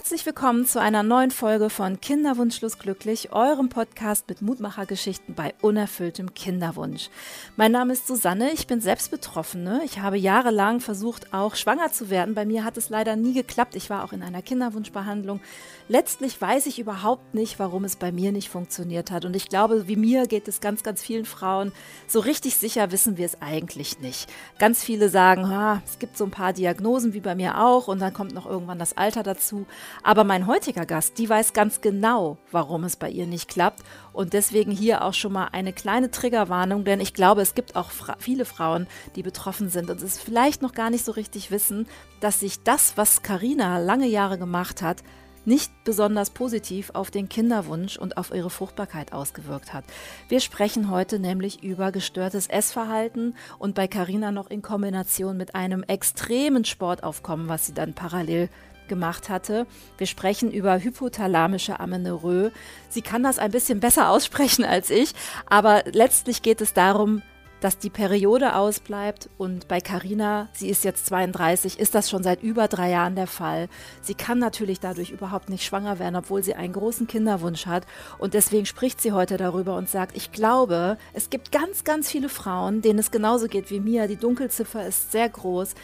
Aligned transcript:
Herzlich 0.00 0.24
willkommen 0.24 0.64
zu 0.64 0.80
einer 0.80 1.02
neuen 1.02 1.30
Folge 1.30 1.68
von 1.68 2.00
Kinderwunschlos 2.00 2.78
glücklich, 2.78 3.32
eurem 3.32 3.68
Podcast 3.68 4.26
mit 4.30 4.40
Mutmachergeschichten 4.40 5.34
bei 5.34 5.52
unerfülltem 5.60 6.32
Kinderwunsch. 6.32 7.10
Mein 7.58 7.72
Name 7.72 7.92
ist 7.92 8.06
Susanne, 8.06 8.50
ich 8.52 8.66
bin 8.66 8.80
selbst 8.80 9.10
Betroffene. 9.10 9.82
Ich 9.84 10.00
habe 10.00 10.16
jahrelang 10.16 10.80
versucht, 10.80 11.34
auch 11.34 11.54
schwanger 11.54 11.92
zu 11.92 12.08
werden. 12.08 12.34
Bei 12.34 12.46
mir 12.46 12.64
hat 12.64 12.78
es 12.78 12.88
leider 12.88 13.14
nie 13.14 13.34
geklappt. 13.34 13.76
Ich 13.76 13.90
war 13.90 14.02
auch 14.02 14.14
in 14.14 14.22
einer 14.22 14.40
Kinderwunschbehandlung. 14.40 15.38
Letztlich 15.86 16.40
weiß 16.40 16.64
ich 16.64 16.78
überhaupt 16.78 17.34
nicht, 17.34 17.58
warum 17.58 17.84
es 17.84 17.96
bei 17.96 18.10
mir 18.10 18.32
nicht 18.32 18.48
funktioniert 18.48 19.10
hat. 19.10 19.26
Und 19.26 19.36
ich 19.36 19.50
glaube, 19.50 19.86
wie 19.86 19.96
mir 19.96 20.26
geht 20.26 20.48
es 20.48 20.62
ganz, 20.62 20.82
ganz 20.82 21.02
vielen 21.02 21.26
Frauen. 21.26 21.72
So 22.06 22.20
richtig 22.20 22.56
sicher 22.56 22.90
wissen 22.90 23.18
wir 23.18 23.26
es 23.26 23.42
eigentlich 23.42 24.00
nicht. 24.00 24.30
Ganz 24.58 24.82
viele 24.82 25.10
sagen, 25.10 25.44
ah, 25.44 25.82
es 25.84 25.98
gibt 25.98 26.16
so 26.16 26.24
ein 26.24 26.30
paar 26.30 26.54
Diagnosen 26.54 27.12
wie 27.12 27.20
bei 27.20 27.34
mir 27.34 27.60
auch 27.60 27.86
und 27.86 27.98
dann 27.98 28.14
kommt 28.14 28.32
noch 28.32 28.46
irgendwann 28.46 28.78
das 28.78 28.96
Alter 28.96 29.22
dazu. 29.22 29.66
Aber 30.02 30.24
mein 30.24 30.46
heutiger 30.46 30.86
Gast, 30.86 31.18
die 31.18 31.28
weiß 31.28 31.52
ganz 31.52 31.80
genau, 31.80 32.38
warum 32.50 32.84
es 32.84 32.96
bei 32.96 33.10
ihr 33.10 33.26
nicht 33.26 33.48
klappt. 33.48 33.82
Und 34.12 34.32
deswegen 34.32 34.72
hier 34.72 35.04
auch 35.04 35.14
schon 35.14 35.32
mal 35.32 35.48
eine 35.52 35.72
kleine 35.72 36.10
Triggerwarnung, 36.10 36.84
denn 36.84 37.00
ich 37.00 37.14
glaube, 37.14 37.42
es 37.42 37.54
gibt 37.54 37.76
auch 37.76 37.90
fra 37.90 38.16
viele 38.18 38.44
Frauen, 38.44 38.86
die 39.16 39.22
betroffen 39.22 39.68
sind 39.68 39.90
und 39.90 40.02
es 40.02 40.18
vielleicht 40.18 40.62
noch 40.62 40.72
gar 40.72 40.90
nicht 40.90 41.04
so 41.04 41.12
richtig 41.12 41.50
wissen, 41.50 41.86
dass 42.20 42.40
sich 42.40 42.62
das, 42.62 42.96
was 42.96 43.22
Karina 43.22 43.78
lange 43.78 44.06
Jahre 44.06 44.38
gemacht 44.38 44.82
hat, 44.82 45.02
nicht 45.44 45.72
besonders 45.84 46.30
positiv 46.30 46.90
auf 46.94 47.10
den 47.10 47.28
Kinderwunsch 47.28 47.96
und 47.96 48.16
auf 48.16 48.32
ihre 48.32 48.50
Fruchtbarkeit 48.50 49.12
ausgewirkt 49.12 49.72
hat. 49.72 49.84
Wir 50.28 50.40
sprechen 50.40 50.90
heute 50.90 51.18
nämlich 51.18 51.62
über 51.62 51.92
gestörtes 51.92 52.46
Essverhalten 52.46 53.34
und 53.58 53.74
bei 53.74 53.88
Carina 53.88 54.32
noch 54.32 54.50
in 54.50 54.62
Kombination 54.62 55.36
mit 55.36 55.54
einem 55.54 55.82
extremen 55.82 56.64
Sportaufkommen, 56.64 57.48
was 57.48 57.66
sie 57.66 57.74
dann 57.74 57.94
parallel 57.94 58.48
gemacht 58.90 59.30
hatte. 59.30 59.66
Wir 59.96 60.06
sprechen 60.06 60.52
über 60.52 60.78
hypothalamische 60.78 61.80
Amenorrhoe. 61.80 62.52
Sie 62.90 63.00
kann 63.00 63.22
das 63.22 63.38
ein 63.38 63.52
bisschen 63.52 63.80
besser 63.80 64.10
aussprechen 64.10 64.66
als 64.66 64.90
ich, 64.90 65.14
aber 65.46 65.84
letztlich 65.92 66.42
geht 66.42 66.60
es 66.60 66.74
darum, 66.74 67.22
dass 67.60 67.78
die 67.78 67.90
Periode 67.90 68.56
ausbleibt 68.56 69.28
und 69.38 69.68
bei 69.68 69.80
Carina, 69.80 70.48
sie 70.52 70.68
ist 70.68 70.84
jetzt 70.84 71.06
32, 71.06 71.78
ist 71.78 71.94
das 71.94 72.08
schon 72.08 72.22
seit 72.22 72.42
über 72.42 72.68
drei 72.68 72.90
Jahren 72.90 73.14
der 73.14 73.26
Fall. 73.26 73.68
Sie 74.02 74.14
kann 74.14 74.38
natürlich 74.38 74.80
dadurch 74.80 75.10
überhaupt 75.10 75.50
nicht 75.50 75.64
schwanger 75.64 75.98
werden, 75.98 76.16
obwohl 76.16 76.42
sie 76.42 76.54
einen 76.54 76.72
großen 76.72 77.06
Kinderwunsch 77.06 77.66
hat 77.66 77.86
und 78.18 78.34
deswegen 78.34 78.66
spricht 78.66 79.00
sie 79.00 79.12
heute 79.12 79.36
darüber 79.36 79.76
und 79.76 79.88
sagt, 79.88 80.16
ich 80.16 80.32
glaube, 80.32 80.96
es 81.12 81.30
gibt 81.30 81.52
ganz, 81.52 81.84
ganz 81.84 82.10
viele 82.10 82.28
Frauen, 82.28 82.82
denen 82.82 82.98
es 82.98 83.10
genauso 83.10 83.46
geht 83.46 83.70
wie 83.70 83.80
mir. 83.80 84.08
Die 84.08 84.16
Dunkelziffer 84.16 84.86
ist 84.86 85.12
sehr 85.12 85.28
groß 85.28 85.74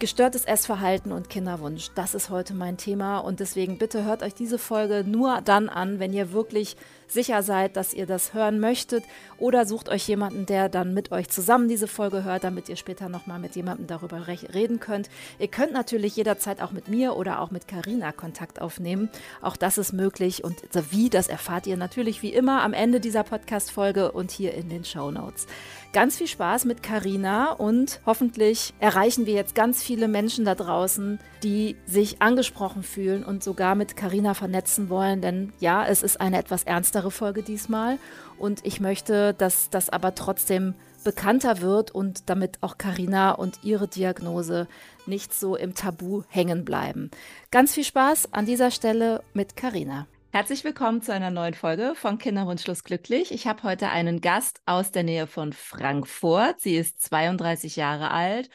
Gestörtes 0.00 0.46
Essverhalten 0.46 1.12
und 1.12 1.28
Kinderwunsch, 1.28 1.90
das 1.94 2.14
ist 2.14 2.30
heute 2.30 2.54
mein 2.54 2.78
Thema 2.78 3.18
und 3.18 3.38
deswegen 3.38 3.76
bitte 3.76 4.02
hört 4.02 4.22
euch 4.22 4.32
diese 4.32 4.56
Folge 4.56 5.04
nur 5.06 5.42
dann 5.42 5.68
an, 5.68 6.00
wenn 6.00 6.14
ihr 6.14 6.32
wirklich 6.32 6.78
sicher 7.06 7.42
seid, 7.42 7.76
dass 7.76 7.92
ihr 7.92 8.06
das 8.06 8.32
hören 8.32 8.60
möchtet 8.60 9.04
oder 9.36 9.66
sucht 9.66 9.90
euch 9.90 10.08
jemanden, 10.08 10.46
der 10.46 10.70
dann 10.70 10.94
mit 10.94 11.12
euch 11.12 11.28
zusammen 11.28 11.68
diese 11.68 11.86
Folge 11.86 12.24
hört, 12.24 12.44
damit 12.44 12.70
ihr 12.70 12.76
später 12.76 13.10
nochmal 13.10 13.38
mit 13.38 13.56
jemandem 13.56 13.88
darüber 13.88 14.26
reden 14.26 14.80
könnt. 14.80 15.10
Ihr 15.38 15.48
könnt 15.48 15.74
natürlich 15.74 16.16
jederzeit 16.16 16.62
auch 16.62 16.72
mit 16.72 16.88
mir 16.88 17.16
oder 17.16 17.42
auch 17.42 17.50
mit 17.50 17.68
Karina 17.68 18.12
Kontakt 18.12 18.62
aufnehmen. 18.62 19.10
Auch 19.42 19.56
das 19.56 19.76
ist 19.76 19.92
möglich 19.92 20.44
und 20.44 20.62
wie, 20.90 21.10
das 21.10 21.28
erfahrt 21.28 21.66
ihr 21.66 21.76
natürlich 21.76 22.22
wie 22.22 22.32
immer 22.32 22.62
am 22.62 22.72
Ende 22.72 23.00
dieser 23.00 23.24
Podcast-Folge 23.24 24.12
und 24.12 24.30
hier 24.30 24.54
in 24.54 24.70
den 24.70 24.84
Show 24.84 25.10
Notes. 25.10 25.46
Ganz 25.92 26.16
viel 26.18 26.28
Spaß 26.28 26.66
mit 26.66 26.84
Karina 26.84 27.50
und 27.50 28.00
hoffentlich 28.06 28.72
erreichen 28.78 29.26
wir 29.26 29.34
jetzt 29.34 29.56
ganz 29.56 29.82
viele 29.82 30.06
Menschen 30.06 30.44
da 30.44 30.54
draußen, 30.54 31.18
die 31.42 31.74
sich 31.84 32.22
angesprochen 32.22 32.84
fühlen 32.84 33.24
und 33.24 33.42
sogar 33.42 33.74
mit 33.74 33.96
Karina 33.96 34.34
vernetzen 34.34 34.88
wollen, 34.88 35.20
denn 35.20 35.52
ja, 35.58 35.84
es 35.84 36.04
ist 36.04 36.20
eine 36.20 36.38
etwas 36.38 36.62
ernstere 36.62 37.10
Folge 37.10 37.42
diesmal. 37.42 37.98
Und 38.38 38.64
ich 38.64 38.80
möchte, 38.80 39.34
dass 39.34 39.68
das 39.68 39.90
aber 39.90 40.14
trotzdem 40.14 40.74
bekannter 41.02 41.60
wird 41.60 41.90
und 41.90 42.30
damit 42.30 42.58
auch 42.60 42.78
Karina 42.78 43.32
und 43.32 43.64
ihre 43.64 43.88
Diagnose 43.88 44.68
nicht 45.06 45.34
so 45.34 45.56
im 45.56 45.74
Tabu 45.74 46.22
hängen 46.28 46.64
bleiben. 46.64 47.10
Ganz 47.50 47.74
viel 47.74 47.84
Spaß 47.84 48.32
an 48.32 48.46
dieser 48.46 48.70
Stelle 48.70 49.24
mit 49.34 49.56
Karina. 49.56 50.06
Herzlich 50.32 50.62
willkommen 50.62 51.02
zu 51.02 51.12
einer 51.12 51.32
neuen 51.32 51.54
Folge 51.54 51.94
von 51.96 52.16
Kinderwunschlos 52.16 52.84
glücklich. 52.84 53.32
Ich 53.32 53.48
habe 53.48 53.64
heute 53.64 53.88
einen 53.88 54.20
Gast 54.20 54.60
aus 54.64 54.92
der 54.92 55.02
Nähe 55.02 55.26
von 55.26 55.52
Frankfurt. 55.52 56.60
Sie 56.60 56.76
ist 56.76 57.02
32 57.02 57.74
Jahre 57.74 58.12
alt 58.12 58.48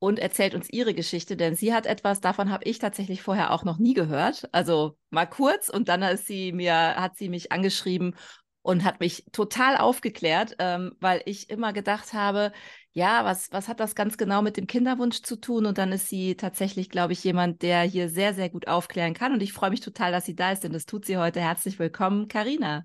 und 0.00 0.18
erzählt 0.18 0.56
uns 0.56 0.68
ihre 0.68 0.92
Geschichte, 0.92 1.36
denn 1.36 1.54
sie 1.54 1.72
hat 1.72 1.86
etwas, 1.86 2.20
davon 2.20 2.50
habe 2.50 2.64
ich 2.64 2.80
tatsächlich 2.80 3.22
vorher 3.22 3.52
auch 3.52 3.62
noch 3.62 3.78
nie 3.78 3.94
gehört. 3.94 4.48
Also 4.50 4.96
mal 5.10 5.26
kurz 5.26 5.68
und 5.68 5.88
dann 5.88 6.02
ist 6.02 6.26
sie 6.26 6.50
mir, 6.50 6.74
hat 6.74 7.16
sie 7.16 7.28
mich 7.28 7.52
angeschrieben 7.52 8.16
und 8.62 8.82
hat 8.82 8.98
mich 8.98 9.24
total 9.30 9.76
aufgeklärt, 9.76 10.56
ähm, 10.58 10.96
weil 10.98 11.22
ich 11.26 11.48
immer 11.48 11.72
gedacht 11.72 12.12
habe, 12.12 12.50
ja, 12.92 13.24
was, 13.24 13.52
was 13.52 13.68
hat 13.68 13.80
das 13.80 13.94
ganz 13.94 14.18
genau 14.18 14.42
mit 14.42 14.56
dem 14.56 14.66
Kinderwunsch 14.66 15.22
zu 15.22 15.36
tun? 15.36 15.66
Und 15.66 15.78
dann 15.78 15.92
ist 15.92 16.08
sie 16.08 16.36
tatsächlich, 16.36 16.90
glaube 16.90 17.12
ich, 17.12 17.22
jemand, 17.22 17.62
der 17.62 17.82
hier 17.82 18.08
sehr, 18.08 18.34
sehr 18.34 18.50
gut 18.50 18.66
aufklären 18.66 19.14
kann. 19.14 19.32
Und 19.32 19.42
ich 19.42 19.52
freue 19.52 19.70
mich 19.70 19.80
total, 19.80 20.12
dass 20.12 20.26
sie 20.26 20.34
da 20.34 20.52
ist, 20.52 20.64
denn 20.64 20.72
das 20.72 20.86
tut 20.86 21.04
sie 21.04 21.16
heute. 21.16 21.40
Herzlich 21.40 21.78
willkommen, 21.78 22.28
Karina. 22.28 22.84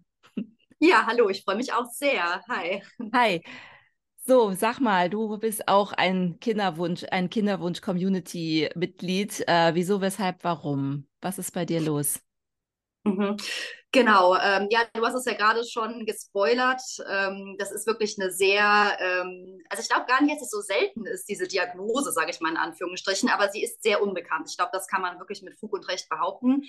Ja, 0.80 1.06
hallo, 1.08 1.30
ich 1.30 1.44
freue 1.44 1.56
mich 1.56 1.74
auch 1.74 1.86
sehr. 1.86 2.42
Hi. 2.50 2.84
Hi. 3.14 3.42
So, 4.28 4.54
sag 4.54 4.80
mal, 4.80 5.10
du 5.10 5.38
bist 5.38 5.68
auch 5.68 5.94
ein 5.94 6.40
Kinderwunsch, 6.40 7.06
ein 7.12 7.30
Kinderwunsch-Community-Mitglied. 7.30 9.48
Äh, 9.48 9.76
wieso, 9.76 10.02
weshalb, 10.02 10.44
warum? 10.44 11.08
Was 11.22 11.40
ist 11.40 11.52
bei 11.52 11.66
dir 11.66 11.80
los? 11.80 12.20
Mhm. 13.04 13.38
Genau, 13.96 14.36
ähm, 14.36 14.68
ja, 14.72 14.82
du 14.94 15.06
hast 15.06 15.14
es 15.16 15.24
ja 15.24 15.34
gerade 15.34 15.64
schon 15.64 16.06
gespoilert. 16.06 16.82
Ähm, 17.10 17.56
das 17.58 17.72
ist 17.72 17.88
wirklich 17.88 18.18
eine 18.20 18.30
sehr, 18.30 18.98
ähm, 19.00 19.62
also 19.70 19.82
ich 19.82 19.88
glaube 19.88 20.06
gar 20.06 20.22
nicht, 20.22 20.36
dass 20.36 20.42
es 20.42 20.52
so 20.52 20.60
selten 20.60 21.06
ist, 21.06 21.30
diese 21.30 21.48
Diagnose, 21.48 22.12
sage 22.12 22.30
ich 22.32 22.42
mal 22.42 22.52
in 22.52 22.58
Anführungsstrichen, 22.58 23.30
aber 23.30 23.48
sie 23.50 23.64
ist 23.64 23.82
sehr 23.82 24.04
unbekannt. 24.04 24.50
Ich 24.50 24.58
glaube, 24.58 24.72
das 24.74 24.88
kann 24.88 25.02
man 25.02 25.18
wirklich 25.20 25.42
mit 25.44 25.58
Fug 25.58 25.72
und 25.72 25.88
Recht 25.88 26.10
behaupten. 26.10 26.64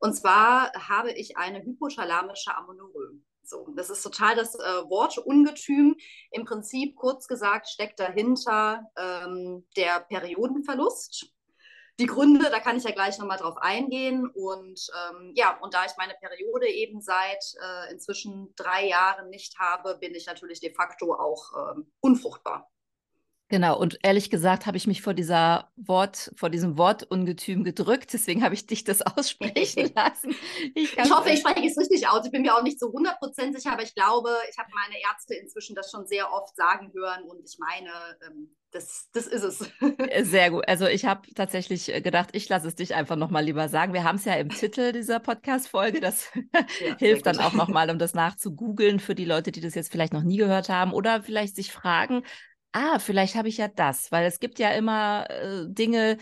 Und 0.00 0.14
zwar 0.14 0.72
habe 0.72 1.12
ich 1.12 1.36
eine 1.36 1.62
hypothalamische 1.62 2.52
Amenorrhoe. 2.56 3.20
So, 3.44 3.68
das 3.76 3.88
ist 3.88 4.02
total 4.02 4.34
das 4.34 4.56
äh, 4.56 4.88
Wort 4.88 5.18
Ungetüm. 5.18 5.94
Im 6.32 6.44
Prinzip, 6.44 6.96
kurz 6.96 7.28
gesagt, 7.28 7.68
steckt 7.68 8.00
dahinter 8.00 8.90
ähm, 8.96 9.64
der 9.76 10.00
Periodenverlust. 10.00 11.32
Die 12.02 12.08
Gründe, 12.08 12.50
da 12.50 12.58
kann 12.58 12.76
ich 12.76 12.82
ja 12.82 12.90
gleich 12.90 13.16
nochmal 13.18 13.38
drauf 13.38 13.56
eingehen. 13.58 14.26
Und 14.26 14.90
ähm, 14.90 15.30
ja, 15.36 15.56
und 15.60 15.72
da 15.72 15.84
ich 15.84 15.92
meine 15.96 16.14
Periode 16.14 16.66
eben 16.66 17.00
seit 17.00 17.44
äh, 17.62 17.92
inzwischen 17.92 18.52
drei 18.56 18.88
Jahren 18.88 19.30
nicht 19.30 19.56
habe, 19.60 19.96
bin 19.98 20.12
ich 20.12 20.26
natürlich 20.26 20.58
de 20.58 20.74
facto 20.74 21.14
auch 21.14 21.76
ähm, 21.76 21.92
unfruchtbar. 22.00 22.68
Genau, 23.52 23.78
und 23.78 23.98
ehrlich 24.02 24.30
gesagt 24.30 24.64
habe 24.64 24.78
ich 24.78 24.86
mich 24.86 25.02
vor 25.02 25.12
dieser 25.12 25.70
Wort, 25.76 26.32
vor 26.36 26.48
diesem 26.48 26.78
Wortungetüm 26.78 27.64
gedrückt, 27.64 28.14
deswegen 28.14 28.42
habe 28.42 28.54
ich 28.54 28.66
dich 28.66 28.82
das 28.82 29.02
aussprechen 29.16 29.92
lassen. 29.94 30.34
Ich, 30.74 30.96
ich 30.96 31.10
hoffe, 31.12 31.28
ich 31.28 31.40
spreche 31.40 31.66
es 31.66 31.76
richtig 31.76 32.08
aus. 32.08 32.24
Ich 32.24 32.32
bin 32.32 32.40
mir 32.40 32.54
auch 32.54 32.62
nicht 32.62 32.80
so 32.80 32.86
100% 32.86 33.54
sicher, 33.54 33.74
aber 33.74 33.82
ich 33.82 33.94
glaube, 33.94 34.30
ich 34.50 34.56
habe 34.56 34.70
meine 34.74 34.94
Ärzte 35.02 35.34
inzwischen 35.34 35.76
das 35.76 35.90
schon 35.90 36.06
sehr 36.06 36.32
oft 36.32 36.56
sagen 36.56 36.92
hören 36.94 37.24
und 37.24 37.44
ich 37.44 37.58
meine, 37.58 37.90
ähm, 38.26 38.56
das, 38.70 39.10
das 39.12 39.26
ist 39.26 39.42
es. 39.42 39.70
Äh, 39.98 40.24
sehr 40.24 40.50
gut. 40.50 40.66
Also 40.66 40.86
ich 40.86 41.04
habe 41.04 41.30
tatsächlich 41.34 41.94
äh, 41.94 42.00
gedacht, 42.00 42.30
ich 42.32 42.48
lasse 42.48 42.68
es 42.68 42.74
dich 42.74 42.94
einfach 42.94 43.16
nochmal 43.16 43.44
lieber 43.44 43.68
sagen. 43.68 43.92
Wir 43.92 44.04
haben 44.04 44.16
es 44.16 44.24
ja 44.24 44.32
im 44.36 44.48
Titel 44.48 44.92
dieser 44.92 45.20
Podcast-Folge. 45.20 46.00
Das 46.00 46.30
ja, 46.80 46.96
hilft 46.96 47.26
dann 47.26 47.38
auch 47.38 47.52
nochmal, 47.52 47.90
um 47.90 47.98
das 47.98 48.14
nachzugoogeln 48.14 48.98
für 48.98 49.14
die 49.14 49.26
Leute, 49.26 49.52
die 49.52 49.60
das 49.60 49.74
jetzt 49.74 49.92
vielleicht 49.92 50.14
noch 50.14 50.22
nie 50.22 50.38
gehört 50.38 50.70
haben 50.70 50.94
oder 50.94 51.22
vielleicht 51.22 51.54
sich 51.54 51.70
fragen, 51.70 52.22
ah, 52.72 52.98
vielleicht 52.98 53.34
habe 53.34 53.48
ich 53.48 53.58
ja 53.58 53.68
das, 53.68 54.12
weil 54.12 54.26
es 54.26 54.40
gibt 54.40 54.58
ja 54.58 54.70
immer 54.70 55.28
äh, 55.30 55.66
Dinge, 55.68 56.18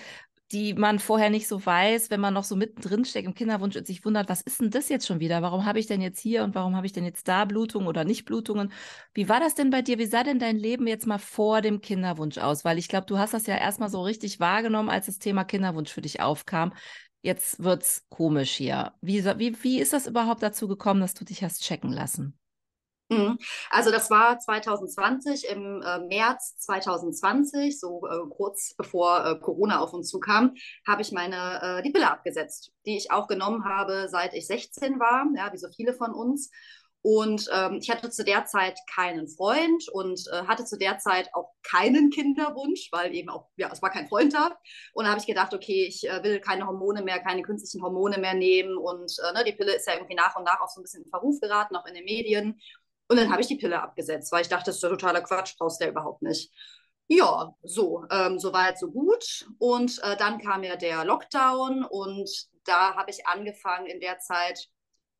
die 0.52 0.74
man 0.74 0.98
vorher 0.98 1.30
nicht 1.30 1.46
so 1.46 1.64
weiß, 1.64 2.10
wenn 2.10 2.20
man 2.20 2.34
noch 2.34 2.42
so 2.42 2.56
mittendrin 2.56 3.04
steckt 3.04 3.26
im 3.26 3.34
Kinderwunsch 3.34 3.76
und 3.76 3.86
sich 3.86 4.04
wundert, 4.04 4.28
was 4.28 4.40
ist 4.40 4.60
denn 4.60 4.70
das 4.70 4.88
jetzt 4.88 5.06
schon 5.06 5.20
wieder? 5.20 5.42
Warum 5.42 5.64
habe 5.64 5.78
ich 5.78 5.86
denn 5.86 6.00
jetzt 6.00 6.18
hier 6.18 6.42
und 6.42 6.56
warum 6.56 6.74
habe 6.74 6.86
ich 6.86 6.92
denn 6.92 7.04
jetzt 7.04 7.28
da 7.28 7.44
Blutungen 7.44 7.86
oder 7.86 8.04
nicht 8.04 8.24
Blutungen? 8.24 8.72
Wie 9.14 9.28
war 9.28 9.38
das 9.38 9.54
denn 9.54 9.70
bei 9.70 9.82
dir? 9.82 9.98
Wie 9.98 10.06
sah 10.06 10.24
denn 10.24 10.40
dein 10.40 10.56
Leben 10.56 10.88
jetzt 10.88 11.06
mal 11.06 11.18
vor 11.18 11.60
dem 11.60 11.80
Kinderwunsch 11.80 12.38
aus? 12.38 12.64
Weil 12.64 12.78
ich 12.78 12.88
glaube, 12.88 13.06
du 13.06 13.18
hast 13.18 13.32
das 13.32 13.46
ja 13.46 13.56
erstmal 13.56 13.90
so 13.90 14.02
richtig 14.02 14.40
wahrgenommen, 14.40 14.90
als 14.90 15.06
das 15.06 15.18
Thema 15.18 15.44
Kinderwunsch 15.44 15.92
für 15.92 16.02
dich 16.02 16.20
aufkam. 16.20 16.72
Jetzt 17.22 17.62
wird 17.62 17.82
es 17.82 18.06
komisch 18.08 18.50
hier. 18.52 18.94
Wie, 19.02 19.24
wie, 19.24 19.62
wie 19.62 19.80
ist 19.80 19.92
das 19.92 20.06
überhaupt 20.08 20.42
dazu 20.42 20.66
gekommen, 20.66 21.00
dass 21.00 21.14
du 21.14 21.24
dich 21.24 21.44
hast 21.44 21.62
checken 21.62 21.92
lassen? 21.92 22.39
Mhm. 23.10 23.38
Also 23.70 23.90
das 23.90 24.08
war 24.08 24.38
2020, 24.38 25.48
im 25.48 25.82
äh, 25.82 25.98
März 26.06 26.56
2020, 26.58 27.78
so 27.78 28.06
äh, 28.06 28.28
kurz 28.30 28.74
bevor 28.74 29.26
äh, 29.26 29.38
Corona 29.40 29.80
auf 29.80 29.92
uns 29.92 30.08
zukam, 30.08 30.54
habe 30.86 31.02
ich 31.02 31.10
meine 31.10 31.60
äh, 31.60 31.82
die 31.82 31.90
Pille 31.90 32.10
abgesetzt, 32.10 32.72
die 32.86 32.96
ich 32.96 33.10
auch 33.10 33.26
genommen 33.26 33.64
habe, 33.64 34.08
seit 34.08 34.32
ich 34.34 34.46
16 34.46 35.00
war, 35.00 35.26
ja, 35.36 35.52
wie 35.52 35.58
so 35.58 35.68
viele 35.68 35.92
von 35.92 36.12
uns. 36.12 36.50
Und 37.02 37.48
ähm, 37.52 37.78
ich 37.80 37.90
hatte 37.90 38.10
zu 38.10 38.24
der 38.24 38.44
Zeit 38.44 38.78
keinen 38.92 39.26
Freund 39.26 39.88
und 39.88 40.20
äh, 40.32 40.42
hatte 40.46 40.66
zu 40.66 40.76
der 40.76 40.98
Zeit 40.98 41.30
auch 41.32 41.52
keinen 41.62 42.10
Kinderwunsch, 42.10 42.88
weil 42.92 43.14
eben 43.14 43.30
auch, 43.30 43.48
ja, 43.56 43.70
es 43.72 43.80
war 43.80 43.90
kein 43.90 44.08
Freund 44.08 44.34
da. 44.34 44.58
Und 44.92 45.04
da 45.04 45.10
habe 45.10 45.20
ich 45.20 45.26
gedacht, 45.26 45.54
okay, 45.54 45.86
ich 45.86 46.06
äh, 46.06 46.22
will 46.22 46.40
keine 46.40 46.66
Hormone 46.66 47.02
mehr, 47.02 47.20
keine 47.20 47.42
künstlichen 47.42 47.82
Hormone 47.82 48.18
mehr 48.18 48.34
nehmen. 48.34 48.76
Und 48.76 49.12
äh, 49.26 49.32
ne, 49.32 49.44
die 49.44 49.52
Pille 49.52 49.74
ist 49.74 49.86
ja 49.86 49.94
irgendwie 49.94 50.14
nach 50.14 50.36
und 50.36 50.44
nach 50.44 50.60
auch 50.60 50.68
so 50.68 50.80
ein 50.80 50.82
bisschen 50.82 51.04
in 51.04 51.08
Verruf 51.08 51.40
geraten, 51.40 51.74
auch 51.76 51.86
in 51.86 51.94
den 51.94 52.04
Medien. 52.04 52.60
Und 53.10 53.16
dann 53.16 53.32
habe 53.32 53.40
ich 53.40 53.48
die 53.48 53.56
Pille 53.56 53.82
abgesetzt, 53.82 54.30
weil 54.30 54.42
ich 54.42 54.48
dachte, 54.48 54.66
das 54.66 54.76
ist 54.76 54.82
ja 54.84 54.88
totaler 54.88 55.20
Quatsch, 55.20 55.56
brauchst 55.58 55.80
du 55.80 55.84
ja 55.84 55.90
überhaupt 55.90 56.22
nicht. 56.22 56.52
Ja, 57.08 57.56
so, 57.64 58.04
ähm, 58.08 58.38
so 58.38 58.52
weit, 58.52 58.78
so 58.78 58.88
gut. 58.88 59.48
Und 59.58 59.98
äh, 60.04 60.16
dann 60.16 60.38
kam 60.38 60.62
ja 60.62 60.76
der 60.76 61.04
Lockdown 61.04 61.84
und 61.84 62.30
da 62.64 62.94
habe 62.94 63.10
ich 63.10 63.26
angefangen 63.26 63.86
in 63.86 63.98
der 63.98 64.20
Zeit 64.20 64.68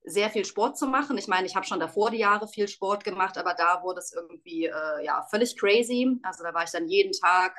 sehr 0.05 0.31
viel 0.31 0.45
Sport 0.45 0.79
zu 0.79 0.87
machen. 0.87 1.19
Ich 1.19 1.27
meine, 1.27 1.49
ich 1.49 1.57
habe 1.57 1.67
schon 1.67 1.81
davor 1.81 2.13
die 2.13 2.19
Jahre 2.19 2.47
viel 2.47 2.69
Sport 2.69 3.03
gemacht, 3.03 3.37
aber 3.37 3.55
da 3.55 3.83
wurde 3.83 3.99
es 3.99 4.13
irgendwie 4.13 4.67
äh, 4.67 5.05
ja 5.05 5.27
völlig 5.29 5.59
crazy. 5.59 6.17
Also 6.23 6.45
da 6.45 6.55
war 6.55 6.63
ich 6.63 6.71
dann 6.71 6.87
jeden 6.87 7.13
Tag 7.13 7.57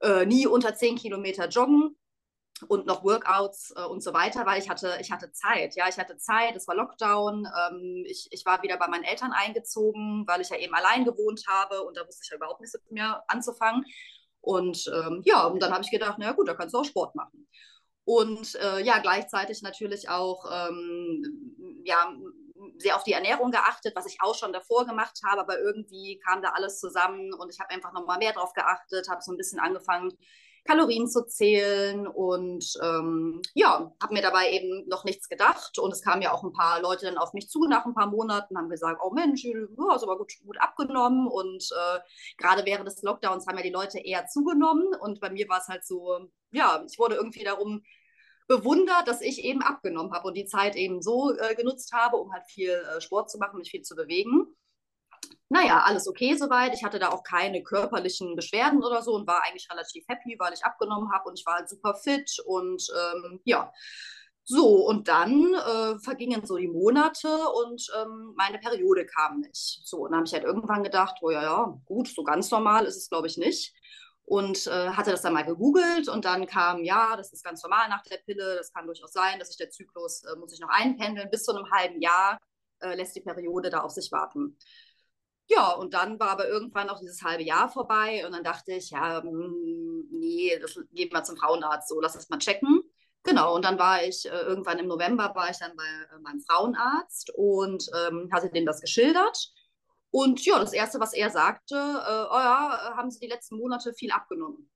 äh, 0.00 0.24
nie 0.24 0.46
unter 0.46 0.74
zehn 0.74 0.96
Kilometer 0.96 1.48
joggen 1.48 1.94
und 2.68 2.86
noch 2.86 3.04
Workouts 3.04 3.72
äh, 3.76 3.84
und 3.84 4.02
so 4.02 4.12
weiter, 4.12 4.46
weil 4.46 4.60
ich 4.60 4.68
hatte, 4.68 4.96
ich 5.00 5.10
hatte 5.10 5.32
Zeit. 5.32 5.74
Ja, 5.76 5.88
ich 5.88 5.98
hatte 5.98 6.16
Zeit, 6.16 6.56
es 6.56 6.66
war 6.68 6.74
Lockdown. 6.74 7.46
Ähm, 7.46 8.04
ich, 8.06 8.28
ich 8.30 8.44
war 8.44 8.62
wieder 8.62 8.76
bei 8.76 8.88
meinen 8.88 9.04
Eltern 9.04 9.32
eingezogen, 9.32 10.24
weil 10.26 10.40
ich 10.40 10.50
ja 10.50 10.56
eben 10.56 10.74
allein 10.74 11.04
gewohnt 11.04 11.42
habe 11.48 11.82
und 11.82 11.96
da 11.96 12.06
wusste 12.06 12.22
ich 12.24 12.30
ja 12.30 12.36
überhaupt 12.36 12.60
nichts 12.60 12.74
mit 12.74 12.90
mir 12.92 13.22
anzufangen. 13.28 13.84
Und 14.40 14.90
ähm, 14.92 15.22
ja, 15.24 15.46
und 15.46 15.62
dann 15.62 15.72
habe 15.72 15.84
ich 15.84 15.90
gedacht, 15.90 16.16
na 16.18 16.32
gut, 16.32 16.48
da 16.48 16.54
kannst 16.54 16.74
du 16.74 16.78
auch 16.78 16.84
Sport 16.84 17.14
machen. 17.14 17.48
Und 18.04 18.56
äh, 18.56 18.80
ja, 18.80 18.98
gleichzeitig 18.98 19.62
natürlich 19.62 20.08
auch 20.08 20.44
ähm, 20.50 21.82
ja, 21.84 22.12
sehr 22.78 22.96
auf 22.96 23.04
die 23.04 23.12
Ernährung 23.12 23.50
geachtet, 23.50 23.94
was 23.94 24.06
ich 24.06 24.18
auch 24.20 24.34
schon 24.34 24.52
davor 24.52 24.86
gemacht 24.86 25.20
habe, 25.24 25.40
aber 25.40 25.60
irgendwie 25.60 26.18
kam 26.18 26.42
da 26.42 26.50
alles 26.50 26.80
zusammen 26.80 27.32
und 27.32 27.52
ich 27.52 27.60
habe 27.60 27.70
einfach 27.70 27.92
nochmal 27.92 28.18
mehr 28.18 28.32
drauf 28.32 28.52
geachtet, 28.52 29.08
habe 29.08 29.22
so 29.22 29.32
ein 29.32 29.36
bisschen 29.36 29.60
angefangen, 29.60 30.12
Kalorien 30.64 31.08
zu 31.08 31.26
zählen 31.26 32.06
und 32.06 32.64
ähm, 32.82 33.42
ja, 33.54 33.92
habe 34.00 34.14
mir 34.14 34.22
dabei 34.22 34.50
eben 34.52 34.86
noch 34.88 35.04
nichts 35.04 35.28
gedacht. 35.28 35.78
Und 35.78 35.92
es 35.92 36.02
kamen 36.02 36.22
ja 36.22 36.32
auch 36.32 36.44
ein 36.44 36.52
paar 36.52 36.80
Leute 36.80 37.06
dann 37.06 37.18
auf 37.18 37.32
mich 37.32 37.48
zu 37.48 37.66
nach 37.66 37.84
ein 37.84 37.94
paar 37.94 38.06
Monaten, 38.06 38.56
haben 38.56 38.68
gesagt, 38.68 39.00
oh 39.02 39.10
Mensch, 39.10 39.42
du 39.42 39.90
hast 39.90 40.04
aber 40.04 40.18
gut, 40.18 40.32
gut 40.44 40.60
abgenommen. 40.60 41.26
Und 41.26 41.68
äh, 41.72 41.98
gerade 42.38 42.64
während 42.64 42.86
des 42.86 43.02
Lockdowns 43.02 43.46
haben 43.46 43.56
ja 43.56 43.64
die 43.64 43.70
Leute 43.70 43.98
eher 43.98 44.26
zugenommen. 44.26 44.94
Und 45.00 45.20
bei 45.20 45.30
mir 45.30 45.48
war 45.48 45.58
es 45.58 45.68
halt 45.68 45.84
so, 45.84 46.28
ja, 46.52 46.84
ich 46.88 46.98
wurde 46.98 47.16
irgendwie 47.16 47.44
darum 47.44 47.82
bewundert, 48.46 49.08
dass 49.08 49.20
ich 49.20 49.44
eben 49.44 49.62
abgenommen 49.62 50.12
habe 50.12 50.28
und 50.28 50.36
die 50.36 50.44
Zeit 50.44 50.76
eben 50.76 51.02
so 51.02 51.36
äh, 51.36 51.54
genutzt 51.54 51.92
habe, 51.92 52.16
um 52.16 52.32
halt 52.32 52.44
viel 52.46 52.70
äh, 52.70 53.00
Sport 53.00 53.30
zu 53.30 53.38
machen, 53.38 53.58
mich 53.58 53.70
viel 53.70 53.82
zu 53.82 53.96
bewegen 53.96 54.54
naja, 55.52 55.82
alles 55.84 56.08
okay 56.08 56.34
soweit. 56.34 56.74
Ich 56.74 56.82
hatte 56.82 56.98
da 56.98 57.10
auch 57.10 57.22
keine 57.22 57.62
körperlichen 57.62 58.34
Beschwerden 58.36 58.82
oder 58.82 59.02
so 59.02 59.12
und 59.14 59.26
war 59.26 59.42
eigentlich 59.44 59.70
relativ 59.70 60.04
happy, 60.08 60.36
weil 60.38 60.54
ich 60.54 60.64
abgenommen 60.64 61.12
habe 61.12 61.28
und 61.28 61.38
ich 61.38 61.44
war 61.44 61.56
halt 61.56 61.68
super 61.68 61.94
fit 61.94 62.38
und 62.46 62.82
ähm, 63.14 63.40
ja. 63.44 63.70
So, 64.44 64.86
und 64.86 65.08
dann 65.08 65.54
äh, 65.54 65.98
vergingen 66.00 66.44
so 66.46 66.56
die 66.56 66.68
Monate 66.68 67.28
und 67.28 67.86
ähm, 68.00 68.34
meine 68.36 68.58
Periode 68.58 69.06
kam 69.06 69.40
nicht. 69.40 69.82
So, 69.86 69.98
und 69.98 70.10
dann 70.10 70.18
habe 70.18 70.26
ich 70.26 70.32
halt 70.32 70.44
irgendwann 70.44 70.82
gedacht, 70.82 71.18
oh 71.20 71.30
ja, 71.30 71.42
ja, 71.42 71.80
gut, 71.84 72.08
so 72.08 72.24
ganz 72.24 72.50
normal 72.50 72.86
ist 72.86 72.96
es, 72.96 73.08
glaube 73.08 73.28
ich, 73.28 73.36
nicht. 73.36 73.72
Und 74.24 74.66
äh, 74.66 74.90
hatte 74.90 75.10
das 75.12 75.22
dann 75.22 75.34
mal 75.34 75.44
gegoogelt 75.44 76.08
und 76.08 76.24
dann 76.24 76.46
kam, 76.46 76.82
ja, 76.84 77.14
das 77.16 77.32
ist 77.32 77.44
ganz 77.44 77.62
normal 77.62 77.88
nach 77.88 78.02
der 78.04 78.18
Pille, 78.18 78.56
das 78.56 78.72
kann 78.72 78.86
durchaus 78.86 79.12
sein, 79.12 79.38
dass 79.38 79.48
sich 79.48 79.58
der 79.58 79.70
Zyklus, 79.70 80.24
äh, 80.24 80.36
muss 80.36 80.50
sich 80.50 80.60
noch 80.60 80.70
einpendeln, 80.70 81.30
bis 81.30 81.44
zu 81.44 81.54
einem 81.54 81.70
halben 81.70 82.00
Jahr 82.00 82.38
äh, 82.80 82.94
lässt 82.94 83.14
die 83.14 83.20
Periode 83.20 83.70
da 83.70 83.80
auf 83.80 83.92
sich 83.92 84.10
warten. 84.12 84.58
Ja, 85.54 85.72
und 85.72 85.92
dann 85.92 86.18
war 86.18 86.30
aber 86.30 86.48
irgendwann 86.48 86.88
auch 86.88 86.98
dieses 87.00 87.22
halbe 87.22 87.42
Jahr 87.42 87.68
vorbei 87.68 88.24
und 88.24 88.32
dann 88.32 88.44
dachte 88.44 88.72
ich, 88.72 88.90
ja, 88.90 89.22
hm, 89.22 90.08
nee, 90.10 90.58
das 90.60 90.78
gehen 90.92 91.12
wir 91.12 91.24
zum 91.24 91.36
Frauenarzt, 91.36 91.88
so 91.88 92.00
lass 92.00 92.14
das 92.14 92.28
mal 92.30 92.38
checken. 92.38 92.80
Genau, 93.22 93.54
und 93.54 93.64
dann 93.64 93.78
war 93.78 94.02
ich, 94.02 94.24
äh, 94.26 94.30
irgendwann 94.30 94.78
im 94.78 94.86
November 94.86 95.32
war 95.34 95.50
ich 95.50 95.58
dann 95.58 95.76
bei 95.76 95.84
äh, 95.84 96.18
meinem 96.20 96.40
Frauenarzt 96.40 97.32
und 97.36 97.84
ähm, 97.94 98.30
hatte 98.32 98.50
dem 98.50 98.66
das 98.66 98.80
geschildert. 98.80 99.52
Und 100.10 100.44
ja, 100.44 100.58
das 100.58 100.72
Erste, 100.72 101.00
was 101.00 101.12
er 101.12 101.30
sagte, 101.30 101.74
äh, 101.74 101.78
oh 101.78 102.38
ja, 102.38 102.94
haben 102.96 103.10
Sie 103.10 103.20
die 103.20 103.28
letzten 103.28 103.56
Monate 103.58 103.92
viel 103.94 104.10
abgenommen. 104.10 104.70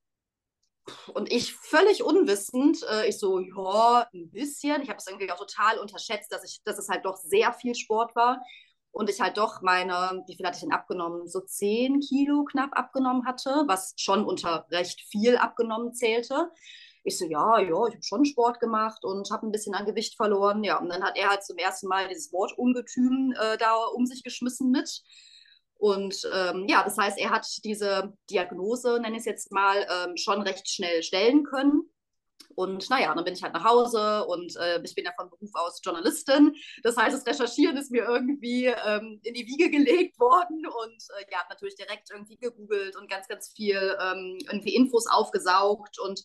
Und 1.15 1.33
ich 1.33 1.55
völlig 1.55 2.03
unwissend, 2.05 2.83
äh, 2.91 3.09
ich 3.09 3.19
so, 3.19 3.41
ja, 3.41 4.09
ein 4.15 4.31
bisschen. 4.31 4.83
Ich 4.83 4.89
habe 4.89 4.99
es 4.99 5.07
irgendwie 5.07 5.31
auch 5.33 5.39
total 5.39 5.79
unterschätzt, 5.79 6.31
dass, 6.33 6.45
ich, 6.45 6.63
dass 6.65 6.79
es 6.79 6.89
halt 6.89 7.05
doch 7.05 7.17
sehr 7.17 7.53
viel 7.53 7.75
Sport 7.75 8.15
war 8.15 8.41
und 8.97 9.11
ich 9.11 9.21
halt 9.21 9.37
doch 9.37 9.61
meine, 9.61 10.25
wie 10.27 10.37
viel 10.37 10.47
hatte 10.47 10.57
ich 10.57 10.63
denn 10.63 10.73
abgenommen? 10.73 11.29
So 11.29 11.41
10 11.41 12.01
Kilo 12.01 12.45
knapp 12.45 12.71
abgenommen 12.73 13.27
hatte, 13.27 13.65
was 13.67 13.93
schon 13.99 14.25
unter 14.25 14.67
recht 14.71 15.03
viel 15.03 15.37
abgenommen 15.37 15.93
zählte. 15.93 16.51
Ich 17.05 17.19
so, 17.19 17.27
ja, 17.27 17.59
ja, 17.59 17.87
ich 17.89 17.95
habe 17.95 18.03
schon 18.03 18.25
Sport 18.25 18.59
gemacht 18.59 19.05
und 19.05 19.31
habe 19.31 19.47
ein 19.47 19.53
bisschen 19.53 19.75
an 19.75 19.85
Gewicht 19.85 20.17
verloren. 20.17 20.65
Ja, 20.65 20.79
und 20.79 20.89
dann 20.89 21.05
hat 21.05 21.19
er 21.19 21.29
halt 21.29 21.45
zum 21.45 21.59
ersten 21.59 21.89
Mal 21.89 22.09
dieses 22.09 22.33
Wort 22.33 22.57
Ungetüm 22.57 23.35
äh, 23.39 23.59
da 23.59 23.75
um 23.95 24.07
sich 24.07 24.25
geschmissen 24.25 24.71
mit. 24.71 25.03
Und 25.75 26.27
ähm, 26.35 26.65
ja, 26.67 26.83
das 26.83 26.97
heißt, 26.97 27.19
er 27.19 27.29
hat 27.33 27.47
diese 27.65 28.15
Diagnose, 28.31 28.99
nenne 29.03 29.17
ich 29.17 29.21
es 29.21 29.27
jetzt 29.27 29.53
mal, 29.53 29.87
ähm, 29.91 30.17
schon 30.17 30.41
recht 30.41 30.71
schnell 30.71 31.03
stellen 31.03 31.45
können. 31.45 31.83
Und 32.55 32.89
naja, 32.89 33.15
dann 33.15 33.25
bin 33.25 33.35
ich 33.35 33.43
halt 33.43 33.53
nach 33.53 33.65
Hause 33.65 34.25
und 34.27 34.57
äh, 34.57 34.81
ich 34.83 34.95
bin 34.95 35.05
ja 35.05 35.13
von 35.15 35.29
Beruf 35.29 35.51
aus 35.55 35.81
Journalistin. 35.85 36.55
Das 36.83 36.97
heißt, 36.97 37.15
das 37.15 37.27
Recherchieren 37.27 37.77
ist 37.77 37.91
mir 37.91 38.05
irgendwie 38.05 38.67
ähm, 38.67 39.21
in 39.23 39.35
die 39.35 39.47
Wiege 39.47 39.71
gelegt 39.71 40.19
worden 40.19 40.65
und 40.67 41.03
äh, 41.19 41.25
ja, 41.31 41.41
natürlich 41.51 41.77
direkt 41.77 42.11
irgendwie 42.11 42.39
gegoogelt 42.39 42.97
und 42.97 43.11
ganz, 43.11 43.29
ganz 43.29 43.53
viel 43.55 43.97
ähm, 44.01 44.39
irgendwie 44.51 44.75
Infos 44.75 45.07
aufgesaugt. 45.07 45.99
Und 45.99 46.25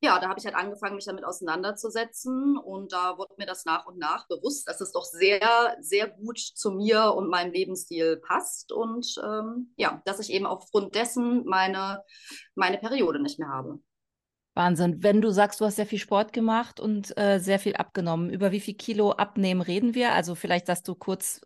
ja, 0.00 0.18
da 0.18 0.28
habe 0.28 0.38
ich 0.38 0.44
halt 0.44 0.56
angefangen, 0.56 0.96
mich 0.96 1.04
damit 1.04 1.24
auseinanderzusetzen 1.24 2.56
und 2.58 2.92
da 2.92 3.18
wurde 3.18 3.34
mir 3.38 3.46
das 3.46 3.64
nach 3.64 3.86
und 3.86 3.98
nach 3.98 4.26
bewusst, 4.26 4.68
dass 4.68 4.80
es 4.80 4.90
doch 4.90 5.04
sehr, 5.04 5.76
sehr 5.80 6.08
gut 6.08 6.38
zu 6.38 6.72
mir 6.72 7.14
und 7.14 7.28
meinem 7.28 7.52
Lebensstil 7.52 8.16
passt 8.16 8.72
und 8.72 9.14
ähm, 9.24 9.72
ja, 9.76 10.02
dass 10.04 10.18
ich 10.18 10.30
eben 10.30 10.46
aufgrund 10.46 10.96
dessen 10.96 11.44
meine, 11.44 12.02
meine 12.56 12.78
Periode 12.78 13.20
nicht 13.20 13.38
mehr 13.38 13.48
habe. 13.48 13.78
Wahnsinn. 14.54 15.02
Wenn 15.02 15.20
du 15.20 15.30
sagst, 15.30 15.60
du 15.60 15.64
hast 15.64 15.76
sehr 15.76 15.86
viel 15.86 15.98
Sport 15.98 16.32
gemacht 16.32 16.78
und 16.78 17.16
äh, 17.16 17.38
sehr 17.38 17.58
viel 17.58 17.74
abgenommen, 17.74 18.30
über 18.30 18.52
wie 18.52 18.60
viel 18.60 18.74
Kilo 18.74 19.12
abnehmen 19.12 19.62
reden 19.62 19.94
wir? 19.94 20.12
Also 20.12 20.34
vielleicht, 20.34 20.68
dass 20.68 20.82
du 20.82 20.94
kurz 20.94 21.40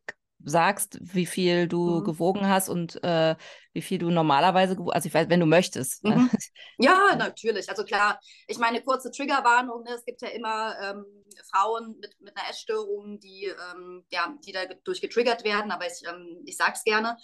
sagst, 0.45 0.99
wie 1.01 1.27
viel 1.27 1.67
du 1.67 2.01
mhm. 2.01 2.05
gewogen 2.05 2.49
hast 2.49 2.69
und 2.69 3.03
äh, 3.03 3.37
wie 3.73 3.83
viel 3.83 3.99
du 3.99 4.11
normalerweise 4.11 4.77
gewogen 4.77 4.93
Also 4.93 5.09
ich 5.09 5.15
weiß, 5.15 5.29
wenn 5.29 5.41
du 5.41 5.47
möchtest. 5.47 6.05
Ne? 6.05 6.17
Mhm. 6.17 6.31
Ja, 6.79 7.17
natürlich. 7.17 7.71
Also 7.71 7.85
klar, 7.85 8.21
ich 8.47 8.59
meine, 8.59 8.83
kurze 8.83 9.11
Triggerwarnung, 9.11 9.83
ne? 9.83 9.95
es 9.95 10.05
gibt 10.05 10.21
ja 10.21 10.29
immer 10.29 10.77
ähm, 10.83 11.07
Frauen 11.51 11.97
mit, 12.01 12.15
mit 12.21 12.37
einer 12.37 12.51
Essstörung, 12.51 13.19
die, 13.19 13.47
ähm, 13.47 14.05
ja, 14.11 14.35
die 14.45 14.53
dadurch 14.53 15.01
getriggert 15.01 15.43
werden, 15.43 15.71
aber 15.71 15.87
ich, 15.87 16.03
ähm, 16.07 16.43
ich 16.45 16.57
sage 16.57 16.73
es 16.75 16.85
gerne. 16.85 17.17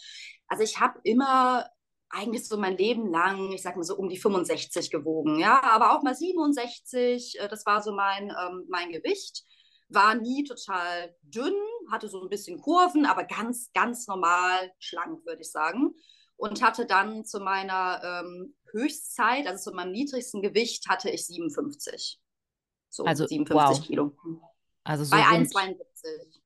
Also 0.48 0.64
ich 0.64 0.80
habe 0.80 1.00
immer 1.04 1.66
eigentlich 2.12 2.46
so 2.46 2.58
mein 2.58 2.76
Leben 2.76 3.10
lang, 3.10 3.52
ich 3.52 3.62
sag 3.62 3.76
mal 3.76 3.82
so 3.82 3.96
um 3.96 4.08
die 4.08 4.18
65 4.18 4.90
gewogen, 4.90 5.38
ja, 5.38 5.62
aber 5.62 5.96
auch 5.96 6.02
mal 6.02 6.14
67, 6.14 7.40
äh, 7.40 7.48
das 7.48 7.66
war 7.66 7.82
so 7.82 7.92
mein, 7.92 8.30
ähm, 8.30 8.66
mein 8.68 8.92
Gewicht. 8.92 9.44
War 9.88 10.14
nie 10.14 10.44
total 10.44 11.14
dünn, 11.22 11.54
hatte 11.90 12.08
so 12.08 12.22
ein 12.22 12.28
bisschen 12.28 12.60
Kurven, 12.60 13.04
aber 13.04 13.24
ganz, 13.24 13.70
ganz 13.74 14.06
normal 14.06 14.72
schlank, 14.78 15.24
würde 15.26 15.42
ich 15.42 15.50
sagen. 15.50 15.94
Und 16.36 16.62
hatte 16.62 16.86
dann 16.86 17.24
zu 17.24 17.40
meiner 17.40 18.00
ähm, 18.02 18.54
Höchstzeit, 18.72 19.46
also 19.46 19.70
zu 19.70 19.76
meinem 19.76 19.92
niedrigsten 19.92 20.40
Gewicht, 20.40 20.88
hatte 20.88 21.10
ich 21.10 21.26
57. 21.26 22.20
So, 22.88 23.04
also, 23.04 23.26
57 23.26 23.78
wow. 23.78 23.86
Kilo. 23.86 24.16
Also 24.84 25.04
so 25.04 25.10
bei 25.10 25.22
1,72, 25.22 25.76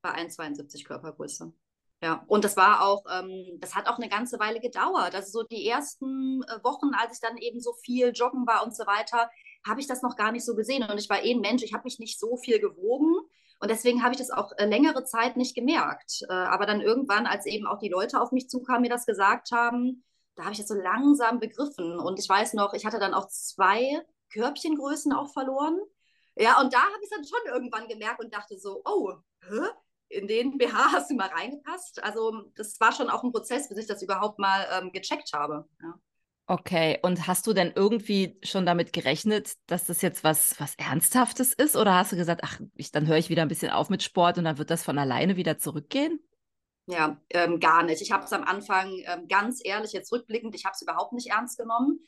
bei 0.02 0.10
1,72 0.10 0.84
Körpergröße. 0.84 1.52
Ja, 2.02 2.24
und 2.28 2.44
das 2.44 2.56
war 2.56 2.82
auch, 2.82 3.04
ähm, 3.10 3.58
das 3.58 3.74
hat 3.74 3.88
auch 3.88 3.96
eine 3.96 4.08
ganze 4.08 4.38
Weile 4.38 4.60
gedauert. 4.60 5.14
Also 5.14 5.40
so 5.40 5.46
die 5.46 5.66
ersten 5.66 6.42
äh, 6.42 6.62
Wochen, 6.62 6.94
als 6.94 7.14
ich 7.14 7.20
dann 7.20 7.38
eben 7.38 7.60
so 7.60 7.72
viel 7.84 8.12
joggen 8.14 8.46
war 8.46 8.64
und 8.64 8.76
so 8.76 8.86
weiter, 8.86 9.30
habe 9.66 9.80
ich 9.80 9.86
das 9.86 10.02
noch 10.02 10.16
gar 10.16 10.30
nicht 10.30 10.44
so 10.44 10.54
gesehen. 10.54 10.88
Und 10.88 10.98
ich 10.98 11.08
war 11.08 11.22
eh 11.24 11.32
ein 11.32 11.40
Mensch, 11.40 11.62
ich 11.62 11.72
habe 11.72 11.84
mich 11.84 11.98
nicht 11.98 12.20
so 12.20 12.36
viel 12.36 12.60
gewogen. 12.60 13.14
Und 13.58 13.70
deswegen 13.70 14.02
habe 14.02 14.12
ich 14.12 14.18
das 14.18 14.30
auch 14.30 14.52
äh, 14.58 14.66
längere 14.66 15.04
Zeit 15.04 15.36
nicht 15.38 15.54
gemerkt. 15.54 16.22
Äh, 16.28 16.32
aber 16.32 16.66
dann 16.66 16.82
irgendwann, 16.82 17.26
als 17.26 17.46
eben 17.46 17.66
auch 17.66 17.78
die 17.78 17.88
Leute 17.88 18.20
auf 18.20 18.30
mich 18.30 18.50
zukamen, 18.50 18.82
mir 18.82 18.90
das 18.90 19.06
gesagt 19.06 19.50
haben, 19.52 20.04
da 20.34 20.42
habe 20.42 20.52
ich 20.52 20.58
das 20.58 20.68
so 20.68 20.74
langsam 20.74 21.40
begriffen. 21.40 21.98
Und 21.98 22.18
ich 22.18 22.28
weiß 22.28 22.52
noch, 22.54 22.74
ich 22.74 22.84
hatte 22.84 22.98
dann 22.98 23.14
auch 23.14 23.28
zwei 23.28 24.02
Körbchengrößen 24.32 25.14
auch 25.14 25.32
verloren. 25.32 25.78
Ja, 26.36 26.60
und 26.60 26.74
da 26.74 26.78
habe 26.78 26.92
ich 27.00 27.10
es 27.10 27.16
dann 27.16 27.24
schon 27.24 27.54
irgendwann 27.54 27.88
gemerkt 27.88 28.20
und 28.22 28.34
dachte 28.34 28.58
so, 28.58 28.82
oh, 28.84 29.14
hä? 29.48 29.60
In 30.08 30.26
den 30.26 30.58
BH 30.58 30.92
hast 30.92 31.10
du 31.10 31.14
mal 31.14 31.28
reingepasst. 31.28 32.02
Also 32.02 32.50
das 32.54 32.78
war 32.80 32.92
schon 32.92 33.10
auch 33.10 33.24
ein 33.24 33.32
Prozess, 33.32 33.68
bis 33.68 33.78
ich 33.78 33.86
das 33.86 34.02
überhaupt 34.02 34.38
mal 34.38 34.66
ähm, 34.72 34.92
gecheckt 34.92 35.32
habe. 35.32 35.68
Ja. 35.82 35.94
Okay, 36.48 37.00
und 37.02 37.26
hast 37.26 37.48
du 37.48 37.52
denn 37.52 37.72
irgendwie 37.74 38.38
schon 38.44 38.66
damit 38.66 38.92
gerechnet, 38.92 39.54
dass 39.66 39.86
das 39.86 40.00
jetzt 40.00 40.22
was, 40.22 40.60
was 40.60 40.76
Ernsthaftes 40.76 41.52
ist? 41.52 41.74
Oder 41.74 41.94
hast 41.94 42.12
du 42.12 42.16
gesagt, 42.16 42.42
ach, 42.44 42.60
ich, 42.76 42.92
dann 42.92 43.08
höre 43.08 43.16
ich 43.16 43.30
wieder 43.30 43.42
ein 43.42 43.48
bisschen 43.48 43.72
auf 43.72 43.90
mit 43.90 44.04
Sport 44.04 44.38
und 44.38 44.44
dann 44.44 44.56
wird 44.56 44.70
das 44.70 44.84
von 44.84 44.96
alleine 44.96 45.36
wieder 45.36 45.58
zurückgehen? 45.58 46.20
Ja, 46.86 47.20
ähm, 47.30 47.58
gar 47.58 47.82
nicht. 47.82 48.00
Ich 48.00 48.12
habe 48.12 48.24
es 48.24 48.32
am 48.32 48.44
Anfang 48.44 48.92
ähm, 49.06 49.26
ganz 49.26 49.60
ehrlich 49.64 49.92
jetzt 49.92 50.12
rückblickend, 50.12 50.54
ich 50.54 50.64
habe 50.64 50.74
es 50.74 50.82
überhaupt 50.82 51.12
nicht 51.14 51.30
ernst 51.30 51.58
genommen. 51.58 51.98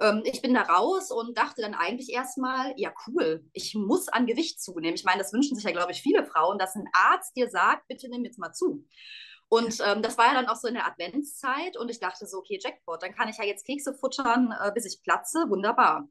Ähm, 0.00 0.22
ich 0.24 0.42
bin 0.42 0.54
da 0.54 0.62
raus 0.62 1.10
und 1.10 1.36
dachte 1.38 1.62
dann 1.62 1.74
eigentlich 1.74 2.10
erstmal, 2.12 2.74
ja 2.76 2.92
cool, 3.06 3.44
ich 3.52 3.74
muss 3.74 4.08
an 4.08 4.26
Gewicht 4.26 4.60
zunehmen. 4.62 4.94
Ich 4.94 5.04
meine, 5.04 5.18
das 5.18 5.32
wünschen 5.32 5.56
sich 5.56 5.64
ja, 5.64 5.72
glaube 5.72 5.92
ich, 5.92 6.02
viele 6.02 6.24
Frauen, 6.24 6.58
dass 6.58 6.74
ein 6.74 6.88
Arzt 6.92 7.36
dir 7.36 7.48
sagt, 7.48 7.88
bitte 7.88 8.08
nimm 8.08 8.24
jetzt 8.24 8.38
mal 8.38 8.52
zu. 8.52 8.86
Und 9.48 9.78
ähm, 9.86 10.02
das 10.02 10.18
war 10.18 10.26
ja 10.26 10.34
dann 10.34 10.48
auch 10.48 10.56
so 10.56 10.68
in 10.68 10.74
der 10.74 10.86
Adventszeit 10.86 11.76
und 11.76 11.90
ich 11.90 12.00
dachte 12.00 12.26
so, 12.26 12.38
okay, 12.38 12.58
Jackpot, 12.60 13.02
dann 13.02 13.14
kann 13.14 13.28
ich 13.28 13.38
ja 13.38 13.44
jetzt 13.44 13.64
Kekse 13.64 13.94
futtern, 13.94 14.52
äh, 14.60 14.72
bis 14.72 14.86
ich 14.86 15.02
platze, 15.02 15.48
wunderbar. 15.48 16.08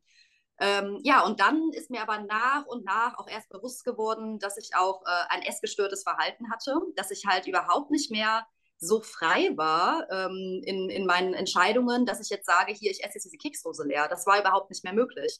Ähm, 0.57 1.01
ja, 1.03 1.25
und 1.25 1.41
dann 1.41 1.71
ist 1.73 1.89
mir 1.89 2.01
aber 2.01 2.19
nach 2.19 2.65
und 2.65 2.85
nach 2.85 3.17
auch 3.17 3.27
erst 3.27 3.49
bewusst 3.49 3.83
geworden, 3.83 4.39
dass 4.39 4.57
ich 4.57 4.69
auch 4.75 5.01
äh, 5.05 5.25
ein 5.29 5.41
essgestörtes 5.41 6.03
Verhalten 6.03 6.49
hatte, 6.49 6.79
dass 6.95 7.11
ich 7.11 7.25
halt 7.25 7.45
überhaupt 7.45 7.91
nicht 7.91 8.09
mehr 8.09 8.47
so 8.85 9.01
frei 9.01 9.51
war 9.55 10.07
ähm, 10.11 10.61
in, 10.63 10.89
in 10.89 11.05
meinen 11.05 11.33
Entscheidungen, 11.33 12.05
dass 12.05 12.21
ich 12.21 12.29
jetzt 12.29 12.45
sage, 12.45 12.73
hier, 12.73 12.91
ich 12.91 13.03
esse 13.03 13.15
jetzt 13.15 13.25
diese 13.25 13.37
Keksdose 13.37 13.85
leer. 13.85 14.07
Das 14.07 14.25
war 14.25 14.39
überhaupt 14.39 14.69
nicht 14.69 14.83
mehr 14.83 14.93
möglich. 14.93 15.39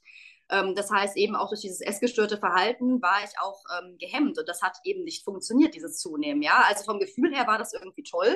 Ähm, 0.49 0.75
das 0.75 0.91
heißt, 0.91 1.17
eben 1.17 1.35
auch 1.35 1.49
durch 1.49 1.61
dieses 1.61 1.81
essgestörte 1.81 2.37
Verhalten 2.37 3.01
war 3.01 3.23
ich 3.23 3.39
auch 3.39 3.63
ähm, 3.79 3.97
gehemmt 3.97 4.37
und 4.37 4.47
das 4.47 4.61
hat 4.61 4.77
eben 4.83 5.03
nicht 5.03 5.23
funktioniert, 5.23 5.75
dieses 5.75 5.97
Zunehmen. 5.99 6.41
Ja, 6.41 6.63
also 6.67 6.83
vom 6.83 6.99
Gefühl 6.99 7.33
her 7.35 7.47
war 7.47 7.57
das 7.57 7.73
irgendwie 7.73 8.03
toll. 8.03 8.35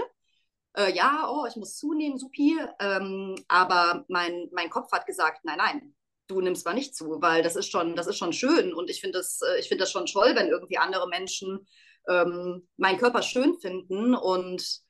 Äh, 0.74 0.94
ja, 0.96 1.30
oh, 1.32 1.46
ich 1.48 1.56
muss 1.56 1.78
zunehmen, 1.78 2.18
supi. 2.18 2.58
Ähm, 2.80 3.36
aber 3.48 4.06
mein, 4.08 4.50
mein 4.52 4.70
Kopf 4.70 4.92
hat 4.92 5.06
gesagt, 5.06 5.44
nein, 5.44 5.58
nein, 5.58 5.96
du 6.28 6.42
nimmst 6.42 6.66
mal 6.66 6.74
nicht 6.74 6.96
zu, 6.96 7.22
weil 7.22 7.44
das 7.44 7.56
ist 7.56 7.70
schon, 7.70 7.96
das 7.96 8.08
ist 8.08 8.18
schon 8.18 8.34
schön 8.34 8.74
und 8.74 8.90
ich 8.90 9.02
finde 9.02 9.18
das, 9.20 9.42
äh, 9.42 9.60
ich 9.60 9.70
das 9.78 9.92
schon 9.92 10.06
toll, 10.06 10.36
wenn 10.36 10.48
irgendwie 10.48 10.78
andere 10.78 11.08
Menschen 11.08 11.68
ähm, 12.08 12.68
meinen 12.78 13.00
Körper 13.00 13.22
schön 13.22 13.60
finden 13.60 14.16
und 14.16 14.82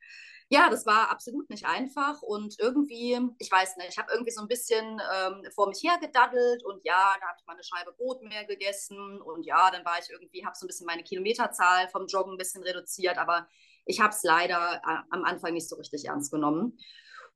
ja, 0.52 0.68
das 0.68 0.84
war 0.84 1.10
absolut 1.10 1.48
nicht 1.48 1.64
einfach 1.64 2.22
und 2.22 2.58
irgendwie, 2.58 3.18
ich 3.38 3.50
weiß 3.50 3.76
nicht, 3.76 3.90
ich 3.90 3.98
habe 3.98 4.10
irgendwie 4.12 4.32
so 4.32 4.40
ein 4.40 4.48
bisschen 4.48 5.00
ähm, 5.14 5.44
vor 5.54 5.68
mich 5.68 5.80
hergedaddelt 5.84 6.64
und 6.64 6.84
ja, 6.84 7.14
da 7.20 7.28
habe 7.28 7.36
ich 7.38 7.46
mal 7.46 7.52
eine 7.52 7.62
Scheibe 7.62 7.92
Brot 7.92 8.20
mehr 8.22 8.44
gegessen 8.44 9.20
und 9.20 9.46
ja, 9.46 9.70
dann 9.70 9.84
war 9.84 10.00
ich 10.00 10.10
irgendwie, 10.10 10.44
habe 10.44 10.56
so 10.56 10.66
ein 10.66 10.68
bisschen 10.68 10.86
meine 10.86 11.04
Kilometerzahl 11.04 11.88
vom 11.90 12.06
Joggen 12.08 12.34
ein 12.34 12.38
bisschen 12.38 12.64
reduziert, 12.64 13.16
aber 13.16 13.46
ich 13.84 14.00
habe 14.00 14.10
es 14.10 14.24
leider 14.24 14.82
äh, 14.84 14.98
am 15.10 15.22
Anfang 15.24 15.54
nicht 15.54 15.68
so 15.68 15.76
richtig 15.76 16.06
ernst 16.06 16.32
genommen. 16.32 16.76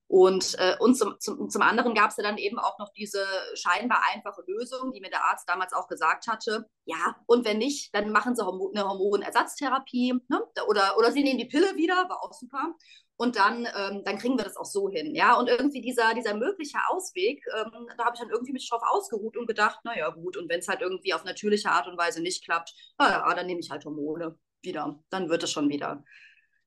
Und, 0.07 0.55
äh, 0.59 0.77
und 0.81 0.97
zum, 0.97 1.19
zum, 1.19 1.49
zum 1.49 1.63
anderen 1.63 1.95
gab 1.95 2.11
es 2.11 2.17
ja 2.19 2.23
dann 2.23 2.37
eben 2.37 2.59
auch 2.59 2.79
noch 2.79 2.93
diese 2.93 3.25
scheinbar 3.55 4.03
einfache 4.13 4.43
Lösung, 4.47 4.93
die 4.93 5.01
mir 5.01 5.11
der 5.11 5.25
Arzt 5.25 5.49
damals 5.49 5.73
auch 5.73 5.89
gesagt 5.89 6.27
hatte. 6.27 6.69
Ja, 6.85 7.17
und 7.27 7.45
wenn 7.45 7.59
nicht, 7.59 7.95
dann 7.95 8.13
machen 8.13 8.37
sie 8.37 8.45
Hormon 8.45 8.77
eine 8.77 8.87
Hormonersatztherapie 8.87 10.15
ne? 10.29 10.43
oder, 10.69 10.99
oder 10.99 11.11
sie 11.11 11.23
nehmen 11.23 11.39
die 11.39 11.47
Pille 11.47 11.77
wieder, 11.77 12.09
war 12.09 12.23
auch 12.23 12.35
super. 12.35 12.75
Und 13.17 13.37
dann, 13.37 13.67
ähm, 13.77 14.03
dann 14.05 14.19
kriegen 14.19 14.37
wir 14.37 14.45
das 14.45 14.57
auch 14.57 14.65
so 14.65 14.89
hin. 14.91 15.15
Ja, 15.15 15.39
und 15.39 15.49
irgendwie 15.49 15.81
dieser, 15.81 16.15
dieser 16.15 16.35
mögliche 16.35 16.79
Ausweg, 16.89 17.45
ähm, 17.57 17.87
da 17.97 18.07
habe 18.07 18.17
ich 18.17 18.21
dann 18.21 18.31
irgendwie 18.31 18.53
mich 18.53 18.69
drauf 18.69 18.83
ausgeruht 18.85 19.37
und 19.37 19.47
gedacht, 19.47 19.79
naja, 19.85 20.11
gut, 20.11 20.37
und 20.37 20.49
wenn 20.49 20.59
es 20.59 20.69
halt 20.69 20.81
irgendwie 20.81 21.15
auf 21.15 21.25
natürliche 21.25 21.71
Art 21.71 21.87
und 21.87 21.97
Weise 21.97 22.21
nicht 22.23 22.45
klappt, 22.45 22.75
naja, 22.99 23.33
dann 23.35 23.47
nehme 23.47 23.61
ich 23.61 23.71
halt 23.71 23.85
Hormone 23.85 24.37
wieder. 24.63 24.99
Dann 25.11 25.29
wird 25.29 25.45
es 25.45 25.53
schon 25.53 25.69
wieder, 25.69 26.03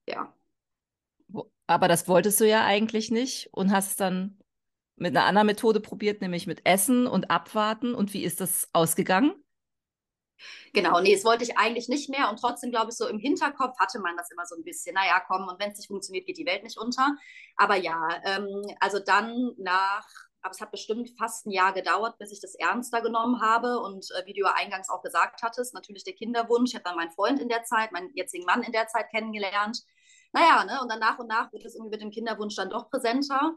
ja, 0.08 0.34
aber 1.68 1.88
das 1.90 2.08
wolltest 2.08 2.40
du 2.40 2.48
ja 2.48 2.66
eigentlich 2.66 3.12
nicht 3.12 3.50
und 3.52 3.72
hast 3.72 4.00
dann 4.00 4.38
mit 4.96 5.16
einer 5.16 5.26
anderen 5.26 5.48
Methode 5.48 5.80
probiert, 5.82 6.22
nämlich 6.22 6.48
mit 6.48 6.66
Essen 6.66 7.06
und 7.06 7.30
Abwarten. 7.30 7.94
Und 7.94 8.14
wie 8.14 8.24
ist 8.24 8.42
das 8.42 8.70
ausgegangen? 8.74 9.34
Genau, 10.74 11.00
nee, 11.00 11.14
das 11.14 11.24
wollte 11.26 11.44
ich 11.44 11.58
eigentlich 11.58 11.90
nicht 11.90 12.10
mehr. 12.10 12.30
Und 12.30 12.40
trotzdem, 12.40 12.72
glaube 12.72 12.92
ich, 12.92 12.98
so 12.98 13.08
im 13.08 13.20
Hinterkopf 13.20 13.78
hatte 13.80 14.00
man 14.00 14.16
das 14.18 14.32
immer 14.32 14.46
so 14.46 14.56
ein 14.56 14.64
bisschen. 14.64 14.94
Naja, 14.96 15.22
komm, 15.28 15.48
und 15.48 15.60
wenn 15.60 15.72
es 15.72 15.78
nicht 15.78 15.88
funktioniert, 15.88 16.26
geht 16.26 16.38
die 16.38 16.46
Welt 16.46 16.64
nicht 16.64 16.78
unter. 16.78 17.16
Aber 17.56 17.76
ja, 17.76 18.10
ähm, 18.24 18.64
also 18.80 19.00
dann 19.00 19.54
nach, 19.58 20.08
aber 20.42 20.52
es 20.52 20.62
hat 20.62 20.72
bestimmt 20.72 21.10
fast 21.18 21.46
ein 21.46 21.52
Jahr 21.52 21.74
gedauert, 21.74 22.18
bis 22.20 22.32
ich 22.32 22.40
das 22.42 22.56
ernster 22.56 23.02
genommen 23.02 23.42
habe. 23.42 23.80
Und 23.80 24.08
äh, 24.12 24.26
wie 24.26 24.34
du 24.34 24.42
ja 24.42 24.54
eingangs 24.56 24.90
auch 24.90 25.02
gesagt 25.02 25.42
hattest, 25.44 25.74
natürlich 25.74 26.04
der 26.04 26.14
Kinderwunsch. 26.14 26.72
Ich 26.72 26.76
habe 26.76 26.84
dann 26.84 26.96
meinen 26.96 27.12
Freund 27.12 27.40
in 27.40 27.50
der 27.50 27.64
Zeit, 27.64 27.92
meinen 27.92 28.12
jetzigen 28.14 28.46
Mann 28.46 28.64
in 28.64 28.72
der 28.72 28.88
Zeit 28.88 29.10
kennengelernt 29.10 29.84
naja, 30.34 30.66
ne, 30.66 30.80
und 30.82 30.92
dann 30.92 31.00
nach 31.00 31.20
und 31.20 31.28
nach 31.28 31.52
wird 31.52 31.66
es 31.66 31.76
irgendwie 31.76 31.92
mit 31.92 32.02
dem 32.02 32.12
Kinderwunsch 32.12 32.56
dann 32.56 32.70
doch 32.70 32.90
präsenter. 32.90 33.56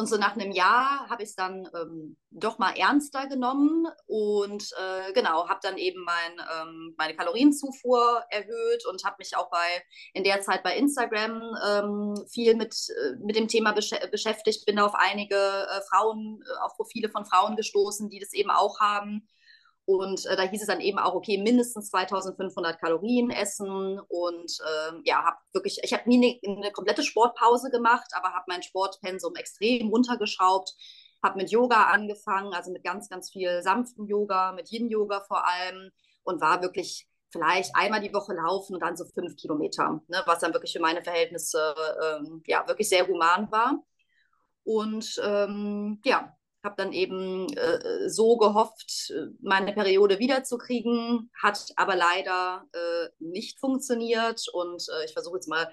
Und 0.00 0.06
so 0.06 0.16
nach 0.16 0.34
einem 0.34 0.50
Jahr 0.50 1.10
habe 1.10 1.22
ich 1.22 1.28
es 1.28 1.34
dann 1.34 1.68
ähm, 1.74 2.16
doch 2.30 2.58
mal 2.58 2.72
ernster 2.72 3.26
genommen 3.26 3.86
und 4.06 4.72
äh, 4.72 5.12
genau, 5.12 5.46
habe 5.46 5.60
dann 5.62 5.76
eben 5.76 6.02
mein, 6.04 6.46
ähm, 6.58 6.94
meine 6.96 7.14
Kalorienzufuhr 7.14 8.24
erhöht 8.30 8.86
und 8.90 9.04
habe 9.04 9.16
mich 9.18 9.36
auch 9.36 9.50
bei 9.50 9.58
in 10.14 10.24
der 10.24 10.40
Zeit 10.40 10.62
bei 10.62 10.74
Instagram 10.74 11.42
ähm, 11.68 12.14
viel 12.30 12.54
mit, 12.56 12.74
äh, 12.88 13.16
mit 13.22 13.36
dem 13.36 13.46
Thema 13.46 13.72
besch 13.72 13.90
beschäftigt, 14.10 14.64
bin 14.64 14.78
auf 14.78 14.94
einige 14.94 15.36
äh, 15.36 15.82
Frauen, 15.90 16.42
äh, 16.46 16.64
auf 16.64 16.76
Profile 16.76 17.10
von 17.10 17.26
Frauen 17.26 17.56
gestoßen, 17.56 18.08
die 18.08 18.20
das 18.20 18.32
eben 18.32 18.50
auch 18.50 18.80
haben 18.80 19.28
und 19.90 20.24
äh, 20.26 20.36
da 20.36 20.42
hieß 20.44 20.60
es 20.60 20.68
dann 20.68 20.80
eben 20.80 21.00
auch, 21.00 21.14
okay, 21.14 21.36
mindestens 21.36 21.90
2500 21.90 22.78
Kalorien 22.78 23.30
essen. 23.30 23.98
Und 23.98 24.52
äh, 24.60 24.92
ja, 25.04 25.24
habe 25.24 25.36
wirklich, 25.52 25.80
ich 25.82 25.92
habe 25.92 26.08
nie 26.08 26.40
eine, 26.44 26.58
eine, 26.58 26.70
komplette 26.70 27.02
Sportpause 27.02 27.70
gemacht, 27.70 28.08
aber 28.12 28.28
habe 28.28 28.44
mein 28.46 28.62
Sportpensum 28.62 29.34
extrem 29.34 29.88
runtergeschraubt. 29.88 30.76
Habe 31.24 31.38
mit 31.38 31.50
Yoga 31.50 31.86
angefangen, 31.86 32.54
also 32.54 32.70
mit 32.70 32.84
ganz, 32.84 33.08
ganz 33.08 33.32
viel 33.32 33.62
sanftem 33.62 34.06
Yoga, 34.06 34.52
mit 34.52 34.70
Yin-Yoga 34.70 35.22
vor 35.26 35.44
allem. 35.44 35.90
Und 36.22 36.40
war 36.40 36.62
wirklich 36.62 37.08
vielleicht 37.30 37.74
einmal 37.74 38.00
die 38.00 38.14
Woche 38.14 38.34
laufen 38.34 38.74
und 38.74 38.80
dann 38.80 38.96
so 38.96 39.04
fünf 39.06 39.34
Kilometer, 39.36 40.00
ne, 40.06 40.22
was 40.26 40.38
dann 40.38 40.52
wirklich 40.52 40.72
für 40.72 40.80
meine 40.80 41.02
Verhältnisse 41.02 41.74
ähm, 42.04 42.42
ja 42.46 42.66
wirklich 42.68 42.88
sehr 42.88 43.08
human 43.08 43.50
war. 43.50 43.82
Und 44.62 45.20
ähm, 45.24 46.00
ja, 46.04 46.36
habe 46.62 46.74
dann 46.76 46.92
eben 46.92 47.52
äh, 47.54 48.08
so 48.08 48.36
gehofft, 48.36 49.12
meine 49.40 49.72
Periode 49.72 50.18
wiederzukriegen, 50.18 51.30
hat 51.42 51.72
aber 51.76 51.96
leider 51.96 52.66
äh, 52.72 53.08
nicht 53.18 53.58
funktioniert. 53.58 54.46
Und 54.52 54.86
äh, 54.88 55.04
ich 55.06 55.12
versuche 55.12 55.36
jetzt 55.36 55.48
mal 55.48 55.70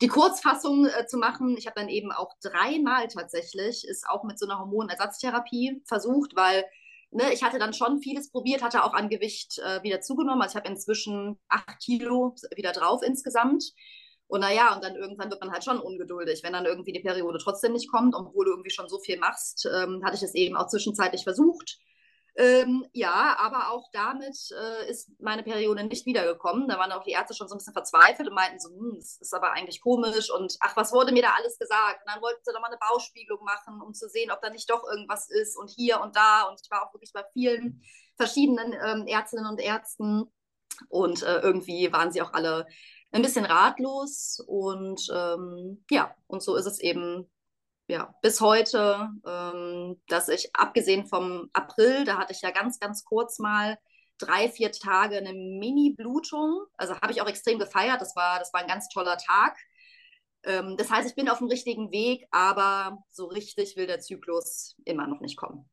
die 0.00 0.08
Kurzfassung 0.08 0.86
äh, 0.86 1.06
zu 1.06 1.18
machen. 1.18 1.56
Ich 1.58 1.66
habe 1.66 1.78
dann 1.78 1.88
eben 1.88 2.10
auch 2.10 2.34
dreimal 2.42 3.08
tatsächlich, 3.08 3.86
ist 3.86 4.08
auch 4.08 4.24
mit 4.24 4.38
so 4.38 4.46
einer 4.46 4.58
Hormonersatztherapie 4.58 5.82
versucht, 5.86 6.34
weil 6.36 6.64
ne, 7.10 7.32
ich 7.32 7.42
hatte 7.42 7.58
dann 7.58 7.74
schon 7.74 8.00
vieles 8.00 8.30
probiert, 8.30 8.62
hatte 8.62 8.84
auch 8.84 8.94
an 8.94 9.08
Gewicht 9.08 9.58
äh, 9.58 9.82
wieder 9.82 10.00
zugenommen. 10.00 10.42
Also 10.42 10.52
ich 10.52 10.56
habe 10.56 10.68
inzwischen 10.68 11.38
acht 11.48 11.78
Kilo 11.84 12.34
wieder 12.56 12.72
drauf 12.72 13.02
insgesamt. 13.02 13.72
Und 14.30 14.42
naja, 14.42 14.72
und 14.72 14.84
dann 14.84 14.94
irgendwann 14.94 15.28
wird 15.28 15.40
man 15.40 15.50
halt 15.50 15.64
schon 15.64 15.80
ungeduldig, 15.80 16.44
wenn 16.44 16.52
dann 16.52 16.64
irgendwie 16.64 16.92
die 16.92 17.00
Periode 17.00 17.38
trotzdem 17.38 17.72
nicht 17.72 17.90
kommt, 17.90 18.14
obwohl 18.14 18.44
du 18.44 18.52
irgendwie 18.52 18.70
schon 18.70 18.88
so 18.88 19.00
viel 19.00 19.18
machst, 19.18 19.66
ähm, 19.66 20.04
hatte 20.04 20.14
ich 20.14 20.22
es 20.22 20.34
eben 20.36 20.56
auch 20.56 20.68
zwischenzeitlich 20.68 21.24
versucht. 21.24 21.80
Ähm, 22.36 22.86
ja, 22.92 23.36
aber 23.40 23.72
auch 23.72 23.90
damit 23.92 24.36
äh, 24.52 24.88
ist 24.88 25.10
meine 25.20 25.42
Periode 25.42 25.82
nicht 25.82 26.06
wiedergekommen. 26.06 26.68
Da 26.68 26.78
waren 26.78 26.92
auch 26.92 27.02
die 27.02 27.10
Ärzte 27.10 27.34
schon 27.34 27.48
so 27.48 27.56
ein 27.56 27.58
bisschen 27.58 27.72
verzweifelt 27.72 28.28
und 28.28 28.34
meinten 28.34 28.60
so, 28.60 28.68
hm, 28.68 28.94
das 28.94 29.16
ist 29.20 29.34
aber 29.34 29.50
eigentlich 29.50 29.80
komisch 29.80 30.30
und 30.30 30.56
ach, 30.60 30.76
was 30.76 30.92
wurde 30.92 31.10
mir 31.10 31.22
da 31.22 31.34
alles 31.36 31.58
gesagt? 31.58 32.02
Und 32.06 32.12
dann 32.12 32.22
wollten 32.22 32.40
sie 32.44 32.52
doch 32.52 32.60
mal 32.60 32.68
eine 32.68 32.78
Bauspiegelung 32.78 33.44
machen, 33.44 33.82
um 33.82 33.94
zu 33.94 34.08
sehen, 34.08 34.30
ob 34.30 34.40
da 34.40 34.50
nicht 34.50 34.70
doch 34.70 34.84
irgendwas 34.84 35.28
ist 35.28 35.58
und 35.58 35.70
hier 35.70 36.00
und 36.00 36.14
da. 36.14 36.44
Und 36.44 36.60
ich 36.62 36.70
war 36.70 36.86
auch 36.86 36.94
wirklich 36.94 37.12
bei 37.12 37.24
vielen 37.32 37.82
verschiedenen 38.16 38.74
ähm, 38.74 39.08
Ärztinnen 39.08 39.46
und 39.46 39.60
Ärzten 39.60 40.30
und 40.88 41.22
äh, 41.24 41.40
irgendwie 41.40 41.92
waren 41.92 42.12
sie 42.12 42.22
auch 42.22 42.32
alle 42.32 42.66
ein 43.12 43.22
bisschen 43.22 43.44
ratlos 43.44 44.42
und 44.46 45.00
ähm, 45.12 45.84
ja, 45.90 46.14
und 46.26 46.42
so 46.42 46.56
ist 46.56 46.66
es 46.66 46.80
eben 46.80 47.28
ja, 47.90 48.14
bis 48.22 48.40
heute, 48.40 49.08
ähm, 49.26 50.00
dass 50.06 50.28
ich 50.28 50.50
abgesehen 50.54 51.06
vom 51.06 51.50
April, 51.52 52.04
da 52.04 52.18
hatte 52.18 52.32
ich 52.32 52.40
ja 52.40 52.52
ganz, 52.52 52.78
ganz 52.78 53.04
kurz 53.04 53.40
mal 53.40 53.78
drei, 54.18 54.48
vier 54.48 54.70
Tage 54.70 55.16
eine 55.16 55.32
Mini-Blutung. 55.32 56.66
Also 56.76 56.94
habe 57.00 57.12
ich 57.12 57.20
auch 57.20 57.26
extrem 57.26 57.58
gefeiert. 57.58 58.00
Das 58.00 58.14
war, 58.14 58.38
das 58.38 58.52
war 58.52 58.60
ein 58.60 58.68
ganz 58.68 58.88
toller 58.88 59.16
Tag. 59.16 59.56
Ähm, 60.44 60.76
das 60.76 60.90
heißt, 60.90 61.08
ich 61.08 61.16
bin 61.16 61.28
auf 61.28 61.38
dem 61.38 61.48
richtigen 61.48 61.90
Weg, 61.90 62.26
aber 62.30 62.98
so 63.10 63.26
richtig 63.26 63.76
will 63.76 63.86
der 63.86 64.00
Zyklus 64.00 64.76
immer 64.84 65.06
noch 65.06 65.20
nicht 65.20 65.36
kommen. 65.36 65.68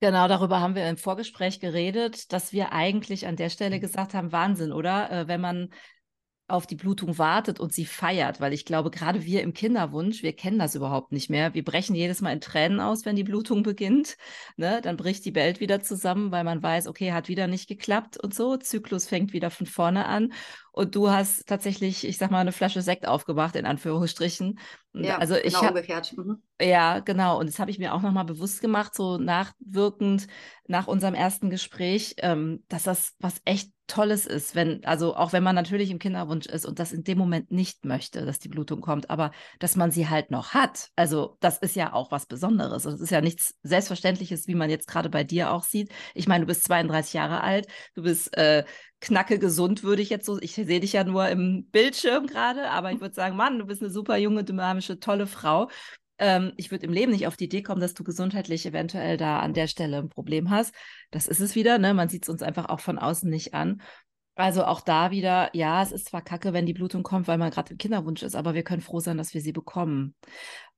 Genau, 0.00 0.26
darüber 0.28 0.60
haben 0.60 0.74
wir 0.74 0.88
im 0.88 0.96
Vorgespräch 0.96 1.60
geredet, 1.60 2.32
dass 2.32 2.52
wir 2.52 2.72
eigentlich 2.72 3.26
an 3.26 3.36
der 3.36 3.50
Stelle 3.50 3.78
gesagt 3.80 4.14
haben, 4.14 4.32
Wahnsinn, 4.32 4.72
oder? 4.72 5.10
Äh, 5.10 5.28
wenn 5.28 5.40
man 5.40 5.72
auf 6.48 6.66
die 6.66 6.74
Blutung 6.74 7.18
wartet 7.18 7.60
und 7.60 7.72
sie 7.72 7.86
feiert, 7.86 8.40
weil 8.40 8.52
ich 8.52 8.64
glaube, 8.64 8.90
gerade 8.90 9.24
wir 9.24 9.42
im 9.42 9.54
Kinderwunsch, 9.54 10.22
wir 10.22 10.34
kennen 10.34 10.58
das 10.58 10.74
überhaupt 10.74 11.12
nicht 11.12 11.30
mehr. 11.30 11.54
Wir 11.54 11.64
brechen 11.64 11.94
jedes 11.94 12.20
Mal 12.20 12.32
in 12.32 12.40
Tränen 12.40 12.80
aus, 12.80 13.06
wenn 13.06 13.16
die 13.16 13.24
Blutung 13.24 13.62
beginnt. 13.62 14.16
Ne? 14.56 14.80
Dann 14.82 14.96
bricht 14.96 15.24
die 15.24 15.34
Welt 15.34 15.60
wieder 15.60 15.80
zusammen, 15.80 16.30
weil 16.30 16.44
man 16.44 16.62
weiß, 16.62 16.88
okay, 16.88 17.12
hat 17.12 17.28
wieder 17.28 17.46
nicht 17.46 17.68
geklappt 17.68 18.18
und 18.18 18.34
so. 18.34 18.56
Zyklus 18.56 19.06
fängt 19.06 19.32
wieder 19.32 19.50
von 19.50 19.66
vorne 19.66 20.06
an. 20.06 20.32
Und 20.72 20.94
du 20.94 21.10
hast 21.10 21.46
tatsächlich, 21.46 22.06
ich 22.06 22.18
sag 22.18 22.30
mal, 22.30 22.40
eine 22.40 22.52
Flasche 22.52 22.82
Sekt 22.82 23.06
aufgemacht, 23.06 23.56
in 23.56 23.66
Anführungsstrichen. 23.66 24.58
Ja, 24.94 25.18
also 25.18 25.36
ich 25.36 25.54
genau 25.54 25.68
umgekehrt. 25.68 26.14
Mhm. 26.16 26.42
Ja, 26.60 27.00
genau. 27.00 27.38
Und 27.38 27.46
das 27.46 27.58
habe 27.58 27.70
ich 27.70 27.78
mir 27.78 27.94
auch 27.94 28.02
nochmal 28.02 28.24
bewusst 28.24 28.60
gemacht, 28.60 28.94
so 28.94 29.16
nachwirkend 29.18 30.26
nach 30.66 30.86
unserem 30.86 31.14
ersten 31.14 31.50
Gespräch, 31.50 32.14
ähm, 32.18 32.64
dass 32.68 32.84
das 32.84 33.14
was 33.18 33.40
echt 33.44 33.70
Tolles 33.92 34.24
ist, 34.24 34.54
wenn, 34.54 34.82
also 34.86 35.14
auch 35.14 35.34
wenn 35.34 35.42
man 35.42 35.54
natürlich 35.54 35.90
im 35.90 35.98
Kinderwunsch 35.98 36.46
ist 36.46 36.64
und 36.64 36.78
das 36.78 36.92
in 36.94 37.04
dem 37.04 37.18
Moment 37.18 37.50
nicht 37.52 37.84
möchte, 37.84 38.24
dass 38.24 38.38
die 38.38 38.48
Blutung 38.48 38.80
kommt, 38.80 39.10
aber 39.10 39.32
dass 39.58 39.76
man 39.76 39.90
sie 39.90 40.08
halt 40.08 40.30
noch 40.30 40.54
hat. 40.54 40.88
Also 40.96 41.36
das 41.40 41.58
ist 41.58 41.76
ja 41.76 41.92
auch 41.92 42.10
was 42.10 42.24
Besonderes. 42.24 42.84
Das 42.84 43.00
ist 43.00 43.10
ja 43.10 43.20
nichts 43.20 43.54
Selbstverständliches, 43.62 44.48
wie 44.48 44.54
man 44.54 44.70
jetzt 44.70 44.88
gerade 44.88 45.10
bei 45.10 45.24
dir 45.24 45.52
auch 45.52 45.62
sieht. 45.62 45.92
Ich 46.14 46.26
meine, 46.26 46.44
du 46.44 46.46
bist 46.46 46.64
32 46.64 47.12
Jahre 47.12 47.42
alt, 47.42 47.66
du 47.94 48.02
bist 48.02 48.34
äh, 48.34 48.64
knacke 49.02 49.38
gesund, 49.38 49.82
würde 49.82 50.00
ich 50.00 50.08
jetzt 50.08 50.24
so, 50.24 50.38
ich 50.40 50.54
sehe 50.54 50.80
dich 50.80 50.94
ja 50.94 51.04
nur 51.04 51.28
im 51.28 51.66
Bildschirm 51.70 52.26
gerade, 52.26 52.70
aber 52.70 52.92
ich 52.92 53.00
würde 53.02 53.14
sagen, 53.14 53.36
Mann, 53.36 53.58
du 53.58 53.66
bist 53.66 53.82
eine 53.82 53.90
super 53.90 54.16
junge, 54.16 54.42
dynamische, 54.42 55.00
tolle 55.00 55.26
Frau. 55.26 55.68
Ähm, 56.22 56.52
ich 56.56 56.70
würde 56.70 56.86
im 56.86 56.92
Leben 56.92 57.10
nicht 57.10 57.26
auf 57.26 57.36
die 57.36 57.46
Idee 57.46 57.62
kommen, 57.62 57.80
dass 57.80 57.94
du 57.94 58.04
gesundheitlich 58.04 58.64
eventuell 58.64 59.16
da 59.16 59.40
an 59.40 59.54
der 59.54 59.66
Stelle 59.66 59.98
ein 59.98 60.08
Problem 60.08 60.50
hast. 60.50 60.72
Das 61.10 61.26
ist 61.26 61.40
es 61.40 61.56
wieder, 61.56 61.78
ne? 61.78 61.94
Man 61.94 62.08
sieht 62.08 62.22
es 62.22 62.28
uns 62.28 62.42
einfach 62.42 62.68
auch 62.68 62.78
von 62.78 62.96
außen 62.98 63.28
nicht 63.28 63.54
an. 63.54 63.82
Also 64.36 64.64
auch 64.64 64.80
da 64.80 65.10
wieder, 65.10 65.50
ja, 65.54 65.82
es 65.82 65.90
ist 65.90 66.08
zwar 66.08 66.22
kacke, 66.22 66.52
wenn 66.52 66.64
die 66.64 66.72
Blutung 66.74 67.02
kommt, 67.02 67.26
weil 67.26 67.38
man 67.38 67.50
gerade 67.50 67.72
im 67.72 67.78
Kinderwunsch 67.78 68.22
ist, 68.22 68.36
aber 68.36 68.54
wir 68.54 68.62
können 68.62 68.80
froh 68.80 69.00
sein, 69.00 69.18
dass 69.18 69.34
wir 69.34 69.40
sie 69.40 69.52
bekommen. 69.52 70.14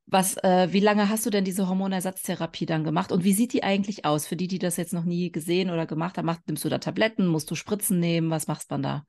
Was, 0.06 0.36
äh, 0.38 0.68
wie 0.72 0.80
lange 0.80 1.08
hast 1.10 1.26
du 1.26 1.30
denn 1.30 1.44
diese 1.44 1.68
Hormonersatztherapie 1.68 2.66
dann 2.66 2.82
gemacht 2.82 3.12
und 3.12 3.22
wie 3.22 3.34
sieht 3.34 3.52
die 3.52 3.62
eigentlich 3.62 4.04
aus? 4.06 4.26
Für 4.26 4.36
die, 4.36 4.48
die 4.48 4.58
das 4.58 4.78
jetzt 4.78 4.94
noch 4.94 5.04
nie 5.04 5.30
gesehen 5.30 5.70
oder 5.70 5.86
gemacht 5.86 6.16
haben, 6.18 6.26
machst, 6.26 6.46
nimmst 6.46 6.64
du 6.64 6.68
da 6.70 6.78
Tabletten, 6.78 7.26
musst 7.26 7.50
du 7.50 7.54
Spritzen 7.54 8.00
nehmen, 8.00 8.30
was 8.30 8.46
machst 8.48 8.72
dann 8.72 8.82
da? 8.82 9.04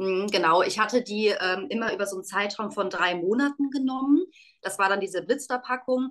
Mhm, 0.00 0.28
genau, 0.28 0.62
ich 0.62 0.78
hatte 0.78 1.02
die 1.02 1.26
ähm, 1.28 1.66
immer 1.68 1.92
über 1.92 2.06
so 2.06 2.16
einen 2.16 2.24
Zeitraum 2.24 2.70
von 2.70 2.88
drei 2.88 3.14
Monaten 3.14 3.70
genommen. 3.70 4.24
Das 4.62 4.78
war 4.78 4.88
dann 4.88 5.00
diese 5.00 5.20
Blitzterpackung. 5.22 6.10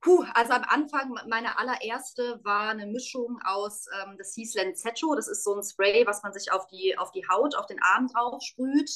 Puh, 0.00 0.24
also 0.34 0.52
am 0.52 0.62
Anfang, 0.62 1.12
meine 1.28 1.58
allererste 1.58 2.38
war 2.44 2.70
eine 2.70 2.86
Mischung 2.86 3.40
aus, 3.44 3.86
ähm, 4.00 4.14
das 4.16 4.34
hieß 4.34 4.54
Lenzetto, 4.54 5.16
das 5.16 5.26
ist 5.26 5.42
so 5.42 5.54
ein 5.56 5.62
Spray, 5.64 6.06
was 6.06 6.22
man 6.22 6.32
sich 6.32 6.52
auf 6.52 6.68
die, 6.68 6.96
auf 6.98 7.10
die 7.10 7.26
Haut, 7.28 7.56
auf 7.56 7.66
den 7.66 7.82
Arm 7.82 8.06
drauf 8.06 8.42
sprüht 8.44 8.90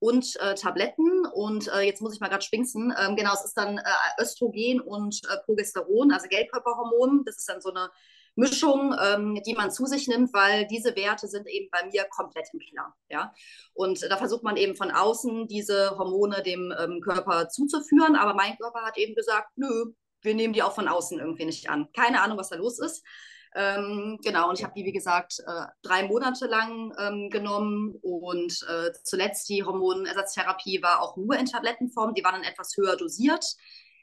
und 0.00 0.34
äh, 0.40 0.56
Tabletten. 0.56 1.24
Und 1.26 1.68
äh, 1.68 1.82
jetzt 1.82 2.02
muss 2.02 2.12
ich 2.14 2.20
mal 2.20 2.28
gerade 2.28 2.44
schwingsen. 2.44 2.92
Ähm, 2.98 3.14
genau, 3.14 3.34
es 3.34 3.44
ist 3.44 3.56
dann 3.56 3.78
äh, 3.78 3.82
Östrogen 4.20 4.80
und 4.80 5.20
äh, 5.30 5.36
Progesteron, 5.44 6.10
also 6.10 6.26
Gelbkörperhormon. 6.28 7.22
Das 7.24 7.36
ist 7.36 7.48
dann 7.48 7.60
so 7.60 7.70
eine 7.70 7.88
Mischung, 8.36 8.94
ähm, 9.02 9.40
die 9.46 9.54
man 9.54 9.70
zu 9.70 9.86
sich 9.86 10.06
nimmt, 10.08 10.32
weil 10.32 10.66
diese 10.66 10.94
Werte 10.94 11.26
sind 11.26 11.48
eben 11.48 11.68
bei 11.70 11.86
mir 11.86 12.04
komplett 12.10 12.48
im 12.52 12.60
Keller. 12.60 12.94
Ja? 13.08 13.32
Und 13.74 14.02
da 14.02 14.16
versucht 14.16 14.44
man 14.44 14.56
eben 14.56 14.76
von 14.76 14.90
außen 14.90 15.48
diese 15.48 15.98
Hormone 15.98 16.42
dem 16.42 16.72
ähm, 16.78 17.00
Körper 17.00 17.48
zuzuführen, 17.48 18.14
aber 18.14 18.34
mein 18.34 18.56
Körper 18.56 18.82
hat 18.82 18.98
eben 18.98 19.14
gesagt, 19.14 19.48
nö, 19.56 19.92
wir 20.22 20.34
nehmen 20.34 20.52
die 20.52 20.62
auch 20.62 20.74
von 20.74 20.88
außen 20.88 21.18
irgendwie 21.18 21.46
nicht 21.46 21.70
an. 21.70 21.88
Keine 21.94 22.22
Ahnung, 22.22 22.38
was 22.38 22.50
da 22.50 22.56
los 22.56 22.78
ist. 22.78 23.04
Ähm, 23.54 24.18
genau, 24.22 24.50
und 24.50 24.58
ich 24.58 24.64
habe 24.64 24.74
die, 24.76 24.84
wie 24.84 24.92
gesagt, 24.92 25.38
äh, 25.46 25.64
drei 25.80 26.06
Monate 26.06 26.46
lang 26.46 26.92
ähm, 26.98 27.30
genommen 27.30 27.94
und 28.02 28.52
äh, 28.68 28.92
zuletzt 29.02 29.48
die 29.48 29.64
Hormonersatztherapie 29.64 30.82
war 30.82 31.00
auch 31.00 31.16
nur 31.16 31.38
in 31.38 31.46
Tablettenform, 31.46 32.12
die 32.12 32.22
war 32.22 32.32
dann 32.32 32.44
etwas 32.44 32.76
höher 32.76 32.96
dosiert. 32.96 33.46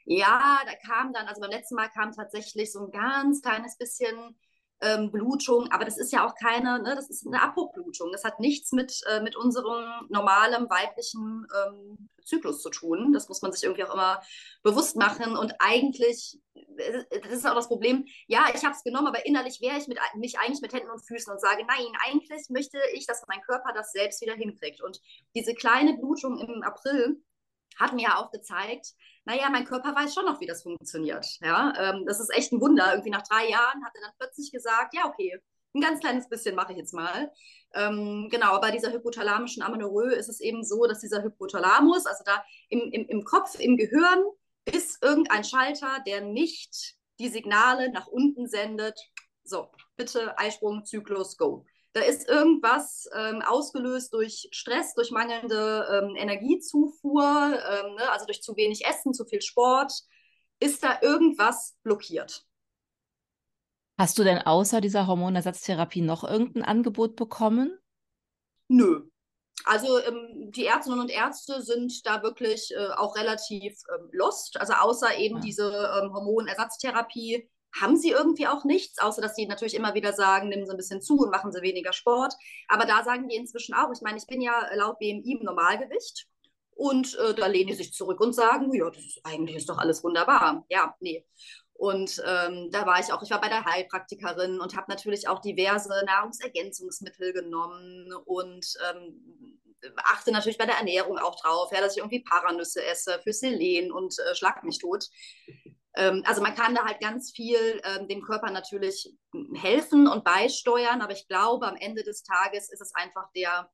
Ja, 0.04 0.60
da 0.66 0.74
kam 0.86 1.12
dann, 1.12 1.26
also 1.26 1.40
beim 1.40 1.50
letzten 1.50 1.76
Mal 1.76 1.88
kam 1.88 2.12
tatsächlich 2.12 2.72
so 2.72 2.80
ein 2.86 2.90
ganz 2.90 3.40
kleines 3.40 3.78
bisschen 3.78 4.36
ähm, 4.80 5.10
Blutung, 5.10 5.70
aber 5.70 5.84
das 5.84 5.96
ist 5.96 6.12
ja 6.12 6.26
auch 6.26 6.34
keine, 6.34 6.82
ne, 6.82 6.94
das 6.94 7.08
ist 7.08 7.26
eine 7.26 7.40
Abbruchblutung. 7.42 8.12
Das 8.12 8.24
hat 8.24 8.38
nichts 8.38 8.72
mit, 8.72 9.00
äh, 9.08 9.20
mit 9.22 9.34
unserem 9.34 10.06
normalen 10.10 10.68
weiblichen 10.68 11.46
ähm, 11.66 12.08
Zyklus 12.24 12.60
zu 12.60 12.70
tun. 12.70 13.12
Das 13.12 13.28
muss 13.28 13.40
man 13.40 13.52
sich 13.52 13.62
irgendwie 13.62 13.84
auch 13.84 13.94
immer 13.94 14.20
bewusst 14.62 14.96
machen. 14.96 15.36
Und 15.36 15.54
eigentlich, 15.58 16.38
äh, 16.54 17.04
das 17.22 17.32
ist 17.32 17.46
auch 17.46 17.54
das 17.54 17.68
Problem, 17.68 18.04
ja, 18.26 18.46
ich 18.54 18.64
habe 18.64 18.74
es 18.74 18.82
genommen, 18.82 19.06
aber 19.06 19.24
innerlich 19.24 19.60
wäre 19.62 19.78
ich 19.78 19.86
mit, 19.88 19.98
mich 20.16 20.38
eigentlich 20.38 20.60
mit 20.60 20.74
Händen 20.74 20.90
und 20.90 21.06
Füßen 21.06 21.32
und 21.32 21.40
sage, 21.40 21.64
nein, 21.66 21.92
eigentlich 22.06 22.48
möchte 22.50 22.78
ich, 22.92 23.06
dass 23.06 23.24
mein 23.28 23.40
Körper 23.42 23.72
das 23.74 23.92
selbst 23.92 24.20
wieder 24.20 24.34
hinkriegt. 24.34 24.82
Und 24.82 25.00
diese 25.34 25.54
kleine 25.54 25.96
Blutung 25.96 26.38
im 26.40 26.62
April 26.62 27.22
hat 27.78 27.92
mir 27.92 28.02
ja 28.02 28.16
auch 28.18 28.30
gezeigt, 28.30 28.94
naja, 29.24 29.48
mein 29.50 29.64
Körper 29.64 29.94
weiß 29.94 30.14
schon 30.14 30.26
noch, 30.26 30.40
wie 30.40 30.46
das 30.46 30.62
funktioniert. 30.62 31.26
Ja, 31.40 31.72
ähm, 31.78 32.04
das 32.06 32.20
ist 32.20 32.30
echt 32.34 32.52
ein 32.52 32.60
Wunder. 32.60 32.92
Irgendwie 32.92 33.10
nach 33.10 33.26
drei 33.26 33.48
Jahren 33.48 33.84
hat 33.84 33.94
er 33.94 34.02
dann 34.02 34.12
plötzlich 34.18 34.52
gesagt, 34.52 34.94
ja, 34.94 35.06
okay, 35.06 35.40
ein 35.74 35.80
ganz 35.80 36.00
kleines 36.00 36.28
bisschen 36.28 36.54
mache 36.54 36.72
ich 36.72 36.78
jetzt 36.78 36.94
mal. 36.94 37.32
Ähm, 37.74 38.28
genau, 38.30 38.60
bei 38.60 38.70
dieser 38.70 38.92
hypothalamischen 38.92 39.62
Amenorrhoe 39.62 40.14
ist 40.14 40.28
es 40.28 40.40
eben 40.40 40.62
so, 40.62 40.86
dass 40.86 41.00
dieser 41.00 41.22
Hypothalamus, 41.22 42.06
also 42.06 42.22
da 42.24 42.44
im, 42.68 42.80
im, 42.92 43.06
im 43.08 43.24
Kopf, 43.24 43.58
im 43.58 43.76
Gehirn, 43.76 44.22
ist 44.66 45.02
irgendein 45.02 45.44
Schalter, 45.44 45.98
der 46.06 46.20
nicht 46.22 46.96
die 47.18 47.28
Signale 47.28 47.90
nach 47.90 48.06
unten 48.06 48.46
sendet. 48.48 48.98
So, 49.42 49.70
bitte 49.96 50.38
Eisprung, 50.38 50.84
Zyklus, 50.84 51.36
go. 51.36 51.66
Da 51.94 52.00
ist 52.00 52.28
irgendwas 52.28 53.08
ähm, 53.14 53.40
ausgelöst 53.42 54.12
durch 54.12 54.48
Stress, 54.50 54.94
durch 54.94 55.12
mangelnde 55.12 55.86
ähm, 55.92 56.16
Energiezufuhr, 56.16 57.22
ähm, 57.22 57.94
ne, 57.94 58.10
also 58.10 58.26
durch 58.26 58.42
zu 58.42 58.56
wenig 58.56 58.84
Essen, 58.84 59.14
zu 59.14 59.24
viel 59.24 59.40
Sport. 59.40 59.92
Ist 60.58 60.82
da 60.82 60.98
irgendwas 61.02 61.76
blockiert? 61.84 62.44
Hast 63.96 64.18
du 64.18 64.24
denn 64.24 64.38
außer 64.38 64.80
dieser 64.80 65.06
Hormonersatztherapie 65.06 66.02
noch 66.02 66.24
irgendein 66.24 66.64
Angebot 66.64 67.14
bekommen? 67.14 67.78
Nö. 68.66 69.08
Also 69.64 70.00
ähm, 70.00 70.50
die 70.50 70.66
Ärztinnen 70.66 70.98
und 70.98 71.10
Ärzte 71.10 71.62
sind 71.62 72.04
da 72.06 72.24
wirklich 72.24 72.74
äh, 72.74 72.88
auch 72.96 73.14
relativ 73.14 73.78
ähm, 73.94 74.08
lost. 74.10 74.58
Also 74.60 74.72
außer 74.72 75.16
eben 75.16 75.36
ja. 75.36 75.42
diese 75.42 76.00
ähm, 76.02 76.12
Hormonersatztherapie 76.12 77.48
haben 77.80 77.96
sie 77.96 78.10
irgendwie 78.10 78.46
auch 78.46 78.64
nichts, 78.64 78.98
außer 78.98 79.20
dass 79.20 79.34
sie 79.34 79.46
natürlich 79.46 79.74
immer 79.74 79.94
wieder 79.94 80.12
sagen, 80.12 80.48
nehmen 80.48 80.66
sie 80.66 80.70
ein 80.70 80.76
bisschen 80.76 81.02
zu 81.02 81.16
und 81.18 81.30
machen 81.30 81.52
sie 81.52 81.62
weniger 81.62 81.92
Sport. 81.92 82.34
Aber 82.68 82.86
da 82.86 83.02
sagen 83.04 83.28
die 83.28 83.36
inzwischen 83.36 83.74
auch, 83.74 83.90
ich 83.92 84.00
meine, 84.00 84.18
ich 84.18 84.26
bin 84.26 84.40
ja 84.40 84.68
laut 84.74 84.98
BMI 84.98 85.38
im 85.38 85.44
Normalgewicht 85.44 86.26
und 86.70 87.16
äh, 87.18 87.34
da 87.34 87.46
lehnen 87.46 87.68
die 87.68 87.74
sich 87.74 87.92
zurück 87.92 88.20
und 88.20 88.32
sagen, 88.32 88.72
ja, 88.72 88.88
das 88.90 89.04
ist, 89.04 89.20
eigentlich 89.24 89.56
ist 89.56 89.68
doch 89.68 89.78
alles 89.78 90.04
wunderbar. 90.04 90.64
Ja, 90.68 90.94
nee. 91.00 91.24
Und 91.72 92.22
ähm, 92.24 92.70
da 92.70 92.86
war 92.86 93.00
ich 93.00 93.12
auch, 93.12 93.22
ich 93.22 93.30
war 93.30 93.40
bei 93.40 93.48
der 93.48 93.64
Heilpraktikerin 93.64 94.60
und 94.60 94.76
habe 94.76 94.90
natürlich 94.90 95.26
auch 95.26 95.40
diverse 95.40 95.92
Nahrungsergänzungsmittel 96.06 97.32
genommen 97.32 98.12
und 98.24 98.64
ähm, 98.88 99.60
achte 99.96 100.30
natürlich 100.30 100.58
bei 100.58 100.66
der 100.66 100.76
Ernährung 100.76 101.18
auch 101.18 101.40
drauf, 101.40 101.72
ja, 101.72 101.80
dass 101.80 101.92
ich 101.92 101.98
irgendwie 101.98 102.22
Paranüsse 102.22 102.84
esse 102.84 103.20
für 103.22 103.32
Selen 103.32 103.92
und 103.92 104.16
äh, 104.18 104.34
schlag 104.34 104.62
mich 104.62 104.78
tot. 104.78 105.08
Ähm, 105.96 106.22
also 106.26 106.42
man 106.42 106.54
kann 106.54 106.74
da 106.74 106.84
halt 106.84 107.00
ganz 107.00 107.32
viel 107.32 107.80
ähm, 107.84 108.08
dem 108.08 108.22
Körper 108.22 108.50
natürlich 108.50 109.14
helfen 109.54 110.08
und 110.08 110.24
beisteuern, 110.24 111.00
aber 111.00 111.12
ich 111.12 111.28
glaube, 111.28 111.66
am 111.66 111.76
Ende 111.76 112.02
des 112.02 112.22
Tages 112.22 112.70
ist 112.70 112.80
es 112.80 112.94
einfach 112.94 113.30
der 113.34 113.70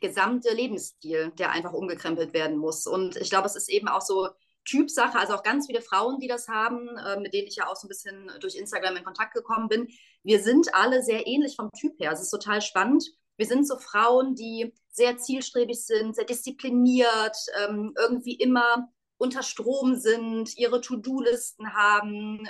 gesamte 0.00 0.52
Lebensstil, 0.52 1.32
der 1.38 1.50
einfach 1.50 1.72
umgekrempelt 1.72 2.34
werden 2.34 2.58
muss. 2.58 2.86
Und 2.86 3.16
ich 3.16 3.30
glaube, 3.30 3.46
es 3.46 3.56
ist 3.56 3.70
eben 3.70 3.88
auch 3.88 4.02
so 4.02 4.28
Typsache, 4.64 5.18
also 5.18 5.34
auch 5.34 5.42
ganz 5.42 5.66
viele 5.66 5.80
Frauen, 5.80 6.18
die 6.18 6.28
das 6.28 6.48
haben, 6.48 6.88
äh, 6.98 7.18
mit 7.20 7.32
denen 7.32 7.46
ich 7.46 7.56
ja 7.56 7.68
auch 7.68 7.76
so 7.76 7.86
ein 7.86 7.88
bisschen 7.88 8.30
durch 8.40 8.56
Instagram 8.56 8.96
in 8.96 9.04
Kontakt 9.04 9.32
gekommen 9.32 9.68
bin. 9.68 9.88
Wir 10.22 10.42
sind 10.42 10.74
alle 10.74 11.02
sehr 11.02 11.26
ähnlich 11.26 11.56
vom 11.56 11.70
Typ 11.78 11.98
her. 12.00 12.10
Es 12.12 12.20
ist 12.20 12.30
total 12.30 12.60
spannend. 12.60 13.04
Wir 13.36 13.46
sind 13.46 13.66
so 13.66 13.78
Frauen, 13.78 14.34
die 14.34 14.74
sehr 14.90 15.18
zielstrebig 15.18 15.84
sind, 15.84 16.16
sehr 16.16 16.24
diszipliniert, 16.24 17.36
ähm, 17.62 17.94
irgendwie 17.96 18.34
immer 18.34 18.88
unter 19.18 19.42
Strom 19.42 19.96
sind, 19.96 20.56
ihre 20.56 20.80
To-Do-Listen 20.80 21.74
haben. 21.74 22.48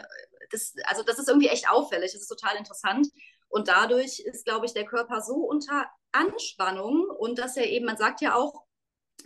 Das, 0.51 0.75
also 0.85 1.03
das 1.03 1.19
ist 1.19 1.29
irgendwie 1.29 1.49
echt 1.49 1.69
auffällig, 1.69 2.13
das 2.13 2.23
ist 2.23 2.29
total 2.29 2.57
interessant. 2.57 3.09
Und 3.49 3.69
dadurch 3.69 4.21
ist, 4.21 4.45
glaube 4.45 4.67
ich, 4.67 4.73
der 4.73 4.85
Körper 4.85 5.23
so 5.23 5.37
unter 5.37 5.87
Anspannung 6.13 7.07
und 7.19 7.39
dass 7.39 7.57
er 7.57 7.69
eben, 7.69 7.87
man 7.87 7.97
sagt 7.97 8.21
ja 8.21 8.35
auch 8.35 8.65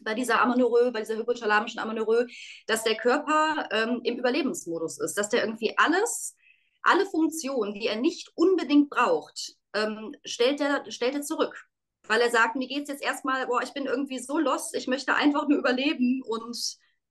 bei 0.02 0.14
dieser 0.14 0.40
Amenorrhoe, 0.40 0.92
bei 0.92 1.00
dieser 1.00 1.16
hypothalamischen 1.16 1.80
Amenorrhoe, 1.80 2.26
dass 2.66 2.84
der 2.84 2.96
Körper 2.96 3.68
ähm, 3.70 4.00
im 4.04 4.18
Überlebensmodus 4.18 4.98
ist, 5.00 5.16
dass 5.16 5.28
der 5.28 5.44
irgendwie 5.44 5.76
alles, 5.78 6.36
alle 6.82 7.06
Funktionen, 7.06 7.74
die 7.74 7.86
er 7.86 7.96
nicht 7.96 8.30
unbedingt 8.34 8.90
braucht, 8.90 9.56
ähm, 9.74 10.14
stellt, 10.24 10.60
er, 10.60 10.90
stellt 10.90 11.14
er 11.14 11.22
zurück. 11.22 11.66
Weil 12.06 12.20
er 12.20 12.30
sagt, 12.30 12.56
mir 12.56 12.66
geht 12.66 12.84
es 12.84 12.88
jetzt 12.88 13.02
erstmal, 13.02 13.46
boah, 13.46 13.62
ich 13.62 13.72
bin 13.72 13.86
irgendwie 13.86 14.18
so 14.18 14.38
lost, 14.38 14.74
ich 14.74 14.86
möchte 14.86 15.14
einfach 15.14 15.46
nur 15.48 15.58
überleben 15.58 16.22
und 16.26 16.56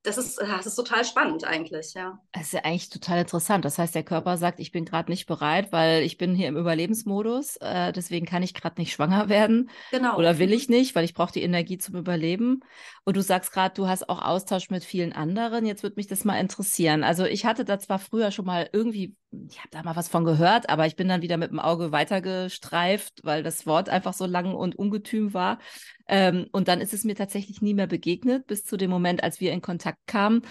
das 0.10 0.18
ist, 0.18 0.40
das 0.40 0.66
ist 0.66 0.76
total 0.76 1.06
spannend 1.06 1.44
eigentlich, 1.44 1.94
ja. 1.94 2.20
Das 2.32 2.44
ist 2.44 2.54
ja 2.54 2.62
eigentlich 2.64 2.90
total 2.90 3.20
interessant. 3.20 3.64
Das 3.66 3.78
heißt, 3.78 3.94
der 3.94 4.04
Körper 4.04 4.38
sagt, 4.38 4.60
ich 4.60 4.72
bin 4.72 4.86
gerade 4.86 5.12
nicht 5.12 5.28
bereit, 5.28 5.72
weil 5.72 6.04
ich 6.04 6.18
bin 6.18 6.36
hier 6.36 6.48
im 6.48 6.58
Überlebensmodus, 6.58 7.58
äh, 7.58 7.92
deswegen 7.92 8.26
kann 8.26 8.44
ich 8.44 8.54
gerade 8.54 8.82
nicht 8.82 8.94
schwanger 8.94 9.30
werden. 9.30 9.70
Genau. 9.92 10.18
Oder 10.18 10.40
will 10.40 10.52
ich 10.52 10.70
nicht, 10.70 10.96
weil 10.96 11.06
ich 11.06 11.14
brauche 11.14 11.32
die 11.32 11.44
Energie 11.44 11.78
zum 11.78 11.96
Überleben. 11.96 12.62
Und 13.04 13.18
du 13.18 13.22
sagst 13.22 13.52
gerade, 13.52 13.76
du 13.76 13.88
hast 13.88 14.10
auch 14.10 14.22
Austausch 14.22 14.70
mit 14.70 14.84
vielen 14.84 15.14
anderen. 15.14 15.66
Jetzt 15.66 15.84
würde 15.84 15.96
mich 15.98 16.08
das 16.08 16.26
mal 16.26 16.40
interessieren. 16.40 17.04
Also 17.04 17.26
ich 17.26 17.46
hatte 17.46 17.66
da 17.66 17.80
zwar 17.80 18.00
früher 18.00 18.32
schon 18.32 18.46
mal 18.46 18.70
irgendwie, 18.74 19.16
ich 19.50 19.60
habe 19.60 19.70
da 19.70 19.84
mal 19.84 19.96
was 19.96 20.10
von 20.10 20.24
gehört, 20.26 20.70
aber 20.70 20.88
ich 20.88 20.96
bin 20.96 21.08
dann 21.08 21.22
wieder 21.22 21.38
mit 21.38 21.52
dem 21.52 21.60
Auge 21.60 21.92
weitergestreift, 21.92 23.20
weil 23.24 23.44
das 23.44 23.68
Wort 23.68 23.88
einfach 23.88 24.14
so 24.14 24.26
lang 24.26 24.56
und 24.56 24.76
ungetüm 24.76 25.34
war. 25.34 25.60
Ähm, 26.08 26.48
und 26.52 26.68
dann 26.68 26.82
ist 26.82 26.94
es 26.94 27.04
mir 27.04 27.16
tatsächlich 27.16 27.62
nie 27.62 27.76
mehr 27.76 27.86
begegnet, 27.88 28.48
bis 28.48 28.64
zu 28.66 28.76
dem 28.78 28.90
Moment, 28.90 29.24
als 29.24 29.40
wir 29.40 29.52
in 29.52 29.62
Kontakt 29.62 30.00
kamen. 30.08 30.42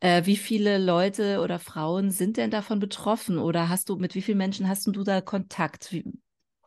Äh, 0.00 0.24
wie 0.26 0.36
viele 0.36 0.78
Leute 0.78 1.40
oder 1.40 1.58
Frauen 1.58 2.10
sind 2.12 2.36
denn 2.36 2.50
davon 2.52 2.78
betroffen? 2.78 3.38
Oder 3.38 3.68
hast 3.68 3.88
du, 3.88 3.96
mit 3.96 4.14
wie 4.14 4.22
vielen 4.22 4.38
Menschen 4.38 4.68
hast 4.68 4.86
du 4.86 5.02
da 5.04 5.20
Kontakt? 5.20 5.92
Wie, 5.92 6.04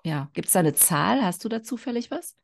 Ja, 0.04 0.30
gibt 0.34 0.48
es 0.48 0.54
da 0.54 0.60
eine 0.60 0.74
Zahl? 0.74 1.24
Hast 1.24 1.44
du 1.46 1.50
da 1.50 1.64
zufällig 1.64 2.12
was? 2.12 2.36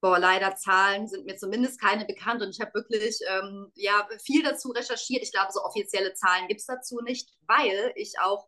Boah, 0.00 0.18
leider 0.18 0.54
Zahlen 0.56 1.08
sind 1.08 1.24
mir 1.26 1.36
zumindest 1.36 1.80
keine 1.80 2.04
bekannt 2.04 2.42
und 2.42 2.50
ich 2.50 2.60
habe 2.60 2.74
wirklich 2.74 3.18
ähm, 3.28 3.72
ja, 3.74 4.06
viel 4.24 4.42
dazu 4.42 4.68
recherchiert. 4.70 5.22
Ich 5.22 5.32
glaube, 5.32 5.52
so 5.52 5.62
offizielle 5.64 6.12
Zahlen 6.14 6.48
gibt 6.48 6.60
es 6.60 6.66
dazu 6.66 7.00
nicht, 7.02 7.30
weil 7.46 7.92
ich 7.96 8.12
auch 8.20 8.46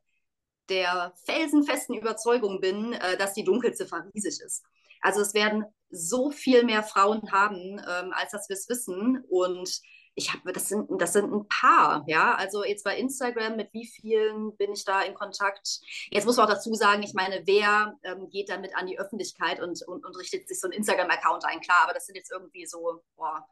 der 0.69 1.13
felsenfesten 1.25 1.97
Überzeugung 1.97 2.61
bin, 2.61 2.93
äh, 2.93 3.17
dass 3.17 3.35
die 3.35 3.45
Dunkelziffer 3.45 4.05
riesig 4.15 4.41
ist. 4.41 4.65
Also 5.01 5.21
es 5.21 5.35
werden 5.35 5.65
so 5.91 6.31
viel 6.31 6.65
mehr 6.65 6.83
Frauen 6.83 7.31
haben, 7.33 7.79
ähm, 7.79 8.13
als 8.13 8.33
dass 8.33 8.49
wir 8.49 8.55
es 8.55 8.69
wissen. 8.69 9.25
Und 9.29 9.81
ich 10.15 10.33
habe, 10.33 10.53
das 10.53 10.69
sind, 10.69 10.89
das 11.01 11.13
sind 11.13 11.33
ein 11.33 11.47
paar, 11.49 12.05
ja. 12.09 12.35
Also 12.35 12.65
jetzt 12.65 12.85
bei 12.85 12.97
Instagram, 12.99 13.57
mit 13.57 13.73
wie 13.73 13.87
vielen 13.87 14.57
bin 14.57 14.73
ich 14.73 14.85
da 14.85 15.03
in 15.03 15.15
Kontakt? 15.15 15.81
Jetzt 16.11 16.27
muss 16.27 16.37
man 16.37 16.47
auch 16.47 16.55
dazu 16.55 16.75
sagen, 16.75 17.03
ich 17.03 17.15
meine, 17.15 17.43
wer 17.47 17.97
ähm, 18.03 18.29
geht 18.29 18.49
damit 18.49 18.77
an 18.77 18.87
die 18.87 18.99
Öffentlichkeit 18.99 19.61
und, 19.61 19.81
und, 19.87 20.05
und 20.05 20.19
richtet 20.19 20.49
sich 20.49 20.61
so 20.61 20.67
einen 20.67 20.77
Instagram-Account 20.77 21.45
ein? 21.45 21.61
Klar, 21.61 21.85
aber 21.85 21.95
das 21.95 22.07
sind 22.07 22.17
jetzt 22.17 22.33
irgendwie 22.33 22.67
so, 22.67 23.03
boah, 23.17 23.47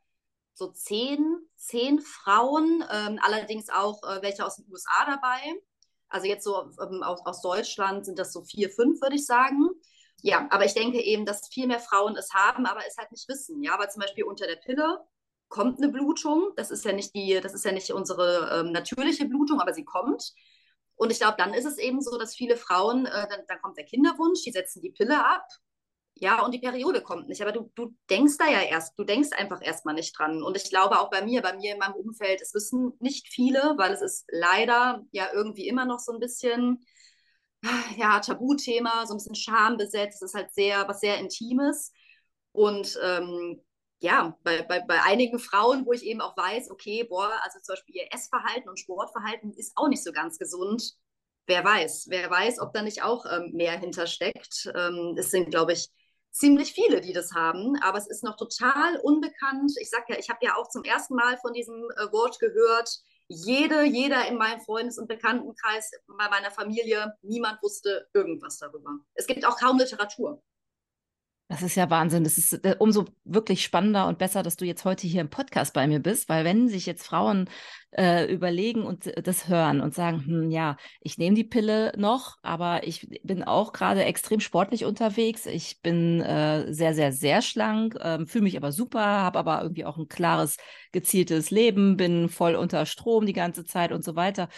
so 0.54 0.68
zehn, 0.72 1.38
zehn 1.56 2.00
Frauen, 2.00 2.84
ähm, 2.90 3.20
allerdings 3.22 3.68
auch 3.68 4.02
äh, 4.02 4.22
welche 4.22 4.44
aus 4.44 4.56
den 4.56 4.66
USA 4.70 5.04
dabei. 5.06 5.40
Also 6.08 6.26
jetzt 6.26 6.44
so 6.44 6.70
ähm, 6.80 7.02
aus, 7.02 7.20
aus 7.24 7.42
Deutschland 7.42 8.06
sind 8.06 8.18
das 8.18 8.32
so 8.32 8.42
vier, 8.42 8.70
fünf, 8.70 9.00
würde 9.00 9.16
ich 9.16 9.26
sagen. 9.26 9.68
Ja, 10.22 10.46
aber 10.50 10.64
ich 10.64 10.74
denke 10.74 11.00
eben, 11.00 11.26
dass 11.26 11.48
viel 11.48 11.66
mehr 11.66 11.80
Frauen 11.80 12.16
es 12.16 12.32
haben, 12.32 12.66
aber 12.66 12.80
es 12.86 12.96
halt 12.96 13.10
nicht 13.12 13.28
wissen. 13.28 13.62
Ja, 13.62 13.74
aber 13.74 13.88
zum 13.88 14.00
Beispiel 14.00 14.24
unter 14.24 14.46
der 14.46 14.56
Pille 14.56 15.00
kommt 15.48 15.78
eine 15.78 15.88
Blutung. 15.90 16.52
Das 16.56 16.70
ist 16.70 16.84
ja 16.84 16.92
nicht 16.92 17.14
die, 17.14 17.40
das 17.40 17.54
ist 17.54 17.64
ja 17.64 17.72
nicht 17.72 17.90
unsere 17.92 18.60
ähm, 18.60 18.72
natürliche 18.72 19.26
Blutung, 19.26 19.60
aber 19.60 19.74
sie 19.74 19.84
kommt. 19.84 20.32
Und 20.96 21.12
ich 21.12 21.18
glaube, 21.18 21.36
dann 21.38 21.54
ist 21.54 21.66
es 21.66 21.78
eben 21.78 22.00
so, 22.00 22.18
dass 22.18 22.34
viele 22.34 22.56
Frauen, 22.56 23.06
äh, 23.06 23.28
dann, 23.28 23.40
dann, 23.46 23.60
kommt 23.60 23.76
der 23.76 23.84
Kinderwunsch, 23.84 24.42
die 24.42 24.52
setzen 24.52 24.80
die 24.80 24.90
Pille 24.90 25.24
ab. 25.24 25.46
Ja, 26.18 26.42
und 26.44 26.52
die 26.52 26.58
Periode 26.60 27.02
kommt 27.02 27.28
nicht. 27.28 27.42
Aber 27.42 27.52
du, 27.52 27.70
du 27.74 27.94
denkst 28.08 28.38
da 28.38 28.48
ja 28.50 28.62
erst, 28.62 28.98
du 28.98 29.04
denkst 29.04 29.30
einfach 29.32 29.60
erstmal 29.62 29.94
nicht 29.94 30.18
dran. 30.18 30.42
Und 30.42 30.56
ich 30.56 30.70
glaube 30.70 30.98
auch 30.98 31.10
bei 31.10 31.22
mir, 31.22 31.42
bei 31.42 31.54
mir 31.54 31.72
in 31.74 31.78
meinem 31.78 31.94
Umfeld, 31.94 32.40
es 32.40 32.54
wissen 32.54 32.92
nicht 33.00 33.28
viele, 33.28 33.74
weil 33.76 33.92
es 33.92 34.00
ist 34.00 34.24
leider 34.30 35.04
ja 35.12 35.28
irgendwie 35.34 35.68
immer 35.68 35.84
noch 35.84 35.98
so 35.98 36.12
ein 36.12 36.20
bisschen, 36.20 36.82
ja, 37.98 38.20
Tabuthema, 38.20 39.06
so 39.06 39.14
ein 39.14 39.18
bisschen 39.18 39.34
schambesetzt. 39.34 40.22
Es 40.22 40.30
ist 40.30 40.34
halt 40.34 40.54
sehr, 40.54 40.88
was 40.88 41.00
sehr 41.00 41.18
Intimes. 41.18 41.92
Und 42.52 42.98
ähm, 43.02 43.60
ja, 44.00 44.38
bei, 44.42 44.62
bei, 44.62 44.80
bei 44.80 45.02
einigen 45.02 45.38
Frauen, 45.38 45.84
wo 45.84 45.92
ich 45.92 46.04
eben 46.04 46.22
auch 46.22 46.36
weiß, 46.36 46.70
okay, 46.70 47.04
boah, 47.04 47.30
also 47.42 47.58
zum 47.60 47.74
Beispiel 47.74 47.96
ihr 47.96 48.08
Essverhalten 48.12 48.68
und 48.70 48.78
Sportverhalten 48.80 49.52
ist 49.54 49.72
auch 49.76 49.88
nicht 49.88 50.02
so 50.02 50.12
ganz 50.12 50.38
gesund. 50.38 50.94
Wer 51.46 51.62
weiß, 51.64 52.06
wer 52.08 52.30
weiß, 52.30 52.58
ob 52.60 52.72
da 52.72 52.82
nicht 52.82 53.02
auch 53.02 53.26
ähm, 53.30 53.52
mehr 53.52 53.78
hintersteckt. 53.78 54.70
Ähm, 54.74 55.14
es 55.18 55.30
sind, 55.30 55.50
glaube 55.50 55.72
ich, 55.74 55.90
ziemlich 56.38 56.72
viele, 56.72 57.00
die 57.00 57.12
das 57.12 57.32
haben, 57.32 57.76
aber 57.82 57.98
es 57.98 58.06
ist 58.06 58.24
noch 58.24 58.36
total 58.36 58.96
unbekannt. 59.02 59.72
Ich 59.80 59.90
sage 59.90 60.04
ja, 60.08 60.18
ich 60.18 60.28
habe 60.28 60.40
ja 60.42 60.56
auch 60.56 60.68
zum 60.68 60.84
ersten 60.84 61.14
Mal 61.14 61.36
von 61.38 61.52
diesem 61.52 61.74
äh, 61.96 62.12
Wort 62.12 62.38
gehört. 62.38 62.90
Jede, 63.28 63.82
jeder 63.82 64.28
in 64.28 64.36
meinem 64.36 64.60
Freundes- 64.60 64.98
und 64.98 65.08
Bekanntenkreis, 65.08 65.90
bei 66.06 66.28
meiner 66.28 66.50
Familie, 66.50 67.14
niemand 67.22 67.60
wusste 67.62 68.08
irgendwas 68.14 68.58
darüber. 68.58 68.90
Es 69.14 69.26
gibt 69.26 69.44
auch 69.44 69.58
kaum 69.58 69.78
Literatur. 69.78 70.42
Das 71.48 71.62
ist 71.62 71.76
ja 71.76 71.88
Wahnsinn. 71.90 72.24
Das 72.24 72.38
ist 72.38 72.52
äh, 72.64 72.76
umso 72.78 73.04
wirklich 73.24 73.62
spannender 73.62 74.08
und 74.08 74.18
besser, 74.18 74.42
dass 74.42 74.56
du 74.56 74.64
jetzt 74.64 74.84
heute 74.84 75.06
hier 75.06 75.20
im 75.20 75.30
Podcast 75.30 75.72
bei 75.74 75.86
mir 75.86 76.00
bist, 76.00 76.28
weil 76.28 76.44
wenn 76.44 76.68
sich 76.68 76.86
jetzt 76.86 77.06
Frauen 77.06 77.48
äh, 77.92 78.30
überlegen 78.32 78.82
und 78.82 79.10
das 79.26 79.48
hören 79.48 79.80
und 79.80 79.94
sagen, 79.94 80.24
hm, 80.26 80.50
ja, 80.50 80.76
ich 81.00 81.18
nehme 81.18 81.34
die 81.34 81.44
Pille 81.44 81.92
noch, 81.96 82.36
aber 82.42 82.86
ich 82.86 83.08
bin 83.22 83.42
auch 83.42 83.72
gerade 83.72 84.04
extrem 84.04 84.40
sportlich 84.40 84.84
unterwegs. 84.84 85.46
Ich 85.46 85.80
bin 85.82 86.20
äh, 86.20 86.72
sehr, 86.72 86.94
sehr, 86.94 87.12
sehr 87.12 87.42
schlank, 87.42 87.94
äh, 87.96 88.24
fühle 88.26 88.44
mich 88.44 88.56
aber 88.56 88.72
super, 88.72 89.00
habe 89.00 89.38
aber 89.38 89.62
irgendwie 89.62 89.84
auch 89.84 89.96
ein 89.96 90.08
klares, 90.08 90.56
gezieltes 90.92 91.50
Leben, 91.50 91.96
bin 91.96 92.28
voll 92.28 92.54
unter 92.54 92.86
Strom 92.86 93.26
die 93.26 93.32
ganze 93.32 93.64
Zeit 93.64 93.92
und 93.92 94.04
so 94.04 94.16
weiter. 94.16 94.48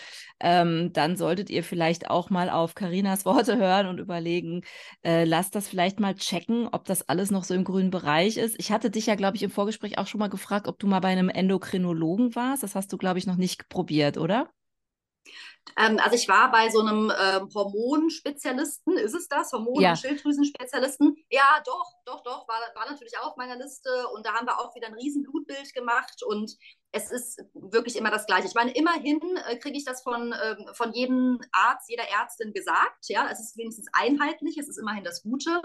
Ähm, 0.41 0.93
dann 0.93 1.17
solltet 1.17 1.51
ihr 1.51 1.64
vielleicht 1.64 2.11
auch 2.11 2.31
mal 2.31 2.51
auf 2.51 2.75
Karinas 2.75 3.25
Worte 3.25 3.57
hören 3.59 3.87
und 3.87 3.99
überlegen, 3.99 4.62
äh, 5.05 5.25
lasst 5.25 5.55
das 5.55 5.69
vielleicht 5.69 6.01
mal 6.01 6.14
checken, 6.14 6.69
ob 6.73 6.85
das 6.85 7.09
alles 7.09 7.31
noch 7.31 7.45
so 7.45 7.55
im 7.55 7.64
grünen 7.64 7.91
Bereich 7.91 8.37
ist. 8.37 8.57
Ich 8.59 8.71
hatte 8.73 8.91
dich 8.91 9.07
ja, 9.07 9.14
glaube 9.14 9.37
ich, 9.37 9.43
im 9.43 9.51
Vorgespräch 9.51 9.99
auch 9.99 10.07
schon 10.07 10.19
mal 10.21 10.29
gefragt, 10.29 10.69
ob 10.69 10.79
du 10.79 10.87
mal 10.87 11.01
bei 11.01 11.09
einem 11.09 11.29
Endokrinologen 11.29 12.35
warst. 12.35 12.62
Das 12.62 12.75
hast 12.75 12.93
du, 12.93 12.99
glaube 12.99 13.17
ich, 13.17 13.17
noch 13.26 13.37
nicht 13.37 13.68
probiert, 13.68 14.18
oder? 14.18 14.50
Ähm, 15.76 15.98
also 15.98 16.16
ich 16.16 16.28
war 16.28 16.50
bei 16.50 16.70
so 16.70 16.81
einem 16.81 17.12
ähm, 17.18 17.48
Hormonspezialisten, 17.54 18.96
ist 18.96 19.14
es 19.14 19.28
das? 19.28 19.52
Hormon- 19.52 19.81
ja. 19.81 19.90
und 19.90 19.98
Schilddrüsenspezialisten? 19.98 21.16
Ja, 21.31 21.62
doch, 21.64 21.92
doch, 22.04 22.22
doch, 22.22 22.48
war, 22.48 22.61
war 22.74 22.90
natürlich 22.90 23.18
auch 23.18 23.28
auf 23.28 23.37
meiner 23.37 23.57
Liste 23.57 24.09
und 24.14 24.26
da 24.26 24.33
haben 24.35 24.46
wir 24.46 24.59
auch 24.59 24.74
wieder 24.74 24.88
ein 24.88 24.94
riesen 24.94 25.22
Blutbild 25.22 25.72
gemacht 25.74 26.22
und 26.26 26.57
es 26.92 27.11
ist 27.11 27.42
wirklich 27.52 27.96
immer 27.96 28.11
das 28.11 28.26
Gleiche. 28.26 28.46
Ich 28.46 28.54
meine, 28.54 28.72
immerhin 28.72 29.20
äh, 29.46 29.57
kriege 29.57 29.76
ich 29.76 29.85
das 29.85 30.02
von, 30.02 30.35
ähm, 30.42 30.66
von 30.72 30.92
jedem 30.92 31.38
Arzt, 31.52 31.90
jeder 31.90 32.09
Ärztin 32.09 32.52
gesagt. 32.52 33.09
Ja, 33.09 33.28
es 33.31 33.40
ist 33.40 33.57
wenigstens 33.57 33.88
einheitlich, 33.92 34.57
es 34.57 34.68
ist 34.68 34.78
immerhin 34.78 35.04
das 35.04 35.22
Gute. 35.22 35.61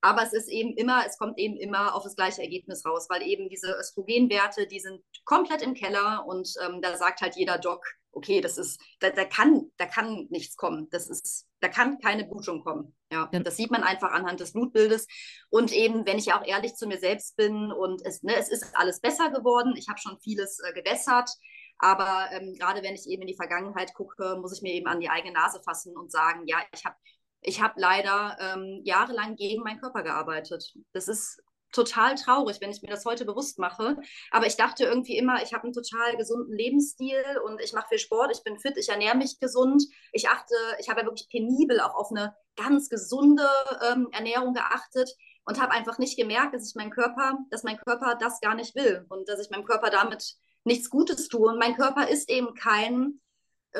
Aber 0.00 0.22
es 0.22 0.32
ist 0.32 0.48
eben 0.48 0.74
immer, 0.76 1.04
es 1.06 1.18
kommt 1.18 1.38
eben 1.38 1.56
immer 1.56 1.94
auf 1.94 2.04
das 2.04 2.14
gleiche 2.14 2.42
Ergebnis 2.42 2.84
raus, 2.86 3.06
weil 3.08 3.22
eben 3.22 3.48
diese 3.48 3.76
Östrogenwerte, 3.78 4.66
die 4.66 4.80
sind 4.80 5.02
komplett 5.24 5.62
im 5.62 5.74
Keller 5.74 6.24
und 6.26 6.52
ähm, 6.64 6.80
da 6.80 6.96
sagt 6.96 7.20
halt 7.20 7.36
jeder 7.36 7.58
Doc, 7.58 7.84
okay, 8.12 8.40
das 8.40 8.58
ist, 8.58 8.80
da, 9.00 9.10
da, 9.10 9.24
kann, 9.24 9.70
da 9.76 9.86
kann 9.86 10.26
nichts 10.30 10.56
kommen. 10.56 10.88
Das 10.90 11.08
ist, 11.08 11.46
da 11.60 11.68
kann 11.68 11.98
keine 11.98 12.24
Blutung 12.24 12.62
kommen. 12.62 12.94
Ja, 13.12 13.26
das 13.32 13.56
sieht 13.56 13.70
man 13.70 13.82
einfach 13.82 14.12
anhand 14.12 14.40
des 14.40 14.52
Blutbildes. 14.52 15.06
Und 15.50 15.72
eben, 15.72 16.06
wenn 16.06 16.18
ich 16.18 16.26
ja 16.26 16.38
auch 16.38 16.46
ehrlich 16.46 16.74
zu 16.74 16.86
mir 16.86 16.98
selbst 16.98 17.36
bin 17.36 17.72
und 17.72 18.04
es, 18.04 18.22
ne, 18.22 18.36
es 18.36 18.48
ist 18.48 18.76
alles 18.76 19.00
besser 19.00 19.30
geworden. 19.30 19.74
Ich 19.76 19.88
habe 19.88 19.98
schon 19.98 20.18
vieles 20.20 20.58
äh, 20.60 20.72
gewässert. 20.72 21.30
Aber 21.78 22.28
ähm, 22.32 22.54
gerade 22.54 22.82
wenn 22.82 22.94
ich 22.94 23.06
eben 23.06 23.22
in 23.22 23.28
die 23.28 23.36
Vergangenheit 23.36 23.94
gucke, 23.94 24.36
muss 24.40 24.52
ich 24.52 24.62
mir 24.62 24.72
eben 24.72 24.88
an 24.88 25.00
die 25.00 25.10
eigene 25.10 25.34
Nase 25.34 25.60
fassen 25.62 25.96
und 25.96 26.10
sagen, 26.10 26.42
ja, 26.46 26.58
ich 26.74 26.84
habe 26.84 26.96
ich 27.40 27.62
habe 27.62 27.74
leider 27.80 28.36
ähm, 28.40 28.80
jahrelang 28.84 29.36
gegen 29.36 29.62
meinen 29.62 29.80
Körper 29.80 30.02
gearbeitet. 30.02 30.74
Das 30.92 31.08
ist 31.08 31.42
total 31.72 32.14
traurig, 32.14 32.60
wenn 32.60 32.70
ich 32.70 32.82
mir 32.82 32.88
das 32.88 33.04
heute 33.04 33.24
bewusst 33.24 33.58
mache. 33.58 33.96
Aber 34.30 34.46
ich 34.46 34.56
dachte 34.56 34.84
irgendwie 34.84 35.16
immer, 35.16 35.42
ich 35.42 35.52
habe 35.52 35.64
einen 35.64 35.72
total 35.72 36.16
gesunden 36.16 36.56
Lebensstil 36.56 37.22
und 37.44 37.60
ich 37.60 37.72
mache 37.72 37.88
viel 37.88 37.98
Sport, 37.98 38.30
ich 38.34 38.42
bin 38.42 38.58
fit, 38.58 38.76
ich 38.76 38.88
ernähre 38.88 39.16
mich 39.16 39.38
gesund. 39.38 39.84
Ich 40.12 40.28
achte, 40.28 40.54
ich 40.78 40.88
habe 40.88 41.00
ja 41.00 41.06
wirklich 41.06 41.28
penibel 41.28 41.80
auch 41.80 41.94
auf 41.94 42.10
eine 42.10 42.34
ganz 42.56 42.88
gesunde 42.88 43.46
ähm, 43.90 44.08
Ernährung 44.12 44.54
geachtet 44.54 45.10
und 45.44 45.60
habe 45.60 45.72
einfach 45.72 45.98
nicht 45.98 46.18
gemerkt, 46.18 46.54
dass 46.54 46.68
ich 46.68 46.74
mein 46.74 46.90
Körper, 46.90 47.38
dass 47.50 47.62
mein 47.62 47.78
Körper 47.78 48.16
das 48.18 48.40
gar 48.40 48.54
nicht 48.54 48.74
will 48.74 49.04
und 49.08 49.28
dass 49.28 49.40
ich 49.40 49.50
meinem 49.50 49.64
Körper 49.64 49.90
damit 49.90 50.34
nichts 50.64 50.90
Gutes 50.90 51.28
tue. 51.28 51.48
Und 51.48 51.58
mein 51.58 51.76
Körper 51.76 52.08
ist 52.08 52.28
eben 52.28 52.54
kein 52.54 53.20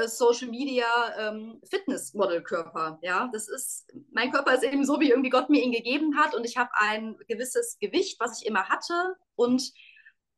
Social 0.06 0.48
Media 0.48 0.86
ähm, 1.18 1.60
Fitnessmodel 1.68 2.42
Körper. 2.42 2.98
Ja, 3.02 3.28
das 3.32 3.48
ist, 3.48 3.86
mein 4.10 4.30
Körper 4.30 4.54
ist 4.54 4.64
eben 4.64 4.84
so, 4.84 5.00
wie 5.00 5.10
irgendwie 5.10 5.30
Gott 5.30 5.50
mir 5.50 5.62
ihn 5.62 5.72
gegeben 5.72 6.16
hat 6.16 6.34
und 6.34 6.44
ich 6.44 6.56
habe 6.56 6.70
ein 6.74 7.16
gewisses 7.26 7.78
Gewicht, 7.80 8.20
was 8.20 8.40
ich 8.40 8.46
immer 8.46 8.68
hatte 8.68 9.16
und 9.34 9.72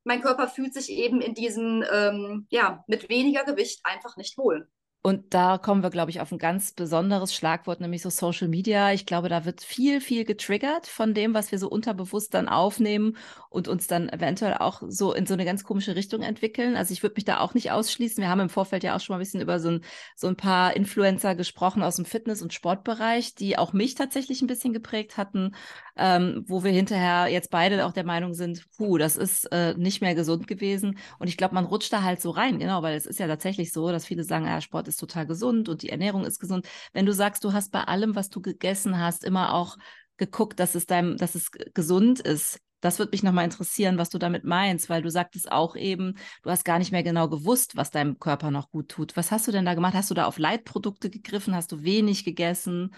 mein 0.04 0.22
Körper 0.22 0.48
fühlt 0.48 0.72
sich 0.74 0.90
eben 0.90 1.20
in 1.20 1.34
diesem, 1.34 1.84
ähm, 1.90 2.46
ja, 2.50 2.84
mit 2.86 3.08
weniger 3.08 3.44
Gewicht 3.44 3.80
einfach 3.84 4.16
nicht 4.16 4.38
wohl. 4.38 4.68
Und 5.02 5.32
da 5.32 5.56
kommen 5.56 5.82
wir, 5.82 5.88
glaube 5.88 6.10
ich, 6.10 6.20
auf 6.20 6.30
ein 6.30 6.38
ganz 6.38 6.72
besonderes 6.72 7.34
Schlagwort, 7.34 7.80
nämlich 7.80 8.02
so 8.02 8.10
Social 8.10 8.48
Media. 8.48 8.92
Ich 8.92 9.06
glaube, 9.06 9.30
da 9.30 9.46
wird 9.46 9.62
viel, 9.62 9.98
viel 10.02 10.26
getriggert 10.26 10.86
von 10.86 11.14
dem, 11.14 11.32
was 11.32 11.50
wir 11.52 11.58
so 11.58 11.70
unterbewusst 11.70 12.34
dann 12.34 12.48
aufnehmen 12.50 13.16
und 13.48 13.66
uns 13.66 13.86
dann 13.86 14.10
eventuell 14.10 14.54
auch 14.58 14.82
so 14.86 15.14
in 15.14 15.24
so 15.24 15.32
eine 15.32 15.46
ganz 15.46 15.64
komische 15.64 15.96
Richtung 15.96 16.20
entwickeln. 16.20 16.76
Also 16.76 16.92
ich 16.92 17.02
würde 17.02 17.14
mich 17.16 17.24
da 17.24 17.40
auch 17.40 17.54
nicht 17.54 17.70
ausschließen. 17.70 18.20
Wir 18.20 18.28
haben 18.28 18.40
im 18.40 18.50
Vorfeld 18.50 18.84
ja 18.84 18.94
auch 18.94 19.00
schon 19.00 19.14
mal 19.14 19.18
ein 19.18 19.24
bisschen 19.24 19.40
über 19.40 19.58
so 19.58 19.70
ein, 19.70 19.84
so 20.16 20.26
ein 20.28 20.36
paar 20.36 20.76
Influencer 20.76 21.34
gesprochen 21.34 21.82
aus 21.82 21.96
dem 21.96 22.04
Fitness- 22.04 22.42
und 22.42 22.52
Sportbereich, 22.52 23.34
die 23.34 23.56
auch 23.56 23.72
mich 23.72 23.94
tatsächlich 23.94 24.42
ein 24.42 24.48
bisschen 24.48 24.74
geprägt 24.74 25.16
hatten, 25.16 25.54
ähm, 26.00 26.44
wo 26.48 26.64
wir 26.64 26.72
hinterher 26.72 27.28
jetzt 27.28 27.50
beide 27.50 27.84
auch 27.84 27.92
der 27.92 28.04
Meinung 28.04 28.32
sind, 28.32 28.64
puh, 28.76 28.96
das 28.96 29.16
ist 29.16 29.44
äh, 29.52 29.74
nicht 29.74 30.00
mehr 30.00 30.14
gesund 30.14 30.46
gewesen. 30.46 30.98
Und 31.18 31.28
ich 31.28 31.36
glaube, 31.36 31.54
man 31.54 31.66
rutscht 31.66 31.92
da 31.92 32.02
halt 32.02 32.22
so 32.22 32.30
rein, 32.30 32.58
genau, 32.58 32.82
weil 32.82 32.96
es 32.96 33.06
ist 33.06 33.20
ja 33.20 33.28
tatsächlich 33.28 33.72
so, 33.72 33.92
dass 33.92 34.06
viele 34.06 34.24
sagen, 34.24 34.46
ja, 34.46 34.60
Sport 34.62 34.88
ist 34.88 34.96
total 34.96 35.26
gesund 35.26 35.68
und 35.68 35.82
die 35.82 35.90
Ernährung 35.90 36.24
ist 36.24 36.40
gesund. 36.40 36.66
Wenn 36.94 37.06
du 37.06 37.12
sagst, 37.12 37.44
du 37.44 37.52
hast 37.52 37.70
bei 37.70 37.84
allem, 37.84 38.16
was 38.16 38.30
du 38.30 38.40
gegessen 38.40 38.98
hast, 38.98 39.24
immer 39.24 39.54
auch 39.54 39.76
geguckt, 40.16 40.58
dass 40.58 40.74
es 40.74 40.86
deinem, 40.86 41.16
dass 41.18 41.34
es 41.34 41.50
gesund 41.74 42.20
ist. 42.20 42.60
Das 42.80 42.98
würde 42.98 43.10
mich 43.12 43.22
nochmal 43.22 43.44
interessieren, 43.44 43.98
was 43.98 44.10
du 44.10 44.18
damit 44.18 44.44
meinst, 44.44 44.88
weil 44.88 45.02
du 45.02 45.10
sagtest 45.10 45.52
auch 45.52 45.76
eben, 45.76 46.16
du 46.42 46.50
hast 46.50 46.64
gar 46.64 46.78
nicht 46.78 46.92
mehr 46.92 47.02
genau 47.02 47.28
gewusst, 47.28 47.76
was 47.76 47.90
deinem 47.90 48.18
Körper 48.18 48.50
noch 48.50 48.70
gut 48.70 48.88
tut. 48.88 49.16
Was 49.16 49.30
hast 49.30 49.46
du 49.48 49.52
denn 49.52 49.64
da 49.64 49.74
gemacht? 49.74 49.94
Hast 49.94 50.10
du 50.10 50.14
da 50.14 50.26
auf 50.26 50.38
Leitprodukte 50.38 51.10
gegriffen? 51.10 51.54
Hast 51.54 51.72
du 51.72 51.82
wenig 51.82 52.24
gegessen? 52.24 52.94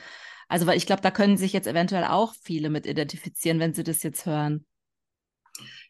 Also, 0.48 0.66
weil 0.66 0.76
ich 0.76 0.86
glaube, 0.86 1.02
da 1.02 1.10
können 1.10 1.36
sich 1.36 1.52
jetzt 1.52 1.66
eventuell 1.66 2.04
auch 2.04 2.34
viele 2.42 2.70
mit 2.70 2.86
identifizieren, 2.86 3.58
wenn 3.58 3.74
sie 3.74 3.84
das 3.84 4.02
jetzt 4.02 4.26
hören. 4.26 4.66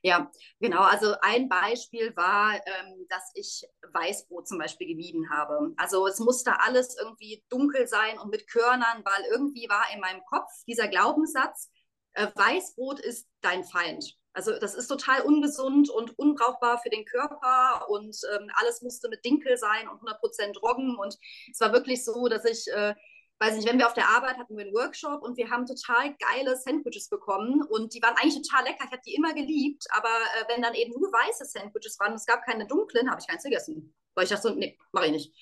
Ja, 0.02 0.30
genau. 0.58 0.80
Also 0.80 1.14
ein 1.20 1.48
Beispiel 1.48 2.14
war, 2.16 2.54
ähm, 2.54 3.06
dass 3.08 3.30
ich 3.34 3.62
Weißbrot 3.92 4.48
zum 4.48 4.58
Beispiel 4.58 4.88
gemieden 4.88 5.30
habe. 5.30 5.72
Also 5.76 6.06
es 6.06 6.18
musste 6.18 6.60
alles 6.60 6.96
irgendwie 6.98 7.44
dunkel 7.48 7.86
sein 7.86 8.18
und 8.18 8.30
mit 8.30 8.48
Körnern, 8.48 9.04
weil 9.04 9.24
irgendwie 9.30 9.68
war 9.68 9.84
in 9.94 10.00
meinem 10.00 10.22
Kopf 10.24 10.50
dieser 10.66 10.88
Glaubenssatz, 10.88 11.70
äh, 12.14 12.28
Weißbrot 12.34 13.00
ist 13.00 13.28
dein 13.40 13.64
Feind. 13.64 14.16
Also 14.34 14.58
das 14.58 14.74
ist 14.74 14.88
total 14.88 15.22
ungesund 15.22 15.90
und 15.90 16.18
unbrauchbar 16.18 16.78
für 16.78 16.88
den 16.88 17.04
Körper 17.04 17.86
und 17.90 18.16
ähm, 18.34 18.50
alles 18.54 18.80
musste 18.80 19.08
mit 19.10 19.24
Dinkel 19.24 19.58
sein 19.58 19.88
und 19.88 20.00
100% 20.00 20.58
Roggen. 20.60 20.96
Und 20.96 21.18
es 21.50 21.60
war 21.60 21.72
wirklich 21.72 22.04
so, 22.04 22.28
dass 22.28 22.44
ich 22.46 22.66
äh, 22.72 22.94
weiß 23.42 23.56
nicht, 23.56 23.68
wenn 23.68 23.78
wir 23.78 23.86
auf 23.86 23.94
der 23.94 24.08
Arbeit 24.08 24.38
hatten 24.38 24.56
wir 24.56 24.64
einen 24.64 24.74
Workshop 24.74 25.22
und 25.22 25.36
wir 25.36 25.50
haben 25.50 25.66
total 25.66 26.14
geile 26.16 26.56
Sandwiches 26.56 27.08
bekommen 27.08 27.62
und 27.62 27.92
die 27.92 28.00
waren 28.00 28.16
eigentlich 28.16 28.40
total 28.40 28.64
lecker. 28.64 28.84
Ich 28.84 28.92
habe 28.92 29.02
die 29.04 29.14
immer 29.14 29.34
geliebt, 29.34 29.84
aber 29.90 30.08
äh, 30.08 30.44
wenn 30.48 30.62
dann 30.62 30.74
eben 30.74 30.92
nur 30.92 31.12
weiße 31.12 31.44
Sandwiches 31.44 31.98
waren 31.98 32.12
und 32.12 32.18
es 32.18 32.26
gab 32.26 32.44
keine 32.44 32.66
dunklen, 32.66 33.10
habe 33.10 33.20
ich 33.20 33.26
keins 33.26 33.42
gegessen. 33.42 33.94
Weil 34.14 34.24
ich 34.24 34.30
dachte 34.30 34.48
so, 34.48 34.54
nee, 34.54 34.78
mache 34.92 35.06
ich 35.06 35.12
nicht. 35.12 35.34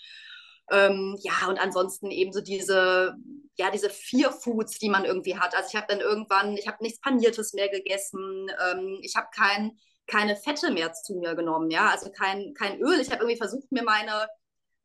Ähm, 0.70 1.16
ja, 1.20 1.48
und 1.48 1.59
ansonsten 1.59 2.11
eben 2.11 2.33
so 2.33 2.40
diese, 2.40 3.16
ja, 3.56 3.70
diese 3.70 3.90
vier 3.90 4.30
Foods, 4.30 4.78
die 4.78 4.88
man 4.88 5.04
irgendwie 5.04 5.38
hat. 5.38 5.54
Also 5.54 5.68
ich 5.70 5.76
habe 5.76 5.87
dann 5.88 6.00
irgendwann, 6.00 6.56
ich 6.56 6.66
habe 6.68 6.83
nichts 6.83 7.00
Paniertes 7.00 7.52
mehr 7.52 7.68
gegessen, 7.68 8.50
ähm, 8.70 8.98
ich 9.02 9.16
habe 9.16 9.28
kein, 9.35 9.72
keine 10.06 10.37
Fette 10.37 10.70
mehr 10.70 10.92
zu 10.92 11.14
mir 11.14 11.35
genommen, 11.35 11.70
ja, 11.70 11.88
also 11.90 12.11
kein, 12.11 12.54
kein 12.54 12.80
Öl. 12.80 13.00
Ich 13.00 13.11
habe 13.11 13.22
irgendwie 13.22 13.38
versucht, 13.38 13.70
mir 13.70 13.83
meine 13.83 14.28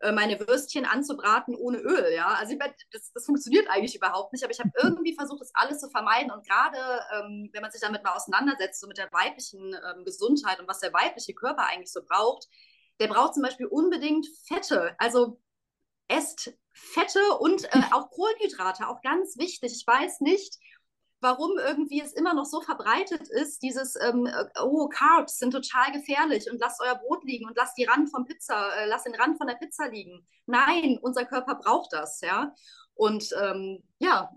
äh, 0.02 0.12
meine 0.12 0.40
Würstchen 0.40 0.86
anzubraten 0.86 1.56
ohne 1.56 1.78
Öl. 1.78 2.14
Ja, 2.14 2.28
also 2.40 2.54
ich, 2.54 2.60
das, 2.92 3.12
das 3.14 3.26
funktioniert 3.26 3.70
eigentlich 3.70 3.96
überhaupt 3.96 4.34
nicht, 4.34 4.44
aber 4.44 4.52
ich 4.52 4.60
habe 4.60 4.72
irgendwie 4.82 5.16
versucht, 5.16 5.42
das 5.42 5.52
alles 5.56 5.80
zu 5.80 5.90
vermeiden. 5.90 6.32
Und 6.32 6.46
gerade 6.46 6.78
ähm, 7.14 7.50
wenn 7.54 7.62
man 7.62 7.72
sich 7.72 7.82
damit 7.82 8.04
mal 8.04 8.14
auseinandersetzt, 8.14 8.82
so 8.82 8.88
mit 8.88 8.98
der 8.98 9.12
weiblichen 9.12 9.74
ähm, 9.74 10.04
Gesundheit 10.04 10.60
und 10.60 10.68
was 10.68 10.80
der 10.80 10.94
weibliche 10.94 11.34
Körper 11.34 11.66
eigentlich 11.68 11.92
so 11.92 12.02
braucht, 12.04 12.48
der 13.00 13.08
braucht 13.08 13.34
zum 13.34 13.44
Beispiel 13.44 13.68
unbedingt 13.68 14.28
Fette. 14.48 14.96
Also 15.00 15.40
esst 16.08 16.54
Fette 16.72 17.20
und 17.40 17.64
äh, 17.66 17.82
auch 17.92 18.10
Kohlenhydrate, 18.10 18.88
auch 18.88 19.02
ganz 19.02 19.38
wichtig. 19.38 19.74
Ich 19.76 19.88
weiß 19.88 20.22
nicht, 20.22 20.58
warum 21.22 21.58
irgendwie 21.58 22.02
es 22.02 22.14
immer 22.14 22.34
noch 22.34 22.46
so 22.46 22.62
verbreitet 22.62 23.28
ist, 23.30 23.64
dieses, 23.64 23.96
ähm, 23.96 24.28
äh, 24.28 24.46
oh, 24.62 24.88
Carbs 24.88 25.40
sind 25.40 25.52
total 25.52 25.92
gefährlich 25.92 26.50
und 26.52 26.60
lasst 26.60 26.82
euer 26.82 26.96
Brot 26.96 27.24
liegen 27.24 27.48
und 27.48 27.58
lasst 27.58 27.78
die 27.78 27.86
Rand 27.86 28.12
vom 28.12 28.26
Pizza, 28.26 28.76
äh, 28.76 28.86
lasst 28.86 29.06
den 29.06 29.16
Rand 29.16 29.38
von 29.38 29.48
der 29.48 29.56
Pizza 29.56 29.88
liegen. 29.90 30.28
Nein, 30.46 31.00
unser 31.02 31.26
Körper 31.26 31.56
braucht 31.56 31.94
das, 31.94 32.22
ja. 32.22 32.54
Und 32.94 33.34
ähm, 33.42 33.84
ja, 34.00 34.32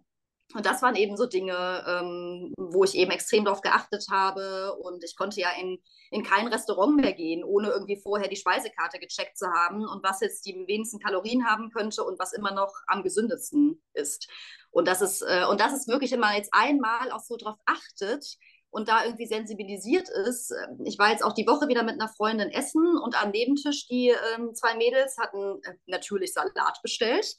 und 0.54 0.64
das 0.64 0.80
waren 0.80 0.96
eben 0.96 1.16
so 1.18 1.26
Dinge, 1.26 1.84
ähm, 1.87 2.54
wo 2.56 2.82
ich 2.82 2.94
eben 2.94 3.11
extrem 3.11 3.44
darauf 3.44 3.61
geachtet 3.61 4.06
habe. 4.11 4.74
Und 4.80 5.04
ich 5.04 5.14
konnte 5.14 5.40
ja 5.40 5.50
in, 5.61 5.78
in 6.11 6.22
kein 6.22 6.48
Restaurant 6.48 6.96
mehr 6.96 7.12
gehen, 7.12 7.44
ohne 7.44 7.68
irgendwie 7.68 8.00
vorher 8.00 8.28
die 8.28 8.37
Speisekarte 8.37 8.98
gecheckt 8.98 9.37
zu 9.37 9.46
haben 9.46 9.87
und 9.87 10.02
was 10.02 10.20
jetzt 10.20 10.46
die 10.46 10.54
wenigsten 10.66 11.00
Kalorien 11.00 11.46
haben 11.46 11.70
könnte 11.70 12.02
und 12.02 12.18
was 12.18 12.32
immer 12.32 12.54
noch 12.54 12.72
am 12.87 13.02
gesündesten 13.02 13.82
ist. 13.92 14.28
Und 14.70 14.88
das 14.88 15.02
ist, 15.02 15.20
äh, 15.20 15.44
und 15.50 15.61
das 15.61 15.74
ist 15.74 15.87
wirklich, 15.87 16.12
wenn 16.12 16.20
man 16.20 16.34
jetzt 16.34 16.52
einmal 16.52 17.11
auch 17.12 17.22
so 17.22 17.37
drauf 17.37 17.58
achtet 17.66 18.38
und 18.70 18.88
da 18.88 19.04
irgendwie 19.04 19.26
sensibilisiert 19.26 20.08
ist. 20.08 20.50
Äh, 20.50 20.66
ich 20.84 20.98
war 20.98 21.11
jetzt 21.11 21.24
auch 21.24 21.34
die 21.34 21.46
Woche 21.46 21.68
wieder 21.68 21.82
mit 21.82 22.00
einer 22.00 22.08
Freundin 22.08 22.50
essen 22.50 22.96
und 22.96 23.22
am 23.22 23.32
Nebentisch 23.32 23.87
die 23.88 24.14
ähm, 24.34 24.54
zwei 24.54 24.76
Mädels 24.76 25.18
hatten 25.18 25.61
äh, 25.62 25.74
natürlich 25.87 26.32
Salat 26.32 26.80
bestellt 26.82 27.37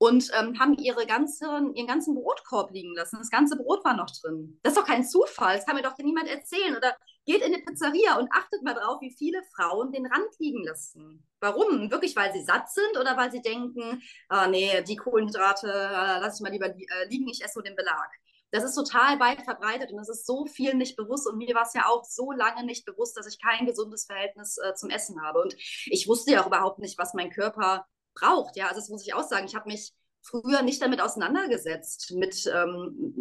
und 0.00 0.30
ähm, 0.32 0.58
haben 0.58 0.78
ihre 0.78 1.06
ganzen, 1.06 1.74
ihren 1.74 1.86
ganzen 1.86 2.14
Brotkorb 2.14 2.70
liegen 2.70 2.94
lassen. 2.94 3.18
Das 3.18 3.28
ganze 3.28 3.54
Brot 3.56 3.84
war 3.84 3.94
noch 3.94 4.10
drin. 4.10 4.58
Das 4.62 4.72
ist 4.72 4.78
doch 4.78 4.86
kein 4.86 5.04
Zufall, 5.04 5.56
das 5.56 5.66
kann 5.66 5.76
mir 5.76 5.82
doch 5.82 5.96
niemand 5.98 6.26
erzählen. 6.26 6.74
Oder 6.74 6.96
geht 7.26 7.42
in 7.42 7.52
eine 7.52 7.62
Pizzeria 7.62 8.18
und 8.18 8.32
achtet 8.32 8.62
mal 8.62 8.72
drauf, 8.72 9.02
wie 9.02 9.14
viele 9.16 9.42
Frauen 9.54 9.92
den 9.92 10.06
Rand 10.06 10.30
liegen 10.38 10.64
lassen. 10.64 11.22
Warum? 11.40 11.90
Wirklich, 11.90 12.16
weil 12.16 12.32
sie 12.32 12.42
satt 12.42 12.70
sind 12.70 12.98
oder 12.98 13.14
weil 13.18 13.30
sie 13.30 13.42
denken, 13.42 14.02
ah, 14.30 14.48
nee, 14.48 14.82
die 14.82 14.96
Kohlenhydrate 14.96 15.66
äh, 15.68 16.20
lasse 16.20 16.36
ich 16.36 16.40
mal 16.40 16.50
lieber 16.50 16.68
äh, 16.68 17.08
liegen, 17.10 17.28
ich 17.28 17.44
esse 17.44 17.58
nur 17.58 17.64
den 17.64 17.76
Belag. 17.76 18.10
Das 18.52 18.64
ist 18.64 18.74
total 18.74 19.20
weit 19.20 19.42
verbreitet 19.42 19.92
und 19.92 19.98
es 19.98 20.08
ist 20.08 20.26
so 20.26 20.46
viel 20.46 20.74
nicht 20.74 20.96
bewusst. 20.96 21.28
Und 21.28 21.36
mir 21.36 21.54
war 21.54 21.66
es 21.66 21.74
ja 21.74 21.84
auch 21.86 22.04
so 22.04 22.32
lange 22.32 22.64
nicht 22.64 22.86
bewusst, 22.86 23.18
dass 23.18 23.26
ich 23.26 23.38
kein 23.38 23.66
gesundes 23.66 24.06
Verhältnis 24.06 24.56
äh, 24.56 24.74
zum 24.74 24.88
Essen 24.88 25.20
habe. 25.20 25.42
Und 25.42 25.54
ich 25.84 26.08
wusste 26.08 26.32
ja 26.32 26.42
auch 26.42 26.46
überhaupt 26.46 26.78
nicht, 26.78 26.96
was 26.96 27.12
mein 27.12 27.28
Körper 27.28 27.86
braucht. 28.20 28.56
Ja, 28.56 28.66
also 28.68 28.80
das 28.80 28.88
muss 28.88 29.06
ich 29.06 29.14
auch 29.14 29.22
sagen. 29.22 29.46
Ich 29.46 29.54
habe 29.54 29.68
mich 29.68 29.92
früher 30.22 30.62
nicht 30.62 30.82
damit 30.82 31.00
auseinandergesetzt, 31.00 32.12
mit 32.12 32.46
ähm, 32.46 33.14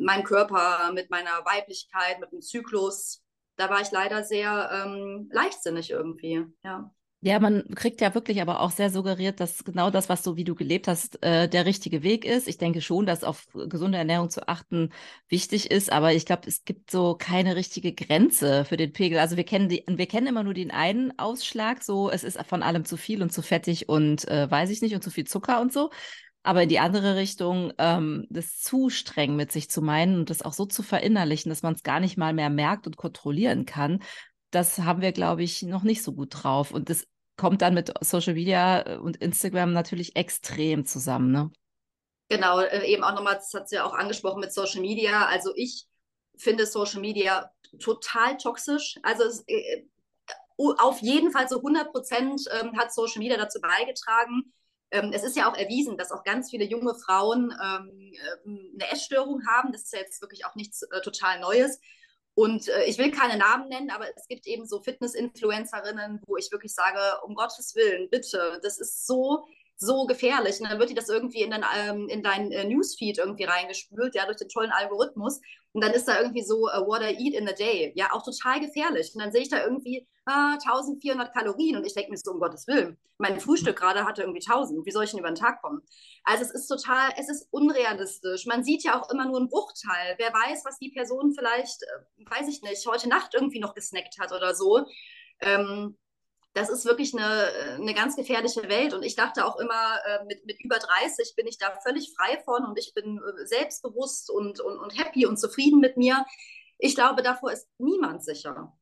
meinem 0.00 0.24
Körper, 0.24 0.92
mit 0.92 1.10
meiner 1.10 1.44
Weiblichkeit, 1.44 2.20
mit 2.20 2.32
dem 2.32 2.40
Zyklus. 2.40 3.22
Da 3.56 3.70
war 3.70 3.80
ich 3.80 3.90
leider 3.90 4.24
sehr 4.24 4.70
ähm, 4.72 5.28
leichtsinnig 5.32 5.90
irgendwie, 5.90 6.44
ja. 6.62 6.92
Ja, 7.26 7.40
man 7.40 7.64
kriegt 7.74 8.02
ja 8.02 8.14
wirklich 8.14 8.42
aber 8.42 8.60
auch 8.60 8.70
sehr 8.70 8.90
suggeriert, 8.90 9.40
dass 9.40 9.64
genau 9.64 9.88
das, 9.88 10.10
was 10.10 10.22
so 10.22 10.36
wie 10.36 10.44
du 10.44 10.54
gelebt 10.54 10.88
hast, 10.88 11.22
äh, 11.22 11.48
der 11.48 11.64
richtige 11.64 12.02
Weg 12.02 12.26
ist. 12.26 12.46
Ich 12.46 12.58
denke 12.58 12.82
schon, 12.82 13.06
dass 13.06 13.24
auf 13.24 13.46
gesunde 13.70 13.96
Ernährung 13.96 14.28
zu 14.28 14.46
achten 14.46 14.90
wichtig 15.30 15.70
ist, 15.70 15.90
aber 15.90 16.12
ich 16.12 16.26
glaube, 16.26 16.42
es 16.46 16.64
gibt 16.66 16.90
so 16.90 17.14
keine 17.18 17.56
richtige 17.56 17.94
Grenze 17.94 18.66
für 18.66 18.76
den 18.76 18.92
Pegel. 18.92 19.18
Also 19.18 19.38
wir 19.38 19.44
kennen 19.44 19.70
die, 19.70 19.84
wir 19.88 20.06
kennen 20.06 20.26
immer 20.26 20.42
nur 20.42 20.52
den 20.52 20.70
einen 20.70 21.18
Ausschlag, 21.18 21.82
so 21.82 22.10
es 22.10 22.24
ist 22.24 22.38
von 22.46 22.62
allem 22.62 22.84
zu 22.84 22.98
viel 22.98 23.22
und 23.22 23.32
zu 23.32 23.40
fettig 23.40 23.88
und 23.88 24.28
äh, 24.28 24.50
weiß 24.50 24.68
ich 24.68 24.82
nicht 24.82 24.94
und 24.94 25.02
zu 25.02 25.10
viel 25.10 25.24
Zucker 25.26 25.62
und 25.62 25.72
so. 25.72 25.88
Aber 26.42 26.64
in 26.64 26.68
die 26.68 26.78
andere 26.78 27.16
Richtung, 27.16 27.72
ähm, 27.78 28.26
das 28.28 28.60
zu 28.60 28.90
streng 28.90 29.34
mit 29.34 29.50
sich 29.50 29.70
zu 29.70 29.80
meinen 29.80 30.18
und 30.18 30.28
das 30.28 30.42
auch 30.42 30.52
so 30.52 30.66
zu 30.66 30.82
verinnerlichen, 30.82 31.48
dass 31.48 31.62
man 31.62 31.72
es 31.72 31.82
gar 31.82 32.00
nicht 32.00 32.18
mal 32.18 32.34
mehr 32.34 32.50
merkt 32.50 32.86
und 32.86 32.98
kontrollieren 32.98 33.64
kann, 33.64 34.00
das 34.50 34.78
haben 34.78 35.00
wir, 35.02 35.12
glaube 35.12 35.42
ich, 35.42 35.62
noch 35.62 35.82
nicht 35.82 36.02
so 36.02 36.12
gut 36.12 36.28
drauf. 36.30 36.70
Und 36.70 36.88
das 36.90 37.06
kommt 37.36 37.62
dann 37.62 37.74
mit 37.74 37.92
Social 38.00 38.34
Media 38.34 38.82
äh, 38.86 38.96
und 38.96 39.16
Instagram 39.16 39.72
natürlich 39.72 40.16
extrem 40.16 40.86
zusammen. 40.86 41.32
Ne? 41.32 41.50
Genau, 42.28 42.60
äh, 42.60 42.86
eben 42.86 43.04
auch 43.04 43.14
nochmal, 43.14 43.34
das 43.34 43.52
hat 43.54 43.68
sie 43.68 43.76
ja 43.76 43.84
auch 43.84 43.94
angesprochen 43.94 44.40
mit 44.40 44.52
Social 44.52 44.80
Media. 44.80 45.26
Also 45.26 45.52
ich 45.54 45.86
finde 46.36 46.66
Social 46.66 47.00
Media 47.00 47.50
total 47.80 48.36
toxisch. 48.36 48.96
Also 49.02 49.24
es, 49.24 49.44
äh, 49.46 49.84
auf 50.56 51.00
jeden 51.00 51.32
Fall 51.32 51.48
so 51.48 51.56
100 51.56 51.90
Prozent 51.90 52.42
ähm, 52.60 52.76
hat 52.78 52.94
Social 52.94 53.18
Media 53.18 53.36
dazu 53.36 53.60
beigetragen. 53.60 54.52
Ähm, 54.92 55.10
es 55.12 55.24
ist 55.24 55.36
ja 55.36 55.50
auch 55.50 55.56
erwiesen, 55.56 55.96
dass 55.96 56.12
auch 56.12 56.22
ganz 56.22 56.50
viele 56.50 56.64
junge 56.64 56.94
Frauen 56.94 57.52
ähm, 57.52 58.12
eine 58.46 58.92
Essstörung 58.92 59.44
haben. 59.48 59.72
Das 59.72 59.82
ist 59.82 59.92
ja 59.92 59.98
jetzt 59.98 60.22
wirklich 60.22 60.44
auch 60.46 60.54
nichts 60.54 60.84
total 61.02 61.40
Neues. 61.40 61.80
Und 62.34 62.68
äh, 62.68 62.84
ich 62.84 62.98
will 62.98 63.10
keine 63.10 63.36
Namen 63.38 63.68
nennen, 63.68 63.90
aber 63.90 64.06
es 64.16 64.26
gibt 64.26 64.46
eben 64.46 64.66
so 64.66 64.80
Fitness-Influencerinnen, 64.80 66.20
wo 66.26 66.36
ich 66.36 66.50
wirklich 66.50 66.74
sage, 66.74 66.98
um 67.24 67.34
Gottes 67.34 67.74
Willen, 67.76 68.10
bitte, 68.10 68.58
das 68.62 68.78
ist 68.78 69.06
so, 69.06 69.46
so 69.76 70.06
gefährlich. 70.06 70.60
Und 70.60 70.70
dann 70.70 70.78
wird 70.78 70.90
dir 70.90 70.94
das 70.94 71.08
irgendwie 71.08 71.42
in, 71.42 71.50
dein, 71.50 71.64
ähm, 71.76 72.08
in 72.08 72.22
dein 72.22 72.52
äh, 72.52 72.64
Newsfeed 72.64 73.18
irgendwie 73.18 73.44
reingespült, 73.44 74.14
ja, 74.14 74.26
durch 74.26 74.38
den 74.38 74.48
tollen 74.48 74.70
Algorithmus. 74.70 75.40
Und 75.72 75.82
dann 75.82 75.92
ist 75.92 76.06
da 76.06 76.20
irgendwie 76.20 76.44
so, 76.44 76.66
uh, 76.66 76.86
what 76.86 77.02
I 77.02 77.16
eat 77.18 77.34
in 77.34 77.48
a 77.48 77.52
day. 77.52 77.92
Ja, 77.96 78.12
auch 78.12 78.22
total 78.22 78.60
gefährlich. 78.60 79.10
Und 79.14 79.22
dann 79.22 79.32
sehe 79.32 79.42
ich 79.42 79.48
da 79.48 79.64
irgendwie 79.64 80.06
ah, 80.26 80.52
1400 80.54 81.32
Kalorien 81.32 81.76
und 81.76 81.84
ich 81.84 81.94
denke 81.94 82.10
mir 82.10 82.16
so, 82.16 82.32
um 82.32 82.40
Gottes 82.40 82.66
Willen, 82.66 82.98
mein 83.18 83.40
Frühstück 83.40 83.76
gerade 83.76 84.04
hatte 84.04 84.22
irgendwie 84.22 84.44
1000. 84.44 84.84
Wie 84.84 84.90
soll 84.90 85.04
ich 85.04 85.10
denn 85.10 85.20
über 85.20 85.30
den 85.30 85.36
Tag 85.36 85.62
kommen? 85.62 85.82
Also 86.24 86.44
es 86.44 86.50
ist 86.50 86.68
total, 86.68 87.10
es 87.16 87.28
ist 87.28 87.48
unrealistisch. 87.50 88.46
Man 88.46 88.64
sieht 88.64 88.84
ja 88.84 89.00
auch 89.00 89.10
immer 89.10 89.26
nur 89.26 89.38
einen 89.38 89.48
Bruchteil. 89.48 90.14
Wer 90.18 90.32
weiß, 90.32 90.64
was 90.64 90.78
die 90.78 90.90
Person 90.90 91.34
vielleicht, 91.36 91.82
äh, 91.82 92.30
weiß 92.30 92.48
ich 92.48 92.62
nicht, 92.62 92.86
heute 92.86 93.08
Nacht 93.08 93.34
irgendwie 93.34 93.60
noch 93.60 93.74
gesnackt 93.74 94.18
hat 94.18 94.32
oder 94.32 94.54
so. 94.54 94.86
Ähm, 95.40 95.96
das 96.54 96.70
ist 96.70 96.84
wirklich 96.84 97.14
eine, 97.14 97.48
eine 97.74 97.94
ganz 97.94 98.16
gefährliche 98.16 98.68
Welt. 98.68 98.94
Und 98.94 99.02
ich 99.02 99.16
dachte 99.16 99.44
auch 99.44 99.56
immer, 99.56 99.98
äh, 100.06 100.24
mit, 100.26 100.46
mit 100.46 100.60
über 100.62 100.78
30 100.78 101.34
bin 101.36 101.46
ich 101.46 101.58
da 101.58 101.76
völlig 101.82 102.12
frei 102.16 102.40
von 102.44 102.64
und 102.64 102.78
ich 102.78 102.94
bin 102.94 103.18
äh, 103.18 103.46
selbstbewusst 103.46 104.30
und, 104.30 104.60
und, 104.60 104.78
und 104.78 104.98
happy 104.98 105.26
und 105.26 105.38
zufrieden 105.38 105.80
mit 105.80 105.96
mir. 105.96 106.24
Ich 106.78 106.94
glaube, 106.94 107.22
davor 107.22 107.52
ist 107.52 107.68
niemand 107.78 108.24
sicher. 108.24 108.72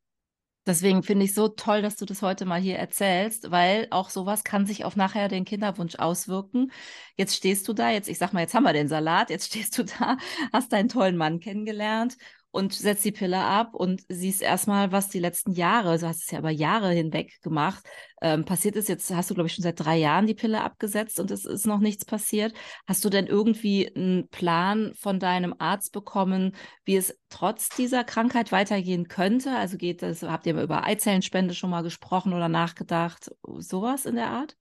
Deswegen 0.65 1.03
finde 1.03 1.25
ich 1.25 1.35
so 1.35 1.49
toll, 1.49 1.83
dass 1.83 1.97
du 1.97 2.05
das 2.05 2.23
heute 2.23 2.45
mal 2.45 2.61
hier 2.61 2.77
erzählst, 2.77 3.51
weil 3.51 3.89
auch 3.91 4.11
sowas 4.11 4.45
kann 4.45 4.65
sich 4.65 4.85
auf 4.85 4.95
nachher 4.95 5.27
den 5.27 5.45
Kinderwunsch 5.45 5.97
auswirken. 5.97 6.71
Jetzt 7.17 7.35
stehst 7.35 7.67
du 7.67 7.73
da, 7.73 7.91
jetzt, 7.91 8.09
ich 8.09 8.19
sag 8.19 8.33
mal, 8.33 8.43
jetzt 8.43 8.55
haben 8.55 8.63
wir 8.63 8.73
den 8.73 8.87
Salat, 8.87 9.31
jetzt 9.31 9.47
stehst 9.47 9.77
du 9.77 9.85
da, 9.85 10.19
hast 10.53 10.73
deinen 10.73 10.89
tollen 10.89 11.17
Mann 11.17 11.41
kennengelernt 11.41 12.17
und 12.53 12.75
setzt 12.75 13.05
die 13.05 13.13
Pille 13.13 13.41
ab 13.41 13.75
und 13.75 14.03
siehst 14.09 14.43
erstmal, 14.43 14.93
was 14.93 15.09
die 15.09 15.19
letzten 15.19 15.53
Jahre, 15.53 15.99
du 15.99 16.07
hast 16.07 16.23
es 16.23 16.31
ja 16.31 16.39
über 16.39 16.51
Jahre 16.51 16.93
hinweg 16.93 17.41
gemacht, 17.43 17.83
ähm, 18.21 18.45
passiert 18.45 18.77
ist. 18.77 18.89
Jetzt 18.89 19.11
hast 19.13 19.31
du, 19.31 19.35
glaube 19.35 19.49
ich, 19.49 19.55
schon 19.55 19.63
seit 19.63 19.81
drei 19.81 19.97
Jahren 19.97 20.27
die 20.27 20.35
Pille 20.35 20.63
abgesetzt 20.63 21.19
und 21.19 21.31
es 21.31 21.47
ist 21.47 21.67
noch 21.67 21.81
nichts 21.81 22.05
passiert. 22.05 22.55
Hast 22.87 23.05
du 23.05 23.11
denn 23.11 23.27
irgendwie 23.27 23.91
einen 23.97 24.29
Plan 24.29 24.93
von 24.95 25.19
deinem 25.19 25.55
Arzt 25.59 25.93
bekommen, 25.93 26.55
wie 26.85 26.97
es 26.97 27.19
trotz 27.31 27.71
dieser 27.71 28.05
Krankheit 28.05 28.53
weitergehen 28.53 29.09
könnte? 29.09 29.57
Also 29.57 29.79
geht 29.79 30.03
das, 30.03 30.23
habt 30.23 30.47
ihr 30.47 30.61
über 30.61 30.85
Eizellenspende 30.85 31.55
schon 31.55 31.71
mal 31.71 31.83
gesprochen 31.83 32.35
oder 32.35 32.49
nachgedacht? 32.49 33.31
Sowas 33.59 34.05
in 34.05 34.17
der 34.17 34.29
Art? 34.29 34.57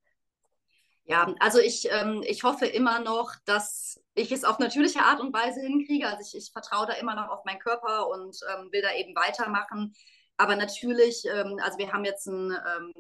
Ja, 1.12 1.28
also 1.40 1.60
ich, 1.60 1.90
ähm, 1.92 2.24
ich 2.26 2.44
hoffe 2.44 2.66
immer 2.66 3.02
noch, 3.02 3.34
dass 3.44 4.00
ich 4.16 4.32
es 4.32 4.46
auf 4.46 4.60
natürliche 4.60 5.02
Art 5.02 5.20
und 5.20 5.34
Weise 5.34 5.60
hinkriege. 5.60 6.08
Also 6.08 6.22
ich, 6.22 6.38
ich 6.42 6.54
vertraue 6.54 6.88
da 6.88 6.94
immer 6.94 7.16
noch 7.16 7.28
auf 7.28 7.44
meinen 7.44 7.60
Körper 7.60 8.08
und 8.08 8.38
ähm, 8.54 8.72
will 8.72 8.82
da 8.82 8.94
eben 8.96 9.14
weitermachen. 9.14 9.94
Aber 10.38 10.56
natürlich, 10.56 11.26
ähm, 11.26 11.60
also 11.62 11.78
wir 11.80 11.92
haben 11.92 12.06
jetzt 12.06 12.30
einen, 12.30 12.52
ähm, 12.52 12.94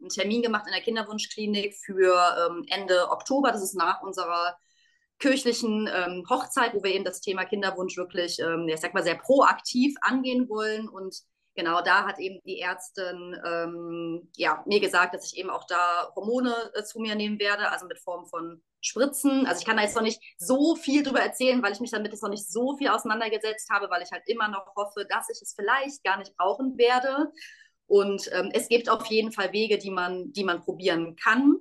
einen, 0.00 0.08
Termin 0.08 0.40
gemacht 0.40 0.64
in 0.66 0.72
der 0.72 0.80
Kinderwunschklinik 0.80 1.76
für 1.76 2.48
ähm, 2.48 2.64
Ende 2.70 3.10
Oktober. 3.10 3.52
Das 3.52 3.62
ist 3.62 3.74
nach 3.74 4.00
unserer 4.00 4.56
kirchlichen 5.18 5.90
ähm, 5.94 6.24
Hochzeit, 6.30 6.72
wo 6.72 6.82
wir 6.82 6.94
eben 6.94 7.04
das 7.04 7.20
Thema 7.20 7.44
Kinderwunsch 7.44 7.98
wirklich, 7.98 8.38
ich 8.38 8.80
sag 8.80 8.94
mal, 8.94 9.02
sehr 9.02 9.16
proaktiv 9.16 9.94
angehen 10.00 10.48
wollen. 10.48 10.88
Und 10.88 11.22
genau 11.58 11.82
da 11.82 12.06
hat 12.06 12.20
eben 12.20 12.40
die 12.44 12.60
Ärztin 12.60 13.36
ähm, 13.44 14.30
ja, 14.36 14.62
mir 14.64 14.78
gesagt, 14.78 15.12
dass 15.12 15.32
ich 15.32 15.38
eben 15.38 15.50
auch 15.50 15.64
da 15.66 16.12
Hormone 16.14 16.54
äh, 16.74 16.84
zu 16.84 17.00
mir 17.00 17.16
nehmen 17.16 17.40
werde, 17.40 17.70
also 17.70 17.86
mit 17.86 17.98
Form 17.98 18.26
von 18.26 18.62
Spritzen. 18.80 19.44
Also 19.44 19.58
ich 19.58 19.66
kann 19.66 19.76
da 19.76 19.82
jetzt 19.82 19.96
noch 19.96 20.02
nicht 20.02 20.22
so 20.38 20.76
viel 20.76 21.02
drüber 21.02 21.20
erzählen, 21.20 21.60
weil 21.60 21.72
ich 21.72 21.80
mich 21.80 21.90
damit 21.90 22.12
jetzt 22.12 22.22
noch 22.22 22.30
nicht 22.30 22.48
so 22.48 22.76
viel 22.76 22.88
auseinandergesetzt 22.88 23.70
habe, 23.70 23.90
weil 23.90 24.02
ich 24.02 24.12
halt 24.12 24.22
immer 24.26 24.46
noch 24.46 24.76
hoffe, 24.76 25.04
dass 25.08 25.28
ich 25.30 25.42
es 25.42 25.54
vielleicht 25.54 26.04
gar 26.04 26.16
nicht 26.16 26.36
brauchen 26.36 26.78
werde. 26.78 27.32
Und 27.88 28.30
ähm, 28.32 28.50
es 28.52 28.68
gibt 28.68 28.88
auf 28.88 29.06
jeden 29.06 29.32
Fall 29.32 29.52
Wege, 29.52 29.78
die 29.78 29.90
man, 29.90 30.32
die 30.32 30.44
man 30.44 30.60
probieren 30.60 31.16
kann. 31.16 31.56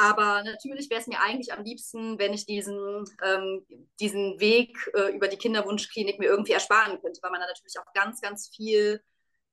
Aber 0.00 0.42
natürlich 0.44 0.88
wäre 0.88 1.02
es 1.02 1.06
mir 1.06 1.20
eigentlich 1.20 1.52
am 1.52 1.62
liebsten, 1.62 2.18
wenn 2.18 2.32
ich 2.32 2.46
diesen, 2.46 3.04
ähm, 3.22 3.66
diesen 4.00 4.40
Weg 4.40 4.74
äh, 4.94 5.14
über 5.14 5.28
die 5.28 5.36
Kinderwunschklinik 5.36 6.18
mir 6.18 6.30
irgendwie 6.30 6.52
ersparen 6.52 6.98
könnte, 7.02 7.20
weil 7.22 7.30
man 7.30 7.40
da 7.40 7.46
natürlich 7.46 7.78
auch 7.78 7.92
ganz, 7.92 8.22
ganz 8.22 8.48
viel 8.48 9.02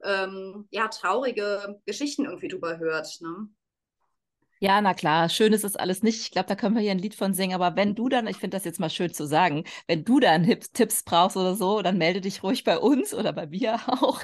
ähm, 0.03 0.65
ja, 0.71 0.87
traurige 0.87 1.81
Geschichten 1.85 2.23
irgendwie 2.23 2.47
drüber 2.47 2.77
hört. 2.77 3.19
Ne? 3.19 3.49
Ja, 4.61 4.79
na 4.79 4.93
klar, 4.93 5.27
schön 5.27 5.51
ist 5.51 5.65
das 5.65 5.75
alles 5.75 6.01
nicht. 6.01 6.21
Ich 6.21 6.31
glaube, 6.31 6.47
da 6.47 6.55
können 6.55 6.75
wir 6.75 6.81
hier 6.81 6.91
ein 6.91 6.97
Lied 6.97 7.13
von 7.13 7.33
singen. 7.33 7.53
Aber 7.53 7.75
wenn 7.75 7.93
du 7.93 8.07
dann, 8.07 8.25
ich 8.25 8.37
finde 8.37 8.55
das 8.55 8.63
jetzt 8.63 8.79
mal 8.79 8.89
schön 8.89 9.13
zu 9.13 9.27
sagen, 9.27 9.65
wenn 9.85 10.05
du 10.05 10.21
dann 10.21 10.45
Tipps 10.73 11.03
brauchst 11.03 11.35
oder 11.35 11.55
so, 11.55 11.81
dann 11.81 11.97
melde 11.97 12.21
dich 12.21 12.41
ruhig 12.41 12.63
bei 12.63 12.79
uns 12.79 13.13
oder 13.13 13.33
bei 13.33 13.47
mir 13.47 13.75
auch. 13.87 14.23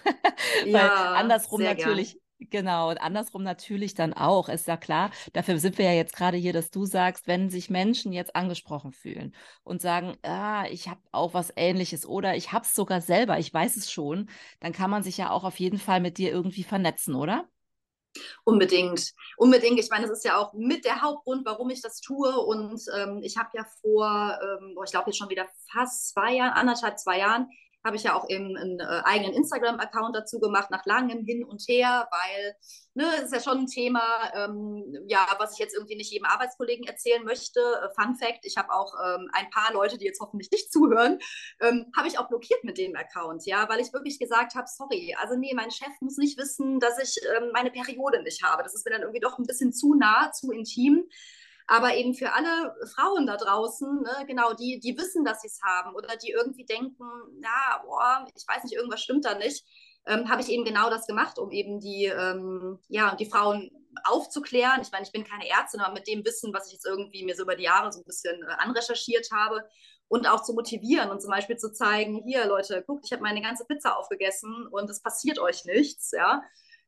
Weil 0.63 0.71
ja, 0.71 1.13
andersrum 1.15 1.61
natürlich, 1.61 2.13
gern. 2.13 2.22
Genau, 2.49 2.89
und 2.89 2.97
andersrum 2.97 3.43
natürlich 3.43 3.93
dann 3.93 4.13
auch, 4.13 4.49
ist 4.49 4.67
ja 4.67 4.75
klar. 4.77 5.11
Dafür 5.33 5.59
sind 5.59 5.77
wir 5.77 5.85
ja 5.85 5.93
jetzt 5.93 6.15
gerade 6.15 6.37
hier, 6.37 6.53
dass 6.53 6.71
du 6.71 6.85
sagst, 6.85 7.27
wenn 7.27 7.49
sich 7.49 7.69
Menschen 7.69 8.11
jetzt 8.11 8.35
angesprochen 8.35 8.91
fühlen 8.91 9.35
und 9.63 9.81
sagen, 9.81 10.17
ah, 10.23 10.65
ich 10.69 10.87
habe 10.89 10.99
auch 11.11 11.33
was 11.33 11.53
Ähnliches 11.55 12.05
oder 12.05 12.35
ich 12.35 12.51
habe 12.51 12.65
es 12.65 12.73
sogar 12.75 13.01
selber, 13.01 13.39
ich 13.39 13.53
weiß 13.53 13.77
es 13.77 13.91
schon, 13.91 14.29
dann 14.59 14.73
kann 14.73 14.89
man 14.89 15.03
sich 15.03 15.17
ja 15.17 15.29
auch 15.31 15.43
auf 15.43 15.59
jeden 15.59 15.77
Fall 15.79 16.01
mit 16.01 16.17
dir 16.17 16.31
irgendwie 16.31 16.63
vernetzen, 16.63 17.15
oder? 17.15 17.47
Unbedingt, 18.43 19.13
unbedingt. 19.37 19.79
Ich 19.79 19.89
meine, 19.89 20.07
das 20.07 20.17
ist 20.17 20.25
ja 20.25 20.37
auch 20.37 20.53
mit 20.53 20.85
der 20.85 21.01
Hauptgrund, 21.01 21.45
warum 21.45 21.69
ich 21.69 21.81
das 21.81 21.99
tue. 21.99 22.35
Und 22.37 22.81
ähm, 22.95 23.21
ich 23.23 23.37
habe 23.37 23.49
ja 23.53 23.65
vor, 23.81 24.37
ähm, 24.41 24.77
ich 24.83 24.91
glaube 24.91 25.09
jetzt 25.09 25.17
schon 25.17 25.29
wieder 25.29 25.47
fast 25.71 26.09
zwei 26.09 26.35
Jahren, 26.35 26.53
anderthalb, 26.53 26.99
zwei 26.99 27.19
Jahren, 27.19 27.49
habe 27.83 27.97
ich 27.97 28.03
ja 28.03 28.15
auch 28.15 28.29
eben 28.29 28.55
einen 28.55 28.79
äh, 28.79 29.01
eigenen 29.03 29.33
Instagram-Account 29.33 30.15
dazu 30.15 30.39
gemacht, 30.39 30.71
nach 30.71 30.85
langem 30.85 31.25
Hin 31.25 31.43
und 31.43 31.61
Her, 31.67 32.07
weil 32.11 32.55
ne, 32.93 33.05
ist 33.23 33.33
ja 33.33 33.41
schon 33.41 33.59
ein 33.59 33.67
Thema, 33.67 34.01
ähm, 34.33 35.05
ja, 35.07 35.27
was 35.37 35.53
ich 35.53 35.59
jetzt 35.59 35.75
irgendwie 35.75 35.95
nicht 35.95 36.11
jedem 36.11 36.25
Arbeitskollegen 36.25 36.87
erzählen 36.87 37.23
möchte. 37.23 37.59
Äh, 37.59 37.89
Fun 38.01 38.15
Fact, 38.15 38.45
ich 38.45 38.57
habe 38.57 38.71
auch 38.71 38.93
ähm, 39.03 39.29
ein 39.33 39.49
paar 39.49 39.73
Leute, 39.73 39.97
die 39.97 40.05
jetzt 40.05 40.21
hoffentlich 40.21 40.49
nicht 40.51 40.71
zuhören, 40.71 41.19
ähm, 41.59 41.91
habe 41.95 42.07
ich 42.07 42.17
auch 42.17 42.29
blockiert 42.29 42.63
mit 42.63 42.77
dem 42.77 42.95
Account, 42.95 43.45
ja, 43.45 43.67
weil 43.67 43.81
ich 43.81 43.91
wirklich 43.91 44.17
gesagt 44.17 44.55
habe, 44.55 44.67
sorry, 44.67 45.15
also 45.19 45.35
nee, 45.35 45.53
mein 45.53 45.71
Chef 45.71 45.91
muss 45.99 46.17
nicht 46.17 46.37
wissen, 46.37 46.79
dass 46.79 46.97
ich 46.99 47.21
ähm, 47.35 47.51
meine 47.53 47.71
Periode 47.71 48.23
nicht 48.23 48.43
habe. 48.43 48.63
Das 48.63 48.75
ist 48.75 48.85
mir 48.85 48.91
dann 48.91 49.01
irgendwie 49.01 49.19
doch 49.19 49.37
ein 49.37 49.45
bisschen 49.45 49.73
zu 49.73 49.93
nah, 49.93 50.31
zu 50.31 50.51
intim. 50.51 51.05
Aber 51.67 51.95
eben 51.95 52.13
für 52.13 52.33
alle 52.33 52.75
Frauen 52.93 53.25
da 53.25 53.37
draußen, 53.37 54.01
ne, 54.01 54.25
genau, 54.27 54.53
die, 54.53 54.79
die 54.79 54.97
wissen, 54.97 55.23
dass 55.23 55.41
sie 55.41 55.47
es 55.47 55.61
haben 55.63 55.95
oder 55.95 56.15
die 56.17 56.31
irgendwie 56.31 56.65
denken, 56.65 57.03
ja, 57.41 57.81
boah, 57.85 58.27
ich 58.35 58.45
weiß 58.47 58.63
nicht, 58.63 58.75
irgendwas 58.75 59.01
stimmt 59.01 59.25
da 59.25 59.35
nicht, 59.35 59.65
ähm, 60.05 60.29
habe 60.29 60.41
ich 60.41 60.49
eben 60.49 60.65
genau 60.65 60.89
das 60.89 61.07
gemacht, 61.07 61.39
um 61.39 61.51
eben 61.51 61.79
die, 61.79 62.05
ähm, 62.05 62.79
ja, 62.89 63.15
die 63.15 63.25
Frauen 63.25 63.71
aufzuklären. 64.03 64.81
Ich 64.81 64.91
meine, 64.91 65.05
ich 65.05 65.11
bin 65.11 65.23
keine 65.23 65.47
Ärztin, 65.47 65.79
aber 65.79 65.93
mit 65.93 66.07
dem 66.07 66.25
Wissen, 66.25 66.53
was 66.53 66.67
ich 66.67 66.73
jetzt 66.73 66.85
irgendwie 66.85 67.23
mir 67.23 67.35
so 67.35 67.43
über 67.43 67.55
die 67.55 67.63
Jahre 67.63 67.91
so 67.91 67.99
ein 67.99 68.05
bisschen 68.05 68.41
äh, 68.41 68.53
anrecherchiert 68.57 69.29
habe 69.31 69.63
und 70.07 70.27
auch 70.27 70.43
zu 70.43 70.53
motivieren 70.53 71.09
und 71.09 71.21
zum 71.21 71.31
Beispiel 71.31 71.57
zu 71.57 71.71
zeigen, 71.71 72.23
hier 72.25 72.45
Leute, 72.45 72.83
guckt, 72.85 73.05
ich 73.05 73.13
habe 73.13 73.23
meine 73.23 73.41
ganze 73.41 73.65
Pizza 73.65 73.97
aufgegessen 73.97 74.67
und 74.69 74.89
es 74.89 75.01
passiert 75.01 75.39
euch 75.39 75.65
nichts, 75.65 76.11
ja. 76.11 76.41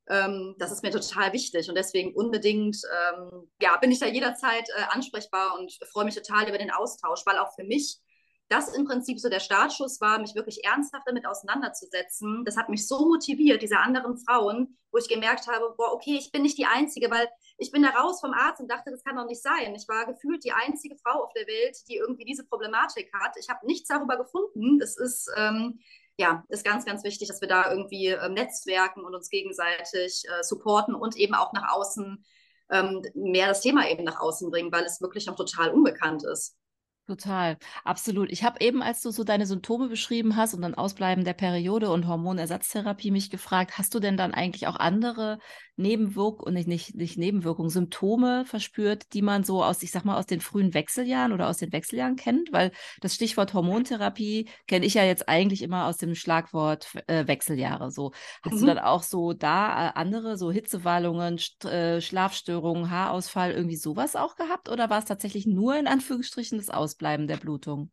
Ähm, 0.08 0.56
das 0.60 0.72
ist 0.72 0.84
mir 0.84 0.92
total 0.92 1.34
wichtig 1.34 1.68
und 1.68 1.76
deswegen 1.76 2.14
unbedingt, 2.14 2.78
ähm, 2.86 3.50
ja, 3.62 3.76
bin 3.78 3.92
ich 3.92 4.00
da 4.00 4.06
jederzeit 4.06 4.68
äh, 4.70 4.84
ansprechbar 4.90 5.58
und 5.58 5.74
freue 5.92 6.06
mich 6.06 6.16
total 6.16 6.48
über 6.48 6.60
den 6.60 6.72
Austausch, 6.72 7.26
weil 7.26 7.40
auch 7.40 7.56
für 7.56 7.64
mich 7.64 8.00
das 8.48 8.76
im 8.76 8.86
Prinzip 8.86 9.20
so 9.20 9.30
der 9.30 9.40
Startschuss 9.40 10.00
war, 10.02 10.20
mich 10.20 10.36
wirklich 10.36 10.64
ernsthaft 10.64 11.08
damit 11.08 11.26
auseinanderzusetzen. 11.26 12.46
Das 12.46 12.58
hat 12.58 12.70
mich 12.70 12.88
so 12.88 13.08
motiviert, 13.08 13.62
diese 13.62 13.80
anderen 13.80 14.18
Frauen, 14.18 14.78
wo 14.92 15.00
ich 15.00 15.10
gemerkt 15.10 15.48
habe, 15.48 15.74
boah, 15.76 15.94
okay, 15.94 16.16
ich 16.18 16.32
bin 16.32 16.44
nicht 16.44 16.58
die 16.58 16.68
Einzige, 16.68 17.10
weil 17.10 17.28
ich 17.58 17.72
bin 17.72 17.82
da 17.82 17.90
raus 17.90 18.22
vom 18.22 18.34
Arzt 18.34 18.62
und 18.62 18.70
dachte, 18.70 18.92
das 18.92 19.04
kann 19.04 19.16
doch 19.16 19.26
nicht 19.26 19.42
sein. 19.42 19.74
Ich 19.76 19.88
war 19.88 20.06
gefühlt 20.06 20.44
die 20.44 20.52
einzige 20.52 20.96
Frau 20.98 21.24
auf 21.24 21.34
der 21.34 21.48
Welt, 21.48 21.78
die 21.90 21.96
irgendwie 21.96 22.26
diese 22.26 22.46
Problematik 22.46 23.12
hat. 23.14 23.36
Ich 23.40 23.50
habe 23.50 23.66
nichts 23.66 23.88
darüber 23.88 24.18
gefunden. 24.18 24.78
Das 24.78 24.96
ist, 24.96 25.32
ähm, 25.36 25.80
ja, 26.18 26.44
ist 26.50 26.64
ganz, 26.64 26.86
ganz 26.86 27.04
wichtig, 27.04 27.28
dass 27.28 27.42
wir 27.42 27.48
da 27.48 27.70
irgendwie 27.70 28.08
äh, 28.08 28.30
netzwerken 28.30 29.04
und 29.04 29.16
uns 29.16 29.30
gegenseitig 29.30 30.24
äh, 30.26 30.44
supporten 30.44 30.96
und 30.96 31.18
eben 31.18 31.34
auch 31.34 31.52
nach 31.54 31.74
außen 31.74 32.24
ähm, 32.72 33.02
mehr 33.14 33.48
das 33.48 33.62
Thema 33.62 33.90
eben 33.90 34.04
nach 34.04 34.20
außen 34.20 34.50
bringen, 34.50 34.72
weil 34.72 34.86
es 34.86 35.02
wirklich 35.02 35.26
noch 35.26 35.36
total 35.36 35.72
unbekannt 35.72 36.24
ist. 36.24 36.58
Total, 37.08 37.58
absolut. 37.84 38.32
Ich 38.32 38.44
habe 38.44 38.60
eben, 38.62 38.82
als 38.82 39.02
du 39.02 39.12
so 39.12 39.24
deine 39.24 39.46
Symptome 39.46 39.90
beschrieben 39.90 40.36
hast 40.36 40.56
und 40.56 40.64
dann 40.64 40.74
Ausbleiben 40.74 41.24
der 41.24 41.34
Periode 41.34 41.92
und 41.92 42.08
Hormonersatztherapie 42.08 43.12
mich 43.12 43.30
gefragt, 43.30 43.78
hast 43.78 43.94
du 43.94 44.00
denn 44.00 44.18
dann 44.18 44.34
eigentlich 44.34 44.66
auch 44.66 44.76
andere 44.76 45.38
Nebenwirkungen, 45.76 46.56
nicht, 46.56 46.68
nicht, 46.68 46.96
nicht 46.96 47.18
Nebenwirkungen, 47.18 47.70
Symptome 47.70 48.46
verspürt, 48.46 49.14
die 49.14 49.22
man 49.22 49.44
so 49.44 49.64
aus, 49.64 49.84
ich 49.84 49.92
sag 49.92 50.04
mal, 50.04 50.18
aus 50.18 50.26
den 50.26 50.40
frühen 50.42 50.74
Wechseljahren 50.74 51.32
oder 51.32 51.48
aus 51.48 51.58
den 51.58 51.72
Wechseljahren 51.74 52.16
kennt? 52.16 52.52
Weil 52.52 52.72
das 53.02 53.14
Stichwort 53.14 53.54
Hormontherapie 53.54 54.50
kenne 54.66 54.88
ich 54.88 54.96
ja 54.96 55.04
jetzt 55.04 55.30
eigentlich 55.30 55.62
immer 55.62 55.86
aus 55.86 55.98
dem 55.98 56.16
Schlagwort 56.16 56.88
äh, 57.06 57.28
Wechseljahre. 57.28 57.92
So, 57.92 58.14
hast 58.42 58.56
mhm. 58.56 58.60
du 58.62 58.66
dann 58.66 58.80
auch 58.80 59.04
so 59.04 59.34
da 59.34 59.90
äh, 59.90 59.92
andere, 59.94 60.38
so 60.38 60.52
Hitzewallungen, 60.52 61.38
St 61.38 61.66
äh, 61.66 62.02
Schlafstörungen, 62.02 62.90
Haarausfall, 62.90 63.52
irgendwie 63.52 63.76
sowas 63.76 64.16
auch 64.16 64.36
gehabt? 64.36 64.70
Oder 64.70 64.90
war 64.90 65.00
es 65.00 65.06
tatsächlich 65.06 65.46
nur 65.46 65.78
in 65.78 65.86
Anführungsstrichen 65.86 66.58
das 66.58 66.70
Ausbleiben 66.96 67.28
der 67.28 67.38
Blutung? 67.38 67.92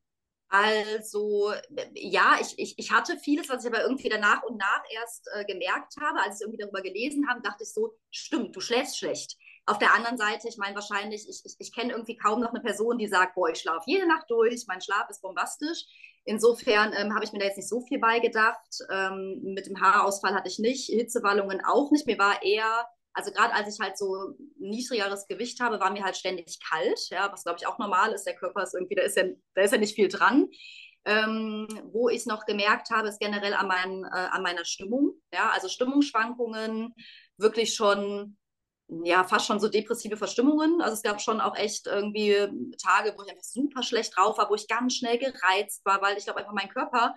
Also 0.48 1.52
ja, 1.94 2.36
ich, 2.40 2.58
ich, 2.58 2.78
ich 2.78 2.92
hatte 2.92 3.16
vieles, 3.16 3.48
was 3.48 3.64
ich 3.64 3.72
aber 3.72 3.82
irgendwie 3.82 4.10
danach 4.10 4.42
und 4.42 4.58
nach 4.58 4.82
erst 4.90 5.28
äh, 5.34 5.44
gemerkt 5.44 5.94
habe. 6.00 6.20
Als 6.20 6.36
ich 6.36 6.42
irgendwie 6.42 6.62
darüber 6.62 6.82
gelesen 6.82 7.26
habe, 7.28 7.40
dachte 7.40 7.64
ich 7.64 7.72
so, 7.72 7.94
stimmt, 8.10 8.54
du 8.54 8.60
schläfst 8.60 8.98
schlecht. 8.98 9.36
Auf 9.64 9.78
der 9.78 9.94
anderen 9.94 10.18
Seite, 10.18 10.48
ich 10.48 10.58
meine 10.58 10.74
wahrscheinlich, 10.74 11.26
ich, 11.28 11.40
ich, 11.44 11.56
ich 11.58 11.74
kenne 11.74 11.92
irgendwie 11.92 12.16
kaum 12.16 12.40
noch 12.40 12.50
eine 12.50 12.60
Person, 12.60 12.98
die 12.98 13.08
sagt, 13.08 13.34
boah, 13.34 13.48
ich 13.48 13.58
schlafe 13.58 13.84
jede 13.86 14.06
Nacht 14.06 14.26
durch, 14.28 14.66
mein 14.68 14.80
Schlaf 14.80 15.08
ist 15.08 15.22
bombastisch. 15.22 15.84
Insofern 16.24 16.92
ähm, 16.96 17.14
habe 17.14 17.24
ich 17.24 17.32
mir 17.32 17.38
da 17.38 17.46
jetzt 17.46 17.56
nicht 17.56 17.68
so 17.68 17.80
viel 17.80 17.98
beigedacht. 17.98 18.78
Ähm, 18.90 19.40
mit 19.42 19.66
dem 19.66 19.80
Haarausfall 19.80 20.34
hatte 20.34 20.48
ich 20.48 20.58
nicht, 20.58 20.86
Hitzewallungen 20.86 21.64
auch 21.64 21.90
nicht. 21.90 22.06
Mir 22.06 22.18
war 22.18 22.42
eher 22.42 22.86
also 23.14 23.30
gerade 23.30 23.54
als 23.54 23.74
ich 23.74 23.80
halt 23.80 23.98
so 23.98 24.36
niedrigeres 24.58 25.26
Gewicht 25.26 25.60
habe, 25.60 25.80
war 25.80 25.90
mir 25.90 26.04
halt 26.04 26.16
ständig 26.16 26.58
kalt, 26.60 26.98
ja, 27.10 27.30
was 27.32 27.44
glaube 27.44 27.58
ich 27.60 27.66
auch 27.66 27.78
normal 27.78 28.12
ist. 28.12 28.24
Der 28.24 28.36
Körper 28.36 28.62
ist 28.62 28.74
irgendwie, 28.74 28.94
da 28.94 29.02
ist 29.02 29.16
ja, 29.16 29.24
da 29.54 29.62
ist 29.62 29.72
ja 29.72 29.78
nicht 29.78 29.94
viel 29.94 30.08
dran. 30.08 30.48
Ähm, 31.04 31.66
wo 31.92 32.08
ich 32.08 32.26
noch 32.26 32.46
gemerkt 32.46 32.90
habe, 32.90 33.08
ist 33.08 33.18
generell 33.18 33.54
an, 33.54 33.66
mein, 33.66 34.04
äh, 34.04 34.28
an 34.30 34.42
meiner 34.42 34.64
Stimmung. 34.64 35.14
Ja, 35.34 35.50
also 35.50 35.68
Stimmungsschwankungen, 35.68 36.94
wirklich 37.38 37.74
schon, 37.74 38.38
ja, 39.02 39.24
fast 39.24 39.46
schon 39.46 39.58
so 39.58 39.68
depressive 39.68 40.16
Verstimmungen. 40.16 40.80
Also 40.80 40.94
es 40.94 41.02
gab 41.02 41.20
schon 41.20 41.40
auch 41.40 41.56
echt 41.56 41.88
irgendwie 41.88 42.36
Tage, 42.80 43.14
wo 43.16 43.24
ich 43.24 43.30
einfach 43.30 43.42
super 43.42 43.82
schlecht 43.82 44.16
drauf 44.16 44.38
war, 44.38 44.48
wo 44.48 44.54
ich 44.54 44.68
ganz 44.68 44.94
schnell 44.94 45.18
gereizt 45.18 45.84
war, 45.84 46.00
weil 46.02 46.16
ich 46.16 46.24
glaube 46.24 46.38
einfach 46.38 46.52
mein 46.52 46.68
Körper 46.68 47.16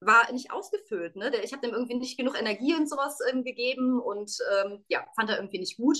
war 0.00 0.30
nicht 0.32 0.50
ausgefüllt. 0.50 1.16
Ne? 1.16 1.34
Ich 1.42 1.52
habe 1.52 1.66
dem 1.66 1.74
irgendwie 1.74 1.96
nicht 1.96 2.16
genug 2.16 2.38
Energie 2.38 2.74
und 2.74 2.88
sowas 2.88 3.18
ähm, 3.30 3.44
gegeben 3.44 4.00
und 4.00 4.36
ähm, 4.56 4.84
ja, 4.88 5.04
fand 5.16 5.30
er 5.30 5.36
irgendwie 5.36 5.58
nicht 5.58 5.76
gut. 5.76 5.98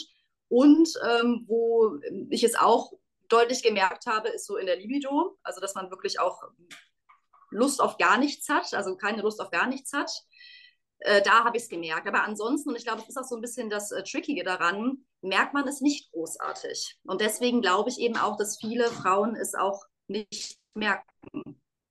Und 0.48 0.88
ähm, 1.08 1.44
wo 1.46 1.98
ich 2.30 2.44
es 2.44 2.54
auch 2.54 2.92
deutlich 3.28 3.62
gemerkt 3.62 4.06
habe, 4.06 4.28
ist 4.28 4.46
so 4.46 4.56
in 4.56 4.66
der 4.66 4.76
Libido, 4.76 5.38
also 5.42 5.60
dass 5.60 5.74
man 5.74 5.90
wirklich 5.90 6.20
auch 6.20 6.42
Lust 7.50 7.80
auf 7.80 7.96
gar 7.98 8.18
nichts 8.18 8.48
hat, 8.48 8.74
also 8.74 8.96
keine 8.96 9.22
Lust 9.22 9.40
auf 9.40 9.50
gar 9.50 9.66
nichts 9.66 9.92
hat. 9.92 10.10
Äh, 10.98 11.22
da 11.22 11.44
habe 11.44 11.56
ich 11.56 11.64
es 11.64 11.68
gemerkt. 11.68 12.06
Aber 12.06 12.24
ansonsten, 12.24 12.70
und 12.70 12.76
ich 12.76 12.84
glaube, 12.84 13.02
es 13.02 13.08
ist 13.08 13.16
auch 13.16 13.24
so 13.24 13.36
ein 13.36 13.40
bisschen 13.40 13.70
das 13.70 13.90
äh, 13.90 14.02
Trickige 14.02 14.44
daran, 14.44 15.04
merkt 15.22 15.54
man 15.54 15.66
es 15.66 15.80
nicht 15.80 16.12
großartig. 16.12 16.98
Und 17.04 17.20
deswegen 17.20 17.62
glaube 17.62 17.90
ich 17.90 17.98
eben 17.98 18.16
auch, 18.16 18.36
dass 18.36 18.58
viele 18.58 18.90
Frauen 18.90 19.36
es 19.36 19.54
auch 19.54 19.84
nicht 20.08 20.58
merken 20.74 21.08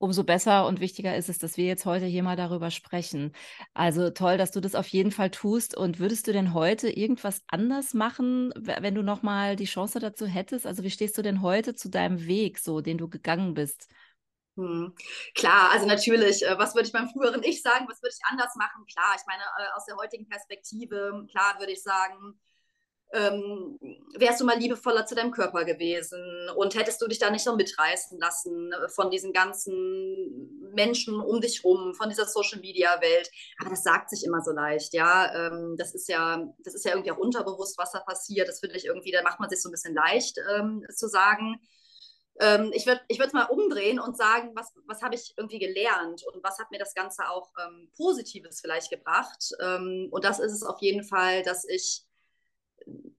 umso 0.04 0.26
besser 0.26 0.68
und 0.68 0.82
wichtiger 0.82 1.16
ist 1.16 1.30
es, 1.30 1.38
dass 1.38 1.56
wir 1.56 1.64
jetzt 1.64 1.86
heute 1.86 2.06
hier 2.06 2.24
mal 2.24 2.36
darüber 2.36 2.72
sprechen. 2.72 3.32
Also 3.74 4.10
toll, 4.10 4.38
dass 4.38 4.51
du 4.51 4.60
das 4.60 4.76
auf 4.76 4.88
jeden 4.88 5.12
Fall 5.12 5.32
tust. 5.32 5.78
Und 5.78 5.97
würdest 5.97 6.28
du 6.28 6.34
denn 6.34 6.54
heute 6.54 6.89
irgendwas 6.89 7.41
anders 7.47 7.93
machen, 7.93 8.54
wenn 8.58 8.95
du 8.95 9.01
nochmal 9.01 9.56
die 9.56 9.64
Chance 9.64 10.01
dazu 10.01 10.26
hättest? 10.26 10.68
Also 10.68 10.84
wie 10.84 10.89
stehst 10.89 11.18
du 11.18 11.22
denn 11.22 11.41
heute 11.41 11.74
zu 11.74 11.89
deinem 11.89 12.28
Weg, 12.28 12.60
so 12.60 12.82
den 12.82 12.97
du 12.97 13.08
gegangen 13.08 13.54
bist? 13.54 13.88
Hm. 14.58 14.93
Klar, 15.36 15.72
also 15.72 15.88
natürlich, 15.88 16.45
äh, 16.45 16.60
was 16.60 16.76
würde 16.76 16.88
ich 16.88 16.93
beim 16.93 17.08
früheren 17.08 17.41
Ich 17.41 17.62
sagen, 17.62 17.86
was 17.88 18.01
würde 18.01 18.14
ich 18.14 18.26
anders 18.30 18.54
machen? 18.56 18.86
Klar, 18.91 19.16
ich 19.16 19.26
meine, 19.26 19.41
äh, 19.41 19.72
aus 19.78 19.86
der 19.86 19.95
heutigen 19.95 20.28
Perspektive, 20.28 21.26
klar 21.32 21.60
würde 21.60 21.72
ich 21.72 21.82
sagen, 21.82 22.38
ähm, 23.14 23.78
wärst 24.18 24.41
du 24.41 24.45
mal 24.45 24.57
liebevoller 24.57 25.05
zu 25.05 25.16
deinem 25.16 25.32
Körper 25.32 25.66
gewesen 25.66 26.49
und 26.55 26.76
hättest 26.76 27.01
du 27.01 27.07
dich 27.07 27.20
da 27.20 27.30
nicht 27.30 27.43
so 27.43 27.55
mitreißen 27.55 28.20
lassen 28.20 28.72
äh, 28.72 28.89
von 28.89 29.11
diesen 29.11 29.34
ganzen 29.34 30.72
Menschen 30.74 31.20
um 31.20 31.39
dich 31.39 31.64
rum, 31.64 31.93
von 31.93 32.09
dieser 32.09 32.26
Social 32.26 32.59
Media 32.59 32.99
Welt. 33.01 33.30
Aber 33.59 33.70
das 33.70 33.84
sagt 33.84 34.09
sich 34.09 34.24
immer 34.26 34.41
so 34.41 34.51
leicht, 34.51 34.93
ja. 34.93 35.32
Ähm, 35.34 35.76
das 35.78 35.93
ist 35.93 36.09
ja, 36.09 36.43
das 36.64 36.74
ist 36.74 36.86
ja 36.86 36.91
irgendwie 36.91 37.11
auch 37.11 37.18
unterbewusst, 37.18 37.78
was 37.78 37.91
da 37.91 37.99
passiert. 37.99 38.47
Das 38.47 38.59
finde 38.59 38.78
ich 38.78 38.86
irgendwie, 38.86 39.11
da 39.11 39.22
macht 39.22 39.39
man 39.39 39.49
sich 39.49 39.61
so 39.61 39.70
ein 39.70 39.74
bisschen 39.74 39.93
leicht 39.93 40.39
ähm, 40.57 40.84
zu 40.93 41.07
sagen 41.07 41.59
ähm, 42.39 42.72
ich 42.74 42.88
würde 42.88 43.01
ich 43.07 43.20
es 43.20 43.34
mal 43.34 43.43
umdrehen 43.45 43.99
und 43.99 44.18
sagen, 44.18 44.51
was, 44.55 44.74
was 44.88 45.03
habe 45.03 45.16
ich 45.16 45.34
irgendwie 45.38 45.59
gelernt 45.59 46.24
und 46.34 46.43
was 46.43 46.57
hat 46.57 46.72
mir 46.72 46.80
das 46.80 46.95
Ganze 46.95 47.30
auch 47.30 47.51
ähm, 47.64 47.91
Positives 47.95 48.59
vielleicht 48.59 48.89
gebracht. 48.89 49.51
Ähm, 49.61 50.07
und 50.11 50.24
das 50.24 50.39
ist 50.39 50.51
es 50.51 50.64
auf 50.64 50.82
jeden 50.82 51.03
Fall, 51.03 51.43
dass 51.43 51.64
ich 51.64 52.03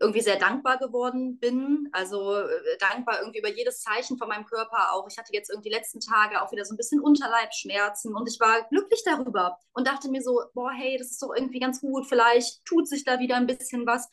irgendwie 0.01 0.20
sehr 0.20 0.38
dankbar 0.38 0.78
geworden 0.78 1.38
bin. 1.38 1.88
Also 1.92 2.36
äh, 2.36 2.78
dankbar 2.78 3.20
irgendwie 3.20 3.38
über 3.38 3.51
jedes 3.51 3.80
Zeichen 3.80 4.18
von 4.18 4.28
meinem 4.28 4.47
Körper 4.47 4.92
auch. 4.92 5.07
Ich 5.09 5.18
hatte 5.18 5.32
jetzt 5.32 5.51
irgendwie 5.51 5.70
die 5.70 5.74
letzten 5.74 6.01
Tage 6.01 6.42
auch 6.42 6.53
wieder 6.53 6.64
so 6.64 6.74
ein 6.74 6.76
bisschen 6.76 7.01
Unterleibschmerzen 7.01 8.14
und 8.14 8.28
ich 8.28 8.38
war 8.40 8.62
glücklich 8.68 9.03
darüber 9.05 9.59
und 9.72 9.86
dachte 9.86 10.09
mir 10.09 10.22
so, 10.22 10.42
boah, 10.55 10.70
hey, 10.70 10.97
das 10.99 11.11
ist 11.11 11.22
doch 11.22 11.34
irgendwie 11.34 11.61
ganz 11.61 11.80
gut. 11.80 12.07
Vielleicht 12.07 12.64
tut 12.64 12.88
sich 12.88 13.05
da 13.05 13.18
wieder 13.18 13.36
ein 13.36 13.47
bisschen 13.47 13.86
was. 13.86 14.09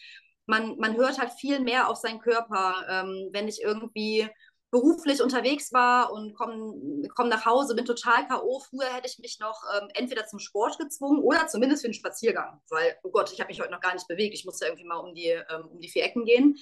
Man, 0.46 0.78
man 0.78 0.96
hört 0.98 1.20
halt 1.20 1.32
viel 1.34 1.60
mehr 1.60 1.90
auf 1.90 1.98
seinen 1.98 2.20
Körper, 2.20 2.76
ähm, 2.90 3.30
wenn 3.32 3.48
ich 3.48 3.62
irgendwie 3.62 4.30
beruflich 4.72 5.22
unterwegs 5.22 5.74
war 5.74 6.14
und 6.14 6.34
komme 6.34 7.10
komm 7.14 7.28
nach 7.28 7.46
Hause, 7.46 7.76
bin 7.76 7.86
total 7.86 8.26
K.O. 8.28 8.62
Früher 8.62 8.94
hätte 8.94 9.08
ich 9.08 9.20
mich 9.20 9.38
noch 9.40 9.62
ähm, 9.76 9.90
entweder 9.94 10.26
zum 10.26 10.40
Sport 10.40 10.80
gezwungen 10.80 11.22
oder 11.22 11.48
zumindest 11.48 11.82
für 11.82 11.88
einen 11.88 11.94
Spaziergang, 11.94 12.62
weil, 12.70 12.96
oh 13.04 13.12
Gott, 13.12 13.32
ich 13.34 13.40
habe 13.42 13.50
mich 13.50 13.60
heute 13.60 13.72
noch 13.72 13.82
gar 13.82 13.94
nicht 13.94 14.08
bewegt. 14.08 14.34
Ich 14.34 14.46
musste 14.46 14.66
irgendwie 14.66 14.86
mal 14.86 14.96
um 14.96 15.14
die, 15.14 15.28
ähm, 15.28 15.68
um 15.70 15.82
die 15.82 15.90
vier 15.90 16.06
Ecken 16.06 16.24
gehen. 16.24 16.58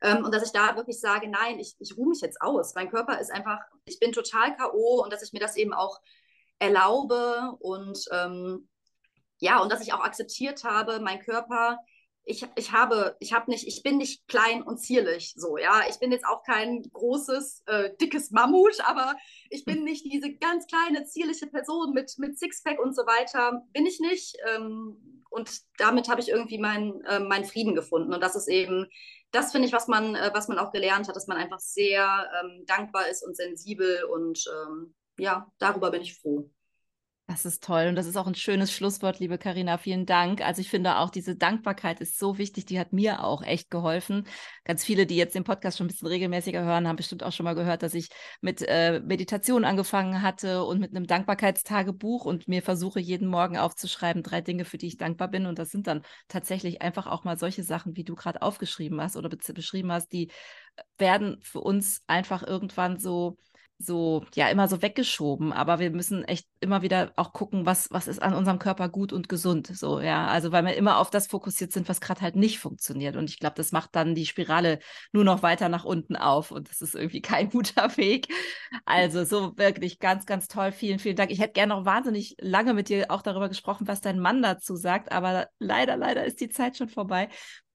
Ähm, 0.00 0.24
und 0.24 0.32
dass 0.32 0.44
ich 0.44 0.52
da 0.52 0.76
wirklich 0.76 1.00
sage, 1.00 1.28
nein, 1.28 1.58
ich, 1.58 1.74
ich 1.80 1.96
ruhe 1.96 2.10
mich 2.10 2.20
jetzt 2.20 2.40
aus. 2.40 2.76
Mein 2.76 2.90
Körper 2.90 3.18
ist 3.18 3.32
einfach, 3.32 3.58
ich 3.84 3.98
bin 3.98 4.12
total 4.12 4.56
K.O. 4.56 5.02
und 5.02 5.12
dass 5.12 5.22
ich 5.24 5.32
mir 5.32 5.40
das 5.40 5.56
eben 5.56 5.74
auch 5.74 6.00
erlaube 6.60 7.56
und 7.58 8.04
ähm, 8.12 8.68
ja, 9.40 9.60
und 9.60 9.72
dass 9.72 9.80
ich 9.80 9.92
auch 9.92 10.00
akzeptiert 10.00 10.62
habe, 10.62 11.00
mein 11.00 11.20
Körper 11.20 11.78
ich, 12.28 12.46
ich 12.56 12.72
habe, 12.72 13.16
ich 13.20 13.32
habe 13.32 13.50
nicht, 13.50 13.66
ich 13.66 13.82
bin 13.82 13.96
nicht 13.96 14.28
klein 14.28 14.62
und 14.62 14.78
zierlich 14.78 15.32
so, 15.34 15.56
ja. 15.56 15.82
Ich 15.88 15.98
bin 15.98 16.12
jetzt 16.12 16.26
auch 16.26 16.42
kein 16.42 16.82
großes, 16.92 17.62
äh, 17.66 17.90
dickes 18.00 18.30
Mammut, 18.30 18.78
aber 18.84 19.16
ich 19.48 19.64
bin 19.64 19.82
nicht 19.82 20.04
diese 20.04 20.34
ganz 20.34 20.66
kleine, 20.66 21.06
zierliche 21.06 21.46
Person 21.46 21.94
mit, 21.94 22.12
mit 22.18 22.38
Sixpack 22.38 22.78
und 22.80 22.94
so 22.94 23.02
weiter. 23.02 23.62
Bin 23.72 23.86
ich 23.86 23.98
nicht. 23.98 24.36
Ähm, 24.46 25.24
und 25.30 25.50
damit 25.78 26.08
habe 26.08 26.20
ich 26.20 26.28
irgendwie 26.28 26.58
meinen 26.58 27.02
äh, 27.04 27.18
mein 27.18 27.46
Frieden 27.46 27.74
gefunden. 27.74 28.12
Und 28.12 28.22
das 28.22 28.36
ist 28.36 28.48
eben, 28.48 28.86
das 29.30 29.52
finde 29.52 29.66
ich, 29.66 29.72
was 29.72 29.88
man, 29.88 30.14
äh, 30.14 30.30
was 30.34 30.48
man 30.48 30.58
auch 30.58 30.72
gelernt 30.72 31.08
hat, 31.08 31.16
dass 31.16 31.28
man 31.28 31.38
einfach 31.38 31.60
sehr 31.60 32.30
ähm, 32.42 32.64
dankbar 32.66 33.08
ist 33.08 33.26
und 33.26 33.36
sensibel 33.36 34.04
und 34.04 34.44
ähm, 34.52 34.94
ja, 35.18 35.50
darüber 35.58 35.90
bin 35.90 36.02
ich 36.02 36.18
froh. 36.18 36.50
Das 37.30 37.44
ist 37.44 37.62
toll 37.62 37.88
und 37.88 37.94
das 37.94 38.06
ist 38.06 38.16
auch 38.16 38.26
ein 38.26 38.34
schönes 38.34 38.72
Schlusswort, 38.72 39.18
liebe 39.18 39.36
Karina. 39.36 39.76
Vielen 39.76 40.06
Dank. 40.06 40.40
Also 40.40 40.62
ich 40.62 40.70
finde 40.70 40.96
auch 40.96 41.10
diese 41.10 41.36
Dankbarkeit 41.36 42.00
ist 42.00 42.18
so 42.18 42.38
wichtig. 42.38 42.64
Die 42.64 42.80
hat 42.80 42.94
mir 42.94 43.22
auch 43.22 43.42
echt 43.42 43.70
geholfen. 43.70 44.26
Ganz 44.64 44.82
viele, 44.82 45.04
die 45.04 45.16
jetzt 45.16 45.34
den 45.34 45.44
Podcast 45.44 45.76
schon 45.76 45.84
ein 45.84 45.88
bisschen 45.88 46.08
regelmäßiger 46.08 46.64
hören, 46.64 46.88
haben 46.88 46.96
bestimmt 46.96 47.22
auch 47.22 47.32
schon 47.32 47.44
mal 47.44 47.54
gehört, 47.54 47.82
dass 47.82 47.92
ich 47.92 48.08
mit 48.40 48.62
äh, 48.66 49.00
Meditation 49.00 49.66
angefangen 49.66 50.22
hatte 50.22 50.64
und 50.64 50.80
mit 50.80 50.96
einem 50.96 51.06
Dankbarkeitstagebuch 51.06 52.24
und 52.24 52.48
mir 52.48 52.62
versuche 52.62 52.98
jeden 52.98 53.28
Morgen 53.28 53.58
aufzuschreiben 53.58 54.22
drei 54.22 54.40
Dinge, 54.40 54.64
für 54.64 54.78
die 54.78 54.86
ich 54.86 54.96
dankbar 54.96 55.28
bin. 55.28 55.44
Und 55.44 55.58
das 55.58 55.68
sind 55.68 55.86
dann 55.86 56.00
tatsächlich 56.28 56.80
einfach 56.80 57.06
auch 57.06 57.24
mal 57.24 57.38
solche 57.38 57.62
Sachen, 57.62 57.94
wie 57.94 58.04
du 58.04 58.14
gerade 58.14 58.40
aufgeschrieben 58.40 59.02
hast 59.02 59.18
oder 59.18 59.28
beschrieben 59.28 59.92
hast, 59.92 60.14
die 60.14 60.30
werden 60.96 61.40
für 61.42 61.60
uns 61.60 62.00
einfach 62.06 62.42
irgendwann 62.42 62.98
so 62.98 63.36
so, 63.78 64.24
ja, 64.34 64.48
immer 64.48 64.66
so 64.66 64.82
weggeschoben. 64.82 65.52
Aber 65.52 65.78
wir 65.78 65.90
müssen 65.90 66.24
echt 66.24 66.48
immer 66.60 66.82
wieder 66.82 67.12
auch 67.16 67.32
gucken, 67.32 67.64
was, 67.64 67.90
was 67.92 68.08
ist 68.08 68.20
an 68.20 68.34
unserem 68.34 68.58
Körper 68.58 68.88
gut 68.88 69.12
und 69.12 69.28
gesund. 69.28 69.68
So, 69.68 70.00
ja. 70.00 70.26
Also, 70.26 70.50
weil 70.50 70.64
wir 70.64 70.74
immer 70.74 70.98
auf 70.98 71.10
das 71.10 71.28
fokussiert 71.28 71.72
sind, 71.72 71.88
was 71.88 72.00
gerade 72.00 72.20
halt 72.20 72.34
nicht 72.34 72.58
funktioniert. 72.58 73.16
Und 73.16 73.30
ich 73.30 73.38
glaube, 73.38 73.54
das 73.56 73.70
macht 73.70 73.94
dann 73.94 74.14
die 74.16 74.26
Spirale 74.26 74.80
nur 75.12 75.24
noch 75.24 75.42
weiter 75.42 75.68
nach 75.68 75.84
unten 75.84 76.16
auf. 76.16 76.50
Und 76.50 76.68
das 76.70 76.82
ist 76.82 76.94
irgendwie 76.96 77.22
kein 77.22 77.50
guter 77.50 77.96
Weg. 77.96 78.26
Also, 78.84 79.24
so 79.24 79.56
wirklich 79.56 80.00
ganz, 80.00 80.26
ganz 80.26 80.48
toll. 80.48 80.72
Vielen, 80.72 80.98
vielen 80.98 81.16
Dank. 81.16 81.30
Ich 81.30 81.40
hätte 81.40 81.52
gerne 81.52 81.74
noch 81.74 81.84
wahnsinnig 81.84 82.36
lange 82.40 82.74
mit 82.74 82.88
dir 82.88 83.10
auch 83.10 83.22
darüber 83.22 83.48
gesprochen, 83.48 83.86
was 83.86 84.00
dein 84.00 84.18
Mann 84.18 84.42
dazu 84.42 84.74
sagt. 84.74 85.12
Aber 85.12 85.48
leider, 85.60 85.96
leider 85.96 86.24
ist 86.24 86.40
die 86.40 86.48
Zeit 86.48 86.76
schon 86.76 86.88
vorbei 86.88 87.28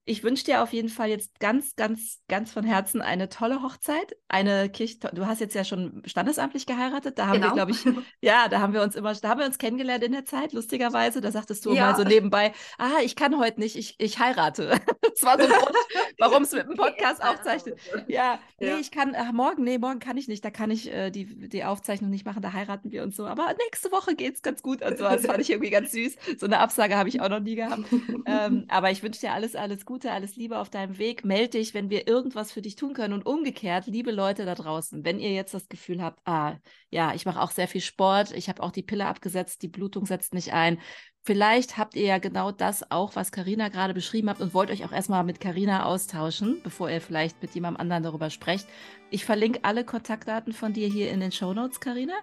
ich 0.06 0.22
wünsche 0.22 0.44
dir 0.44 0.62
auf 0.62 0.72
jeden 0.74 0.90
Fall 0.90 1.08
jetzt 1.08 1.40
ganz, 1.40 1.76
ganz, 1.76 2.20
ganz 2.28 2.52
von 2.52 2.62
Herzen 2.62 3.00
eine 3.00 3.30
tolle 3.30 3.62
Hochzeit. 3.62 4.16
Eine 4.28 4.68
Kirche, 4.68 4.98
du 4.98 5.26
hast 5.26 5.40
jetzt 5.40 5.54
ja 5.54 5.64
schon 5.64 6.02
standesamtlich 6.04 6.66
geheiratet. 6.66 7.18
Da 7.18 7.26
haben 7.26 7.40
genau. 7.40 7.48
wir, 7.48 7.54
glaube 7.54 7.70
ich, 7.70 7.84
ja, 8.20 8.48
da 8.48 8.60
haben 8.60 8.74
wir 8.74 8.82
uns 8.82 8.96
immer, 8.96 9.14
da 9.14 9.30
haben 9.30 9.40
wir 9.40 9.46
uns 9.46 9.56
kennengelernt 9.56 10.04
in 10.04 10.12
der 10.12 10.26
Zeit, 10.26 10.52
lustigerweise. 10.52 11.22
Da 11.22 11.30
sagtest 11.30 11.64
du 11.64 11.72
ja. 11.72 11.86
mal 11.86 11.96
so 11.96 12.04
nebenbei, 12.04 12.52
ah, 12.76 13.00
ich 13.02 13.16
kann 13.16 13.38
heute 13.38 13.60
nicht, 13.60 13.76
ich, 13.76 13.94
ich 13.98 14.18
heirate. 14.18 14.78
das 15.00 15.22
war 15.22 15.38
so 15.38 15.46
ein 15.46 15.50
Grund, 15.50 15.76
warum 16.18 16.42
es 16.42 16.52
mit 16.52 16.68
dem 16.68 16.76
Podcast 16.76 17.24
aufzeichnet. 17.24 17.78
Ja, 18.06 18.38
nee, 18.60 18.68
ja. 18.68 18.78
ich 18.78 18.90
kann, 18.90 19.14
ach, 19.16 19.32
morgen, 19.32 19.64
nee, 19.64 19.78
morgen 19.78 20.00
kann 20.00 20.18
ich 20.18 20.28
nicht. 20.28 20.44
Da 20.44 20.50
kann 20.50 20.70
ich 20.70 20.92
äh, 20.92 21.10
die, 21.10 21.48
die 21.48 21.64
Aufzeichnung 21.64 22.10
nicht 22.10 22.26
machen, 22.26 22.42
da 22.42 22.52
heiraten 22.52 22.92
wir 22.92 23.04
uns 23.04 23.16
so. 23.16 23.24
Aber 23.26 23.54
nächste 23.70 23.90
Woche 23.90 24.14
geht 24.16 24.34
es 24.34 24.42
ganz 24.42 24.60
gut 24.60 24.82
und 24.82 24.98
so. 24.98 25.04
Das 25.04 25.24
fand 25.24 25.40
ich 25.40 25.48
irgendwie 25.48 25.70
ganz 25.70 25.92
süß. 25.92 26.16
So 26.36 26.44
eine 26.44 26.58
Absage 26.58 26.96
habe 26.96 27.08
ich 27.08 27.22
auch 27.22 27.30
noch 27.30 27.40
nie 27.40 27.54
gehabt. 27.54 27.84
ähm, 28.26 28.66
aber 28.68 28.90
ich 28.90 29.02
wünsche 29.02 29.20
dir 29.20 29.32
alles, 29.32 29.56
alles 29.56 29.86
Gute. 29.86 29.93
Gute, 29.94 30.10
alles 30.10 30.34
Liebe 30.34 30.58
auf 30.58 30.70
deinem 30.70 30.98
Weg. 30.98 31.24
Meld 31.24 31.54
dich, 31.54 31.72
wenn 31.72 31.88
wir 31.88 32.08
irgendwas 32.08 32.50
für 32.50 32.60
dich 32.60 32.74
tun 32.74 32.94
können. 32.94 33.12
Und 33.12 33.26
umgekehrt, 33.26 33.86
liebe 33.86 34.10
Leute 34.10 34.44
da 34.44 34.56
draußen, 34.56 35.04
wenn 35.04 35.20
ihr 35.20 35.30
jetzt 35.30 35.54
das 35.54 35.68
Gefühl 35.68 36.02
habt, 36.02 36.18
ah, 36.26 36.56
ja, 36.90 37.14
ich 37.14 37.26
mache 37.26 37.40
auch 37.40 37.52
sehr 37.52 37.68
viel 37.68 37.80
Sport, 37.80 38.32
ich 38.32 38.48
habe 38.48 38.60
auch 38.60 38.72
die 38.72 38.82
Pille 38.82 39.06
abgesetzt, 39.06 39.62
die 39.62 39.68
Blutung 39.68 40.04
setzt 40.04 40.34
nicht 40.34 40.52
ein. 40.52 40.80
Vielleicht 41.22 41.78
habt 41.78 41.94
ihr 41.94 42.06
ja 42.06 42.18
genau 42.18 42.50
das 42.50 42.90
auch, 42.90 43.14
was 43.14 43.30
Karina 43.30 43.68
gerade 43.68 43.94
beschrieben 43.94 44.30
hat 44.30 44.40
und 44.40 44.52
wollt 44.52 44.72
euch 44.72 44.84
auch 44.84 44.90
erstmal 44.90 45.22
mit 45.22 45.38
Karina 45.38 45.84
austauschen, 45.84 46.60
bevor 46.64 46.90
ihr 46.90 47.00
vielleicht 47.00 47.40
mit 47.40 47.54
jemandem 47.54 47.80
anderen 47.80 48.02
darüber 48.02 48.30
sprecht. 48.30 48.66
Ich 49.10 49.24
verlinke 49.24 49.60
alle 49.62 49.84
Kontaktdaten 49.84 50.52
von 50.52 50.72
dir 50.72 50.88
hier 50.88 51.12
in 51.12 51.20
den 51.20 51.30
Show 51.30 51.54
Notes, 51.54 51.78
Karina. 51.78 52.14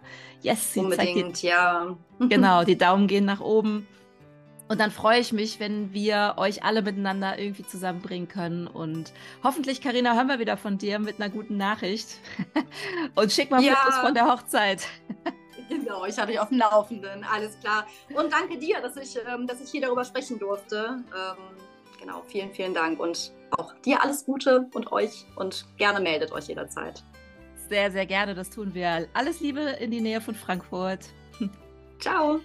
Yes, 0.42 0.74
sie 0.74 0.82
Unbedingt, 0.82 1.42
ja. 1.42 1.96
genau, 2.20 2.66
die 2.66 2.78
Daumen 2.78 3.08
gehen 3.08 3.24
nach 3.24 3.40
oben. 3.40 3.88
Und 4.72 4.80
dann 4.80 4.90
freue 4.90 5.20
ich 5.20 5.34
mich, 5.34 5.60
wenn 5.60 5.92
wir 5.92 6.36
euch 6.38 6.64
alle 6.64 6.82
miteinander 6.82 7.38
irgendwie 7.38 7.66
zusammenbringen 7.66 8.30
können. 8.30 8.68
Und 8.68 9.12
hoffentlich, 9.44 9.82
Karina, 9.82 10.16
hören 10.16 10.30
wir 10.30 10.40
wieder 10.40 10.56
von 10.56 10.78
dir 10.78 10.98
mit 10.98 11.20
einer 11.20 11.30
guten 11.30 11.58
Nachricht. 11.58 12.08
Und 13.16 13.34
schick 13.34 13.52
mal 13.52 13.62
ja. 13.62 13.76
Fotos 13.76 13.98
von 13.98 14.14
der 14.14 14.32
Hochzeit. 14.32 14.88
Genau, 15.70 16.04
ich 16.04 16.18
hatte 16.18 16.28
dich 16.28 16.40
auf 16.40 16.50
dem 16.50 16.58
Laufenden, 16.58 17.24
alles 17.24 17.58
klar. 17.62 17.88
Und 18.14 18.34
danke 18.34 18.58
dir, 18.58 18.82
dass 18.82 18.98
ich, 18.98 19.18
ähm, 19.26 19.48
dass 19.48 19.62
ich 19.62 19.72
hier 19.72 19.80
darüber 19.80 20.04
sprechen 20.04 20.38
durfte. 20.38 21.02
Ähm, 21.16 21.38
genau, 21.98 22.24
vielen, 22.28 22.52
vielen 22.52 22.74
Dank. 22.74 23.00
Und 23.00 23.32
auch 23.52 23.74
dir 23.76 24.04
alles 24.04 24.26
Gute 24.26 24.68
und 24.74 24.92
euch 24.92 25.26
und 25.38 25.66
gerne 25.78 26.02
meldet 26.02 26.34
euch 26.34 26.48
jederzeit. 26.48 27.02
Sehr, 27.70 27.90
sehr 27.90 28.06
gerne, 28.06 28.36
das 28.36 28.50
tun 28.50 28.74
wir. 28.74 29.08
Alles 29.14 29.40
Liebe 29.40 29.62
in 29.62 29.92
die 29.92 30.02
Nähe 30.02 30.20
von 30.20 30.36
Frankfurt. 30.36 31.06
Ciao. 32.00 32.42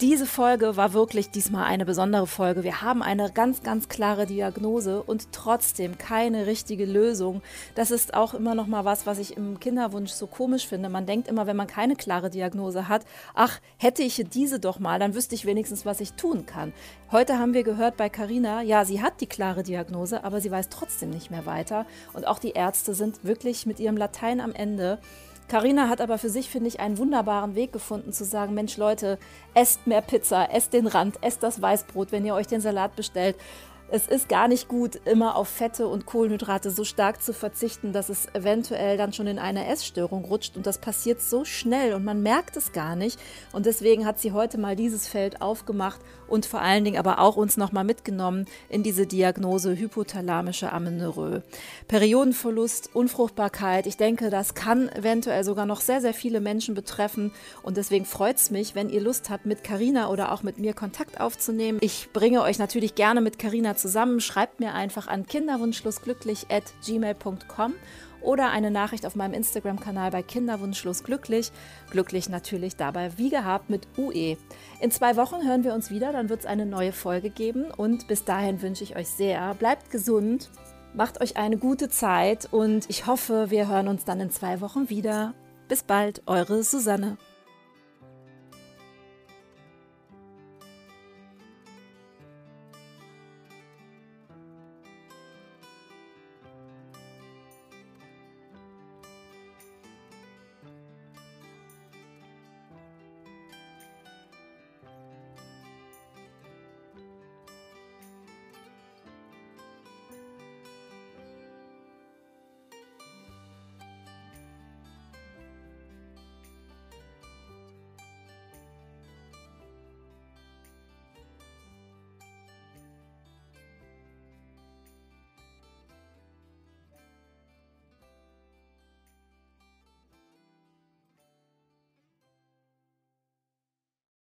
Diese 0.00 0.26
Folge 0.26 0.76
war 0.76 0.92
wirklich 0.92 1.30
diesmal 1.30 1.64
eine 1.64 1.84
besondere 1.84 2.28
Folge. 2.28 2.62
Wir 2.62 2.82
haben 2.82 3.02
eine 3.02 3.32
ganz, 3.32 3.64
ganz 3.64 3.88
klare 3.88 4.26
Diagnose 4.26 5.02
und 5.02 5.32
trotzdem 5.32 5.98
keine 5.98 6.46
richtige 6.46 6.84
Lösung. 6.84 7.42
Das 7.74 7.90
ist 7.90 8.14
auch 8.14 8.32
immer 8.32 8.54
noch 8.54 8.68
mal 8.68 8.84
was, 8.84 9.06
was 9.06 9.18
ich 9.18 9.36
im 9.36 9.58
Kinderwunsch 9.58 10.12
so 10.12 10.28
komisch 10.28 10.68
finde. 10.68 10.88
Man 10.88 11.06
denkt 11.06 11.26
immer, 11.26 11.48
wenn 11.48 11.56
man 11.56 11.66
keine 11.66 11.96
klare 11.96 12.30
Diagnose 12.30 12.86
hat, 12.86 13.04
ach, 13.34 13.58
hätte 13.76 14.04
ich 14.04 14.24
diese 14.32 14.60
doch 14.60 14.78
mal, 14.78 15.00
dann 15.00 15.16
wüsste 15.16 15.34
ich 15.34 15.46
wenigstens, 15.46 15.84
was 15.84 16.00
ich 16.00 16.12
tun 16.12 16.46
kann. 16.46 16.72
Heute 17.10 17.40
haben 17.40 17.52
wir 17.52 17.64
gehört 17.64 17.96
bei 17.96 18.08
Carina, 18.08 18.62
ja, 18.62 18.84
sie 18.84 19.02
hat 19.02 19.20
die 19.20 19.26
klare 19.26 19.64
Diagnose, 19.64 20.22
aber 20.22 20.40
sie 20.40 20.52
weiß 20.52 20.68
trotzdem 20.68 21.10
nicht 21.10 21.32
mehr 21.32 21.44
weiter. 21.44 21.86
Und 22.12 22.24
auch 22.24 22.38
die 22.38 22.52
Ärzte 22.52 22.94
sind 22.94 23.24
wirklich 23.24 23.66
mit 23.66 23.80
ihrem 23.80 23.96
Latein 23.96 24.40
am 24.40 24.52
Ende. 24.52 25.00
Carina 25.48 25.88
hat 25.88 26.02
aber 26.02 26.18
für 26.18 26.28
sich, 26.28 26.50
finde 26.50 26.68
ich, 26.68 26.78
einen 26.78 26.98
wunderbaren 26.98 27.54
Weg 27.54 27.72
gefunden, 27.72 28.12
zu 28.12 28.24
sagen: 28.24 28.54
Mensch, 28.54 28.76
Leute, 28.76 29.18
esst 29.54 29.86
mehr 29.86 30.02
Pizza, 30.02 30.52
esst 30.52 30.74
den 30.74 30.86
Rand, 30.86 31.16
esst 31.22 31.42
das 31.42 31.60
Weißbrot, 31.62 32.12
wenn 32.12 32.26
ihr 32.26 32.34
euch 32.34 32.46
den 32.46 32.60
Salat 32.60 32.94
bestellt. 32.96 33.36
es 33.90 34.06
ist 34.06 34.28
gar 34.28 34.48
nicht 34.48 34.68
gut, 34.68 34.96
immer 35.06 35.36
auf 35.36 35.48
Fette 35.48 35.88
und 35.88 36.04
Kohlenhydrate 36.04 36.70
so 36.70 36.84
stark 36.84 37.22
zu 37.22 37.32
verzichten, 37.32 37.92
dass 37.92 38.10
es 38.10 38.26
eventuell 38.34 38.98
dann 38.98 39.14
schon 39.14 39.26
in 39.26 39.38
eine 39.38 39.66
Essstörung 39.66 40.24
rutscht. 40.24 40.56
Und 40.56 40.66
das 40.66 40.78
passiert 40.78 41.22
so 41.22 41.44
schnell 41.46 41.94
und 41.94 42.04
man 42.04 42.22
merkt 42.22 42.56
es 42.56 42.72
gar 42.72 42.96
nicht. 42.96 43.18
Und 43.52 43.64
deswegen 43.64 44.04
hat 44.04 44.20
sie 44.20 44.32
heute 44.32 44.58
mal 44.58 44.76
dieses 44.76 45.08
Feld 45.08 45.40
aufgemacht 45.40 46.00
und 46.28 46.46
vor 46.46 46.60
allen 46.60 46.84
Dingen 46.84 46.98
aber 46.98 47.18
auch 47.18 47.36
uns 47.36 47.56
nochmal 47.56 47.84
mitgenommen 47.84 48.46
in 48.68 48.82
diese 48.82 49.06
Diagnose 49.06 49.76
hypothalamische 49.76 50.72
Amenorrhoe. 50.72 51.42
Periodenverlust, 51.88 52.90
Unfruchtbarkeit, 52.94 53.86
ich 53.86 53.96
denke, 53.96 54.30
das 54.30 54.54
kann 54.54 54.88
eventuell 54.90 55.44
sogar 55.44 55.66
noch 55.66 55.80
sehr, 55.80 56.00
sehr 56.00 56.14
viele 56.14 56.40
Menschen 56.40 56.74
betreffen. 56.74 57.32
Und 57.62 57.76
deswegen 57.76 58.04
freut 58.04 58.36
es 58.36 58.50
mich, 58.50 58.74
wenn 58.74 58.88
ihr 58.88 59.00
Lust 59.00 59.30
habt, 59.30 59.46
mit 59.46 59.64
Carina 59.64 60.10
oder 60.10 60.32
auch 60.32 60.42
mit 60.42 60.58
mir 60.58 60.74
Kontakt 60.74 61.20
aufzunehmen. 61.20 61.78
Ich 61.80 62.10
bringe 62.12 62.42
euch 62.42 62.58
natürlich 62.58 62.94
gerne 62.94 63.20
mit 63.20 63.38
Carina 63.38 63.76
zusammen. 63.76 64.20
Schreibt 64.20 64.60
mir 64.60 64.74
einfach 64.74 65.08
an 65.08 65.26
kinderwunschschlussglücklich@gmail.com 65.26 67.74
oder 68.22 68.50
eine 68.50 68.70
Nachricht 68.70 69.06
auf 69.06 69.14
meinem 69.14 69.34
Instagram-Kanal 69.34 70.10
bei 70.10 70.22
Kinderwunschschlussglücklich. 70.22 71.52
Glücklich 71.90 72.28
natürlich 72.28 72.76
dabei 72.76 73.16
wie 73.16 73.30
gehabt 73.30 73.70
mit 73.70 73.86
UE. 73.96 74.36
In 74.80 74.90
zwei 74.90 75.16
Wochen 75.16 75.46
hören 75.46 75.64
wir 75.64 75.74
uns 75.74 75.90
wieder, 75.90 76.12
dann 76.12 76.28
wird 76.28 76.40
es 76.40 76.46
eine 76.46 76.66
neue 76.66 76.92
Folge 76.92 77.30
geben 77.30 77.66
und 77.76 78.08
bis 78.08 78.24
dahin 78.24 78.62
wünsche 78.62 78.84
ich 78.84 78.96
euch 78.96 79.08
sehr, 79.08 79.54
bleibt 79.54 79.90
gesund, 79.90 80.50
macht 80.94 81.20
euch 81.20 81.36
eine 81.36 81.58
gute 81.58 81.88
Zeit 81.88 82.48
und 82.50 82.88
ich 82.88 83.06
hoffe, 83.06 83.50
wir 83.50 83.68
hören 83.68 83.88
uns 83.88 84.04
dann 84.04 84.20
in 84.20 84.30
zwei 84.30 84.60
Wochen 84.60 84.88
wieder. 84.90 85.34
Bis 85.68 85.82
bald, 85.82 86.22
eure 86.26 86.62
Susanne. 86.62 87.18